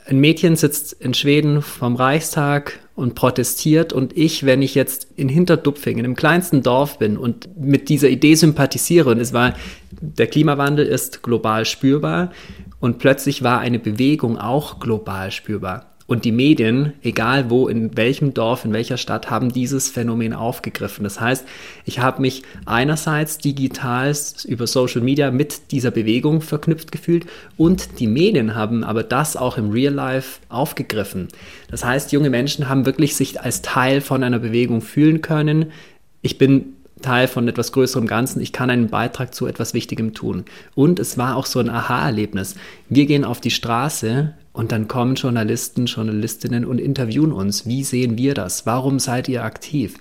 Ein 0.07 0.21
Mädchen 0.21 0.55
sitzt 0.55 0.93
in 0.93 1.15
Schweden 1.15 1.63
vom 1.63 1.97
Reichstag 1.97 2.79
und 3.01 3.15
protestiert 3.15 3.93
und 3.93 4.17
ich, 4.17 4.47
wenn 4.47 4.63
ich 4.63 4.75
jetzt 4.75 5.09
in 5.17 5.29
Hinterdupfingen, 5.29 6.05
im 6.05 6.15
kleinsten 6.15 6.63
Dorf 6.63 6.99
bin 6.99 7.17
und 7.17 7.49
mit 7.59 7.89
dieser 7.89 8.09
Idee 8.09 8.35
sympathisiere 8.35 9.11
und 9.11 9.19
es 9.19 9.33
war, 9.33 9.55
der 9.91 10.27
Klimawandel 10.27 10.87
ist 10.87 11.23
global 11.23 11.65
spürbar 11.65 12.31
und 12.79 12.99
plötzlich 12.99 13.43
war 13.43 13.61
eine 13.61 13.79
Bewegung 13.79 14.39
auch 14.39 14.79
global 14.79 15.31
spürbar. 15.31 15.90
Und 16.11 16.25
die 16.25 16.33
Medien, 16.33 16.95
egal 17.03 17.51
wo, 17.51 17.69
in 17.69 17.97
welchem 17.97 18.35
Dorf, 18.35 18.65
in 18.65 18.73
welcher 18.73 18.97
Stadt, 18.97 19.31
haben 19.31 19.53
dieses 19.53 19.91
Phänomen 19.91 20.33
aufgegriffen. 20.33 21.05
Das 21.05 21.21
heißt, 21.21 21.47
ich 21.85 22.01
habe 22.01 22.21
mich 22.21 22.43
einerseits 22.67 23.39
digital 23.39 24.13
über 24.45 24.67
Social 24.67 25.03
Media 25.03 25.31
mit 25.31 25.71
dieser 25.71 25.93
Bewegung 25.93 26.41
verknüpft 26.41 26.91
gefühlt 26.91 27.27
und 27.57 28.01
die 28.01 28.09
Medien 28.09 28.57
haben 28.57 28.83
aber 28.83 29.05
das 29.05 29.37
auch 29.37 29.57
im 29.57 29.71
Real 29.71 29.95
Life 29.95 30.41
aufgegriffen. 30.49 31.29
Das 31.71 31.85
heißt, 31.85 32.11
junge 32.11 32.29
Menschen 32.29 32.69
haben 32.69 32.87
wirklich 32.87 33.15
sich 33.15 33.41
als 33.41 33.63
Teil 33.63 34.01
von 34.01 34.25
einer 34.25 34.41
Bewegung 34.41 34.81
fühlen 34.81 35.23
können. 35.23 35.67
Ich 36.23 36.39
bin 36.39 36.75
Teil 37.03 37.29
von 37.29 37.47
etwas 37.47 37.71
größerem 37.71 38.09
Ganzen. 38.09 38.41
Ich 38.41 38.53
kann 38.53 38.69
einen 38.69 38.89
Beitrag 38.89 39.33
zu 39.33 39.47
etwas 39.47 39.75
Wichtigem 39.75 40.13
tun. 40.13 40.45
Und 40.75 40.99
es 40.99 41.19
war 41.19 41.37
auch 41.37 41.47
so 41.47 41.61
ein 41.61 41.71
Aha-Erlebnis. 41.71 42.57
Wir 42.89 43.07
gehen 43.07 43.25
auf 43.25 43.41
die 43.41 43.53
Straße 43.53 44.35
und 44.53 44.73
dann 44.73 44.89
kommen 44.89 45.15
Journalisten, 45.15 45.87
Journalistinnen 45.87 46.65
und 46.65 46.81
interviewen 46.81 47.33
uns. 47.33 47.67
Wie 47.67 47.85
sehen 47.85 48.19
wir 48.19 48.35
das? 48.35 48.67
Warum 48.67 48.99
seid 48.99 49.29
ihr 49.29 49.45
aktiv? 49.45 49.97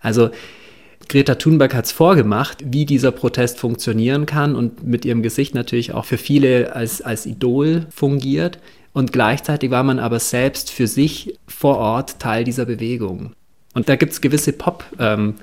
Also 0.00 0.30
Greta 1.08 1.36
Thunberg 1.36 1.74
hat 1.74 1.86
es 1.86 1.92
vorgemacht, 1.92 2.58
wie 2.66 2.84
dieser 2.84 3.12
Protest 3.12 3.58
funktionieren 3.58 4.26
kann 4.26 4.56
und 4.56 4.84
mit 4.84 5.04
ihrem 5.04 5.22
Gesicht 5.22 5.54
natürlich 5.54 5.92
auch 5.92 6.04
für 6.04 6.18
viele 6.18 6.74
als, 6.74 7.00
als 7.00 7.26
Idol 7.26 7.86
fungiert. 7.90 8.58
Und 8.92 9.12
gleichzeitig 9.12 9.70
war 9.70 9.82
man 9.82 9.98
aber 9.98 10.18
selbst 10.18 10.70
für 10.70 10.86
sich 10.86 11.38
vor 11.46 11.76
Ort 11.76 12.18
Teil 12.18 12.44
dieser 12.44 12.64
Bewegung. 12.64 13.32
Und 13.74 13.88
da 13.90 13.96
gibt 13.96 14.12
es 14.12 14.22
gewisse 14.22 14.52
Pop-Parallelen. 14.52 15.28
Ähm, 15.28 15.34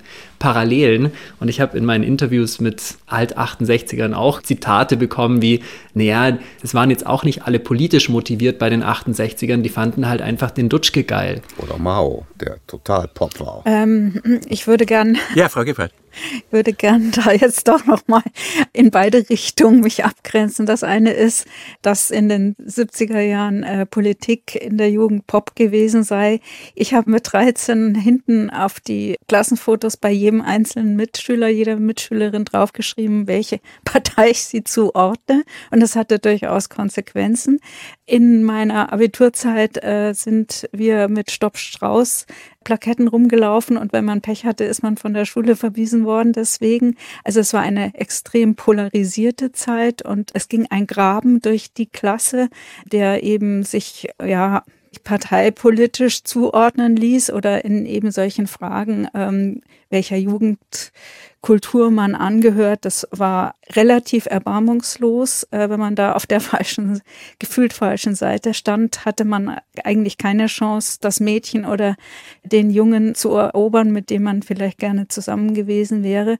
und 1.39 1.47
ich 1.47 1.61
habe 1.61 1.77
in 1.77 1.85
meinen 1.85 2.03
Interviews 2.03 2.59
mit 2.59 2.95
Alt-68ern 3.07 4.13
auch 4.13 4.41
Zitate 4.41 4.97
bekommen 4.97 5.41
wie, 5.41 5.61
naja, 5.93 6.37
es 6.61 6.73
waren 6.73 6.89
jetzt 6.89 7.05
auch 7.05 7.23
nicht 7.23 7.43
alle 7.43 7.59
politisch 7.59 8.09
motiviert 8.09 8.59
bei 8.59 8.69
den 8.69 8.83
68ern, 8.83 9.61
die 9.61 9.69
fanden 9.69 10.07
halt 10.07 10.21
einfach 10.21 10.51
den 10.51 10.69
Dutschke 10.69 11.03
geil. 11.03 11.41
Oder 11.57 11.77
Mao, 11.77 12.25
der 12.39 12.57
total 12.67 13.07
Pop 13.07 13.39
war. 13.39 13.63
Ähm, 13.65 14.41
ich 14.47 14.67
würde 14.67 14.85
gern. 14.85 15.17
Ja, 15.35 15.49
Frau 15.49 15.63
Giffert. 15.63 15.93
Ich 16.13 16.43
würde 16.51 16.73
gern 16.73 17.11
da 17.11 17.31
jetzt 17.31 17.67
doch 17.67 17.85
noch 17.85 18.07
mal 18.07 18.23
in 18.71 18.91
beide 18.91 19.29
Richtungen 19.29 19.81
mich 19.81 20.05
abgrenzen. 20.05 20.65
Das 20.65 20.83
eine 20.83 21.13
ist, 21.13 21.47
dass 21.81 22.11
in 22.11 22.29
den 22.29 22.55
70er 22.55 23.19
Jahren 23.19 23.63
äh, 23.63 23.85
Politik 23.85 24.55
in 24.55 24.77
der 24.77 24.91
Jugend 24.91 25.27
Pop 25.27 25.55
gewesen 25.55 26.03
sei. 26.03 26.39
Ich 26.75 26.93
habe 26.93 27.09
mit 27.09 27.31
13 27.31 27.95
hinten 27.95 28.49
auf 28.49 28.79
die 28.79 29.15
Klassenfotos 29.27 29.97
bei 29.97 30.11
jedem 30.11 30.32
einzelnen 30.41 30.95
Mitschüler, 30.95 31.47
jeder 31.47 31.77
Mitschülerin 31.77 32.45
draufgeschrieben, 32.45 33.27
welche 33.27 33.59
Partei 33.85 34.31
ich 34.31 34.43
sie 34.43 34.63
zuordne. 34.63 35.43
Und 35.71 35.79
das 35.79 35.95
hatte 35.95 36.19
durchaus 36.19 36.69
Konsequenzen. 36.69 37.59
In 38.05 38.43
meiner 38.43 38.91
Abiturzeit 38.91 39.83
äh, 39.83 40.13
sind 40.13 40.67
wir 40.71 41.07
mit 41.07 41.31
Stopp 41.31 41.57
Strauß 41.57 42.25
Plaketten 42.63 43.07
rumgelaufen 43.07 43.77
und 43.77 43.93
wenn 43.93 44.05
man 44.05 44.21
Pech 44.21 44.45
hatte, 44.45 44.63
ist 44.63 44.83
man 44.83 44.97
von 44.97 45.13
der 45.13 45.25
Schule 45.25 45.55
verwiesen 45.55 46.05
worden 46.05 46.33
deswegen. 46.33 46.95
Also 47.23 47.39
es 47.39 47.53
war 47.53 47.61
eine 47.61 47.93
extrem 47.95 48.55
polarisierte 48.55 49.51
Zeit 49.51 50.01
und 50.01 50.31
es 50.33 50.47
ging 50.47 50.67
ein 50.69 50.87
Graben 50.87 51.41
durch 51.41 51.73
die 51.73 51.87
Klasse, 51.87 52.49
der 52.85 53.23
eben 53.23 53.63
sich, 53.63 54.09
ja, 54.23 54.63
parteipolitisch 55.01 56.23
zuordnen 56.23 56.95
ließ 56.95 57.31
oder 57.31 57.65
in 57.65 57.85
eben 57.85 58.11
solchen 58.11 58.45
Fragen, 58.45 59.07
ähm, 59.15 59.61
welcher 59.89 60.17
Jugendkultur 60.17 61.89
man 61.89 62.13
angehört. 62.13 62.85
Das 62.85 63.07
war 63.09 63.55
relativ 63.71 64.27
erbarmungslos. 64.27 65.47
Äh, 65.51 65.69
wenn 65.69 65.79
man 65.79 65.95
da 65.95 66.13
auf 66.13 66.27
der 66.27 66.41
falschen, 66.41 67.01
gefühlt 67.39 67.73
falschen 67.73 68.13
Seite 68.13 68.53
stand, 68.53 69.05
hatte 69.05 69.25
man 69.25 69.59
eigentlich 69.83 70.17
keine 70.17 70.45
Chance, 70.45 70.99
das 71.01 71.19
Mädchen 71.19 71.65
oder 71.65 71.95
den 72.43 72.69
Jungen 72.69 73.15
zu 73.15 73.31
erobern, 73.31 73.91
mit 73.91 74.09
dem 74.09 74.23
man 74.23 74.43
vielleicht 74.43 74.77
gerne 74.77 75.07
zusammen 75.07 75.55
gewesen 75.55 76.03
wäre. 76.03 76.37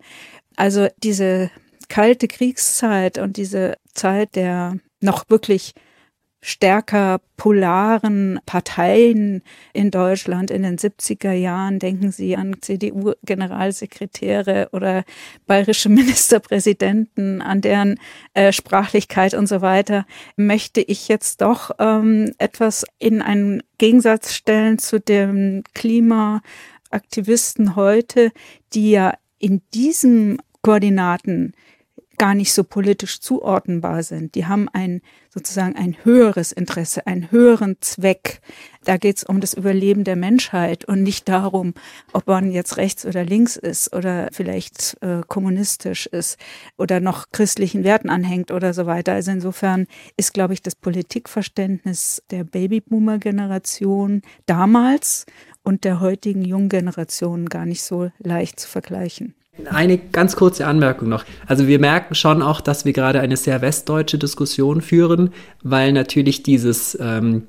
Also 0.56 0.88
diese 1.02 1.50
kalte 1.90 2.28
Kriegszeit 2.28 3.18
und 3.18 3.38
diese 3.38 3.78
Zeit 3.94 4.36
der 4.36 4.78
noch 5.00 5.30
wirklich 5.30 5.74
stärker 6.44 7.20
polaren 7.38 8.40
Parteien 8.46 9.42
in 9.72 9.92
Deutschland 9.92 10.52
in 10.52 10.64
den 10.64 10.78
70er 10.78 11.32
Jahren. 11.32 11.80
Denken 11.80 12.12
Sie 12.12 12.36
an 12.36 12.58
CDU-Generalsekretäre 12.60 14.68
oder 14.74 15.06
bayerische 15.48 15.88
Ministerpräsidenten, 15.90 17.42
an 17.42 17.62
deren 17.62 17.98
äh, 18.34 18.52
Sprachlichkeit 18.52 19.34
und 19.34 19.48
so 19.48 19.62
weiter, 19.62 20.06
möchte 20.36 20.82
ich 20.82 21.08
jetzt 21.08 21.40
doch 21.42 21.72
ähm, 21.80 22.34
etwas 22.40 22.84
in 23.00 23.22
einen 23.22 23.64
Gegensatz 23.78 24.34
stellen 24.34 24.80
zu 24.80 25.00
den 25.00 25.64
Klimaaktivisten 25.74 27.78
heute, 27.78 28.34
die 28.74 28.92
ja 28.92 29.14
in 29.40 29.62
diesen 29.74 30.42
Koordinaten 30.62 31.54
gar 32.18 32.36
nicht 32.36 32.54
so 32.54 32.64
politisch 32.64 33.20
zuordnenbar 33.20 34.04
sind. 34.04 34.36
Die 34.36 34.46
haben 34.46 34.70
ein 34.70 35.02
sozusagen 35.30 35.76
ein 35.76 35.98
höheres 36.04 36.52
Interesse, 36.52 37.08
einen 37.08 37.32
höheren 37.32 37.78
Zweck. 37.82 38.42
Da 38.84 38.98
geht 38.98 39.18
es 39.18 39.24
um 39.24 39.42
das 39.42 39.56
Überleben 39.56 40.04
der 40.04 40.16
Menschheit 40.16 40.86
und 40.86 41.02
nicht 41.02 41.28
darum, 41.28 41.74
ob 42.12 42.28
man 42.28 42.52
jetzt 42.52 42.78
rechts 42.78 43.06
oder 43.06 43.24
links 43.24 43.56
ist 43.56 43.94
oder 43.94 44.30
vielleicht 44.32 44.98
äh, 45.02 45.22
kommunistisch 45.28 46.06
ist 46.06 46.38
oder 46.78 47.00
noch 47.00 47.32
christlichen 47.32 47.84
Werten 47.84 48.10
anhängt 48.10 48.52
oder 48.52 48.74
so 48.74 48.86
weiter. 48.86 49.14
Also 49.14 49.32
insofern 49.32 49.88
ist, 50.18 50.34
glaube 50.34 50.54
ich, 50.54 50.62
das 50.62 50.76
Politikverständnis 50.76 52.22
der 52.30 52.44
Babyboomer-Generation 52.44 54.22
damals 54.46 55.26
und 55.64 55.84
der 55.84 56.00
heutigen 56.00 56.44
jungen 56.46 56.70
Generation 56.70 57.48
gar 57.50 57.66
nicht 57.66 57.82
so 57.82 58.12
leicht 58.20 58.60
zu 58.60 58.70
vergleichen. 58.70 59.34
Eine 59.70 60.00
ganz 60.00 60.36
kurze 60.36 60.66
Anmerkung 60.66 61.10
noch. 61.10 61.26
Also 61.46 61.68
wir 61.68 61.78
merken 61.80 62.16
schon 62.16 62.42
auch, 62.42 62.60
dass 62.60 62.86
wir 62.86 62.94
gerade 62.94 63.20
eine 63.20 63.38
sehr 63.38 63.62
westdeutsche 63.62 64.18
Diskussion 64.18 64.82
führen, 64.82 65.32
weil 65.62 65.94
natürlich 65.94 66.42
dieses 66.42 66.98
ähm, 67.00 67.48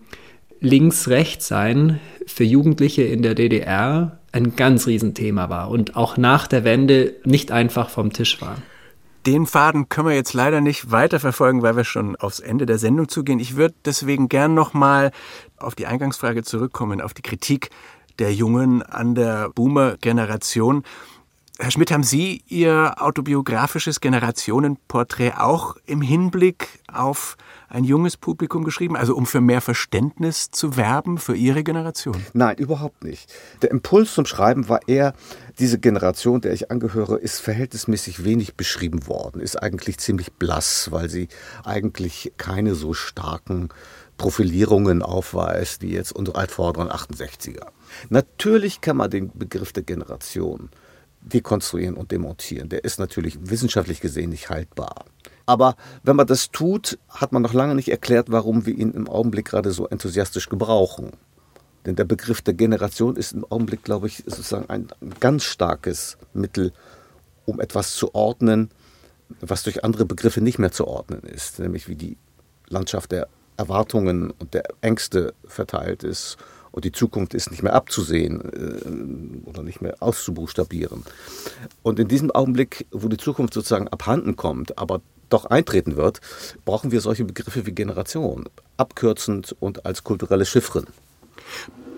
Links-Rechts-Sein 0.61 2.01
für 2.27 2.45
Jugendliche 2.45 3.03
in 3.03 3.23
der 3.23 3.35
DDR 3.35 4.19
ein 4.33 4.55
ganz 4.55 4.87
Riesenthema 4.87 5.49
war 5.49 5.71
und 5.71 5.97
auch 5.97 6.19
nach 6.19 6.47
der 6.47 6.65
Wende 6.65 7.15
nicht 7.25 7.51
einfach 7.53 7.89
vom 7.89 8.13
Tisch 8.13 8.41
war. 8.43 8.57
Den 9.25 9.47
Faden 9.47 9.89
können 9.89 10.09
wir 10.09 10.15
jetzt 10.15 10.35
leider 10.35 10.61
nicht 10.61 10.91
weiterverfolgen, 10.91 11.63
weil 11.63 11.77
wir 11.77 11.85
schon 11.85 12.17
aufs 12.17 12.41
Ende 12.41 12.67
der 12.67 12.77
Sendung 12.77 13.09
zugehen. 13.09 13.41
Ich 13.41 13.57
würde 13.57 13.75
deswegen 13.87 14.29
gern 14.29 14.53
nochmal 14.53 15.11
auf 15.57 15.75
die 15.75 15.87
Eingangsfrage 15.87 16.43
zurückkommen, 16.43 17.01
auf 17.01 17.15
die 17.15 17.23
Kritik 17.23 17.71
der 18.19 18.35
Jungen 18.35 18.83
an 18.83 19.15
der 19.15 19.49
Boomer-Generation. 19.55 20.83
Herr 21.61 21.71
Schmidt, 21.71 21.93
haben 21.93 22.03
Sie 22.03 22.43
Ihr 22.49 22.95
autobiografisches 22.97 24.01
Generationenporträt 24.01 25.35
auch 25.37 25.77
im 25.87 26.03
Hinblick 26.03 26.67
auf 26.93 27.37
ein 27.69 27.85
junges 27.85 28.17
Publikum 28.17 28.65
geschrieben, 28.65 28.97
also 28.97 29.15
um 29.15 29.25
für 29.25 29.41
mehr 29.41 29.61
Verständnis 29.61 30.51
zu 30.51 30.77
werben 30.77 31.17
für 31.17 31.37
Ihre 31.37 31.63
Generation? 31.63 32.21
Nein, 32.33 32.57
überhaupt 32.59 33.05
nicht. 33.05 33.33
Der 33.63 33.71
Impuls 33.71 34.15
zum 34.15 34.27
Schreiben 34.27 34.69
war 34.69 34.81
eher, 34.89 35.15
diese 35.61 35.79
Generation, 35.79 36.41
der 36.41 36.55
ich 36.55 36.73
angehöre, 36.73 37.19
ist 37.19 37.39
verhältnismäßig 37.41 38.25
wenig 38.25 38.57
beschrieben 38.57 39.07
worden, 39.07 39.41
ist 39.41 39.55
eigentlich 39.55 39.99
ziemlich 39.99 40.33
blass, 40.33 40.91
weil 40.91 41.09
sie 41.09 41.29
eigentlich 41.65 42.33
keine 42.37 42.75
so 42.75 42.95
starken 42.95 43.69
Profilierungen 44.19 45.03
aufweist 45.03 45.83
wie 45.83 45.93
jetzt 45.93 46.11
unsere 46.11 46.37
altvorderen 46.37 46.89
68er. 46.89 47.69
Natürlich 48.09 48.81
kann 48.81 48.97
man 48.97 49.09
den 49.09 49.31
Begriff 49.39 49.73
der 49.73 49.85
Generation 49.85 50.71
dekonstruieren 51.25 51.95
und 51.95 52.13
demontieren. 52.13 52.69
Der 52.69 52.85
ist 52.85 52.99
natürlich 52.99 53.39
wissenschaftlich 53.49 54.01
gesehen 54.01 54.31
nicht 54.31 54.51
haltbar. 54.51 55.07
Aber 55.47 55.77
wenn 56.03 56.17
man 56.17 56.27
das 56.27 56.51
tut, 56.51 56.99
hat 57.09 57.33
man 57.33 57.43
noch 57.43 57.53
lange 57.53 57.75
nicht 57.75 57.91
erklärt, 57.91 58.31
warum 58.31 58.67
wir 58.67 58.75
ihn 58.75 58.93
im 58.93 59.09
Augenblick 59.09 59.47
gerade 59.47 59.73
so 59.73 59.87
enthusiastisch 59.89 60.49
gebrauchen. 60.49 61.13
Denn 61.87 61.97
der 61.97 62.05
Begriff 62.05 62.41
der 62.41 62.55
Generation 62.55 63.17
ist 63.17 63.33
im 63.33 63.45
Augenblick, 63.45 63.85
glaube 63.85 64.07
ich, 64.07 64.19
sozusagen 64.27 64.71
ein 64.71 64.89
ganz 65.21 65.45
starkes 65.45 66.17
Mittel, 66.33 66.73
um 67.45 67.61
etwas 67.61 67.95
zu 67.95 68.15
ordnen, 68.15 68.71
was 69.41 69.63
durch 69.63 69.85
andere 69.85 70.07
Begriffe 70.07 70.41
nicht 70.41 70.59
mehr 70.59 70.73
zu 70.73 70.87
ordnen 70.87 71.21
ist, 71.23 71.59
nämlich 71.59 71.89
wie 71.89 71.97
die 71.97 72.17
Landschaft 72.69 73.13
der 73.13 73.29
Erwartungen 73.57 74.31
und 74.31 74.55
der 74.55 74.65
Ängste 74.81 75.35
verteilt 75.47 76.03
ist 76.05 76.39
und 76.75 76.85
die 76.85 76.91
Zukunft 76.91 77.35
ist 77.35 77.53
nicht 77.53 77.63
mehr 77.63 77.75
abzusehen 77.75 78.41
äh, 78.41 79.49
oder 79.49 79.63
nicht 79.63 79.81
mehr 79.81 79.95
auszubuchstabieren. 80.01 81.05
Und 81.85 82.01
in 82.01 82.09
diesem 82.09 82.33
Augenblick, 82.33 82.87
wo 82.91 83.07
die 83.07 83.17
Zukunft 83.17 83.55
sozusagen 83.55 83.87
abhanden 83.87 84.35
kommt, 84.35 84.77
aber 84.77 85.01
doch 85.31 85.45
eintreten 85.45 85.95
wird, 85.95 86.21
brauchen 86.65 86.91
wir 86.91 87.01
solche 87.01 87.25
Begriffe 87.25 87.65
wie 87.65 87.73
Generation, 87.73 88.49
abkürzend 88.77 89.55
und 89.61 89.87
als 89.87 90.03
kulturelle 90.03 90.45
Chiffren. 90.45 90.87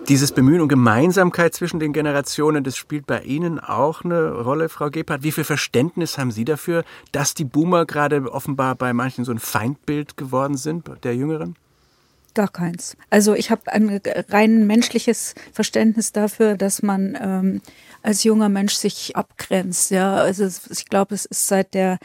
Dieses 0.09 0.31
Bemühen 0.31 0.61
um 0.61 0.67
Gemeinsamkeit 0.67 1.55
zwischen 1.55 1.79
den 1.79 1.91
Generationen, 1.91 2.63
das 2.63 2.77
spielt 2.77 3.07
bei 3.07 3.21
Ihnen 3.23 3.59
auch 3.59 4.05
eine 4.05 4.31
Rolle, 4.31 4.69
Frau 4.69 4.91
Gebhardt. 4.91 5.23
Wie 5.23 5.31
viel 5.31 5.43
Verständnis 5.43 6.19
haben 6.19 6.29
Sie 6.29 6.45
dafür, 6.45 6.83
dass 7.11 7.33
die 7.33 7.45
Boomer 7.45 7.85
gerade 7.87 8.31
offenbar 8.31 8.75
bei 8.75 8.93
manchen 8.93 9.25
so 9.25 9.31
ein 9.31 9.39
Feindbild 9.39 10.17
geworden 10.17 10.55
sind, 10.55 10.85
der 11.03 11.15
Jüngeren? 11.15 11.55
Gar 12.37 12.49
keins. 12.49 12.95
Also 13.09 13.33
ich 13.33 13.49
habe 13.49 13.73
ein 13.73 13.99
rein 14.29 14.67
menschliches 14.67 15.33
Verständnis 15.53 16.11
dafür, 16.11 16.55
dass 16.55 16.83
man 16.83 17.17
ähm, 17.19 17.61
als 18.03 18.23
junger 18.23 18.47
Mensch 18.47 18.75
sich 18.75 19.15
abgrenzt. 19.15 19.89
Ja, 19.89 20.17
also 20.17 20.47
ich 20.69 20.85
glaube, 20.85 21.15
es 21.15 21.25
ist 21.25 21.47
seit 21.47 21.73
der 21.73 21.97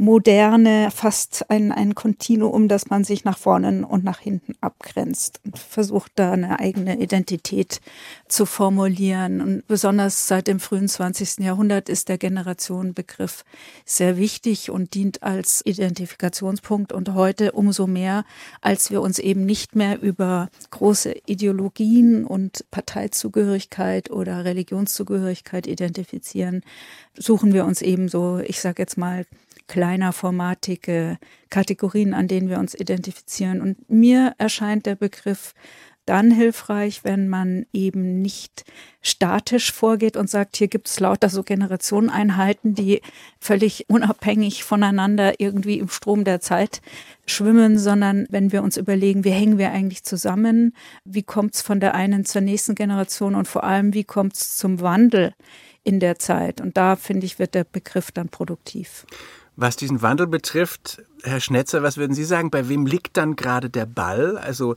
Moderne 0.00 0.90
fast 0.90 1.50
ein, 1.50 1.72
ein 1.72 1.94
Kontinuum, 1.94 2.68
dass 2.68 2.88
man 2.88 3.04
sich 3.04 3.24
nach 3.24 3.36
vorne 3.36 3.86
und 3.86 4.02
nach 4.02 4.18
hinten 4.18 4.54
abgrenzt 4.62 5.42
und 5.44 5.58
versucht 5.58 6.12
da 6.14 6.32
eine 6.32 6.58
eigene 6.58 6.98
Identität 6.98 7.82
zu 8.26 8.46
formulieren. 8.46 9.42
Und 9.42 9.66
besonders 9.66 10.26
seit 10.26 10.46
dem 10.46 10.58
frühen 10.58 10.88
20. 10.88 11.40
Jahrhundert 11.40 11.90
ist 11.90 12.08
der 12.08 12.16
Generationenbegriff 12.16 13.44
sehr 13.84 14.16
wichtig 14.16 14.70
und 14.70 14.94
dient 14.94 15.22
als 15.22 15.60
Identifikationspunkt 15.66 16.94
und 16.94 17.12
heute 17.12 17.52
umso 17.52 17.86
mehr, 17.86 18.24
als 18.62 18.90
wir 18.90 19.02
uns 19.02 19.18
eben 19.18 19.44
nicht 19.44 19.76
mehr 19.76 20.00
über 20.00 20.48
große 20.70 21.14
Ideologien 21.26 22.24
und 22.24 22.64
Parteizugehörigkeit 22.70 24.10
oder 24.10 24.46
Religionszugehörigkeit 24.46 25.66
identifizieren, 25.66 26.62
suchen 27.18 27.52
wir 27.52 27.66
uns 27.66 27.82
eben 27.82 28.08
so, 28.08 28.38
ich 28.38 28.62
sage 28.62 28.80
jetzt 28.80 28.96
mal, 28.96 29.26
kleiner 29.70 30.12
formatige 30.12 31.16
Kategorien, 31.48 32.12
an 32.12 32.26
denen 32.26 32.48
wir 32.48 32.58
uns 32.58 32.74
identifizieren. 32.74 33.60
Und 33.60 33.88
mir 33.88 34.34
erscheint 34.36 34.84
der 34.84 34.96
Begriff 34.96 35.54
dann 36.06 36.32
hilfreich, 36.32 37.04
wenn 37.04 37.28
man 37.28 37.66
eben 37.72 38.20
nicht 38.20 38.64
statisch 39.00 39.70
vorgeht 39.70 40.16
und 40.16 40.28
sagt, 40.28 40.56
hier 40.56 40.66
gibt 40.66 40.88
es 40.88 40.98
lauter 40.98 41.28
so 41.28 41.44
Generationeneinheiten, 41.44 42.74
die 42.74 43.00
völlig 43.38 43.84
unabhängig 43.88 44.64
voneinander 44.64 45.38
irgendwie 45.38 45.78
im 45.78 45.88
Strom 45.88 46.24
der 46.24 46.40
Zeit 46.40 46.82
schwimmen, 47.26 47.78
sondern 47.78 48.26
wenn 48.28 48.50
wir 48.50 48.64
uns 48.64 48.76
überlegen, 48.76 49.22
wie 49.22 49.30
hängen 49.30 49.56
wir 49.56 49.70
eigentlich 49.70 50.02
zusammen, 50.02 50.74
wie 51.04 51.22
kommt 51.22 51.54
es 51.54 51.62
von 51.62 51.78
der 51.78 51.94
einen 51.94 52.24
zur 52.24 52.40
nächsten 52.40 52.74
Generation 52.74 53.36
und 53.36 53.46
vor 53.46 53.62
allem, 53.62 53.94
wie 53.94 54.04
kommt 54.04 54.34
es 54.34 54.56
zum 54.56 54.80
Wandel 54.80 55.32
in 55.84 56.00
der 56.00 56.18
Zeit. 56.18 56.60
Und 56.60 56.76
da, 56.76 56.96
finde 56.96 57.26
ich, 57.26 57.38
wird 57.38 57.54
der 57.54 57.64
Begriff 57.64 58.10
dann 58.10 58.28
produktiv. 58.28 59.06
Was 59.62 59.76
diesen 59.76 60.00
Wandel 60.00 60.26
betrifft, 60.26 61.02
Herr 61.22 61.38
Schnetzer, 61.38 61.82
was 61.82 61.98
würden 61.98 62.14
Sie 62.14 62.24
sagen? 62.24 62.50
Bei 62.50 62.70
wem 62.70 62.86
liegt 62.86 63.18
dann 63.18 63.36
gerade 63.36 63.68
der 63.68 63.84
Ball? 63.84 64.38
Also 64.38 64.74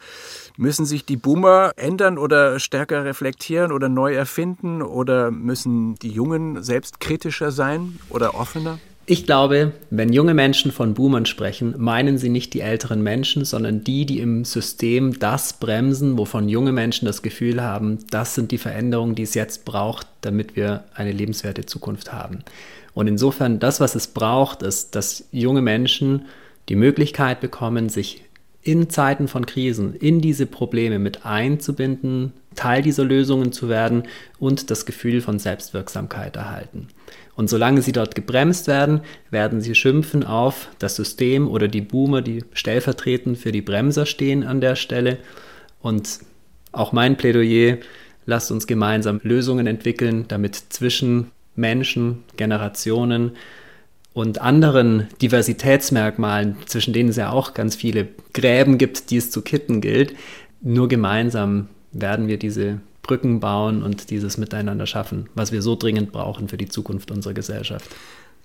müssen 0.57 0.85
sich 0.85 1.05
die 1.05 1.15
Boomer 1.15 1.71
ändern 1.77 2.17
oder 2.17 2.59
stärker 2.59 3.05
reflektieren 3.05 3.71
oder 3.71 3.87
neu 3.87 4.13
erfinden 4.13 4.81
oder 4.81 5.31
müssen 5.31 5.95
die 5.95 6.09
Jungen 6.09 6.61
selbst 6.63 6.99
kritischer 6.99 7.51
sein 7.51 7.97
oder 8.09 8.35
offener? 8.35 8.77
Ich 9.05 9.25
glaube, 9.25 9.71
wenn 9.89 10.11
junge 10.11 10.33
Menschen 10.33 10.73
von 10.73 10.93
Boomern 10.93 11.25
sprechen, 11.25 11.75
meinen 11.77 12.17
sie 12.17 12.29
nicht 12.29 12.53
die 12.53 12.61
älteren 12.61 13.01
Menschen, 13.01 13.45
sondern 13.45 13.85
die, 13.85 14.05
die 14.05 14.19
im 14.19 14.43
System 14.43 15.17
das 15.17 15.53
bremsen, 15.53 16.17
wovon 16.17 16.49
junge 16.49 16.73
Menschen 16.73 17.05
das 17.05 17.21
Gefühl 17.21 17.61
haben, 17.61 17.99
das 18.11 18.35
sind 18.35 18.51
die 18.51 18.57
Veränderungen, 18.57 19.15
die 19.15 19.23
es 19.23 19.33
jetzt 19.33 19.63
braucht, 19.63 20.07
damit 20.21 20.57
wir 20.57 20.83
eine 20.93 21.13
lebenswerte 21.13 21.65
Zukunft 21.65 22.11
haben. 22.11 22.43
Und 22.93 23.07
insofern, 23.07 23.59
das, 23.59 23.79
was 23.79 23.95
es 23.95 24.07
braucht, 24.07 24.61
ist, 24.61 24.95
dass 24.95 25.25
junge 25.31 25.61
Menschen 25.61 26.25
die 26.69 26.75
Möglichkeit 26.75 27.41
bekommen, 27.41 27.89
sich 27.89 28.23
in 28.61 28.89
Zeiten 28.89 29.27
von 29.27 29.45
Krisen 29.45 29.93
in 29.93 30.21
diese 30.21 30.45
Probleme 30.45 30.97
mit 30.97 31.25
einzubinden, 31.25 32.31
Teil 32.55 32.81
dieser 32.81 33.03
Lösungen 33.03 33.51
zu 33.51 33.67
werden 33.67 34.03
und 34.39 34.71
das 34.71 34.85
Gefühl 34.85 35.21
von 35.21 35.39
Selbstwirksamkeit 35.39 36.35
erhalten. 36.35 36.87
Und 37.35 37.49
solange 37.49 37.81
sie 37.81 37.91
dort 37.91 38.15
gebremst 38.15 38.67
werden, 38.67 39.01
werden 39.31 39.59
sie 39.59 39.75
schimpfen 39.75 40.23
auf 40.23 40.69
das 40.79 40.95
System 40.95 41.49
oder 41.49 41.67
die 41.67 41.81
Boomer, 41.81 42.21
die 42.21 42.43
stellvertretend 42.53 43.37
für 43.37 43.51
die 43.51 43.61
Bremser 43.61 44.05
stehen 44.05 44.43
an 44.43 44.61
der 44.61 44.75
Stelle. 44.75 45.17
Und 45.81 46.19
auch 46.71 46.91
mein 46.91 47.17
Plädoyer, 47.17 47.77
lasst 48.25 48.51
uns 48.51 48.67
gemeinsam 48.67 49.19
Lösungen 49.23 49.67
entwickeln, 49.67 50.25
damit 50.27 50.55
zwischen 50.55 51.31
Menschen, 51.55 52.23
Generationen 52.37 53.31
und 54.13 54.41
anderen 54.41 55.07
Diversitätsmerkmalen, 55.21 56.57
zwischen 56.65 56.93
denen 56.93 57.09
es 57.09 57.15
ja 57.15 57.31
auch 57.31 57.53
ganz 57.53 57.75
viele 57.75 58.07
Gräben 58.33 58.77
gibt, 58.77 59.09
die 59.09 59.17
es 59.17 59.31
zu 59.31 59.41
kitten 59.41 59.81
gilt. 59.81 60.15
Nur 60.61 60.87
gemeinsam 60.87 61.67
werden 61.91 62.27
wir 62.27 62.37
diese 62.37 62.79
Brücken 63.01 63.39
bauen 63.39 63.83
und 63.83 64.09
dieses 64.09 64.37
Miteinander 64.37 64.87
schaffen, 64.87 65.29
was 65.35 65.51
wir 65.51 65.61
so 65.61 65.75
dringend 65.75 66.11
brauchen 66.11 66.47
für 66.47 66.57
die 66.57 66.69
Zukunft 66.69 67.11
unserer 67.11 67.33
Gesellschaft. 67.33 67.89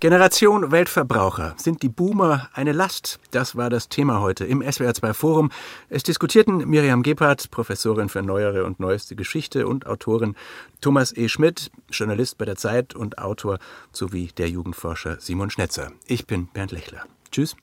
Generation 0.00 0.70
Weltverbraucher. 0.70 1.54
Sind 1.56 1.82
die 1.82 1.88
Boomer 1.88 2.48
eine 2.52 2.70
Last? 2.70 3.18
Das 3.32 3.56
war 3.56 3.68
das 3.68 3.88
Thema 3.88 4.20
heute 4.20 4.44
im 4.44 4.62
SWR2 4.62 5.12
Forum. 5.12 5.50
Es 5.88 6.04
diskutierten 6.04 6.58
Miriam 6.68 7.02
Gebhardt, 7.02 7.50
Professorin 7.50 8.08
für 8.08 8.22
neuere 8.22 8.64
und 8.64 8.78
neueste 8.78 9.16
Geschichte 9.16 9.66
und 9.66 9.88
Autorin 9.88 10.36
Thomas 10.80 11.16
E. 11.16 11.28
Schmidt, 11.28 11.72
Journalist 11.90 12.38
bei 12.38 12.44
der 12.44 12.54
Zeit 12.54 12.94
und 12.94 13.18
Autor, 13.18 13.58
sowie 13.90 14.28
der 14.36 14.48
Jugendforscher 14.48 15.18
Simon 15.18 15.50
Schnetzer. 15.50 15.90
Ich 16.06 16.28
bin 16.28 16.46
Bernd 16.46 16.70
Lechler. 16.70 17.04
Tschüss. 17.32 17.56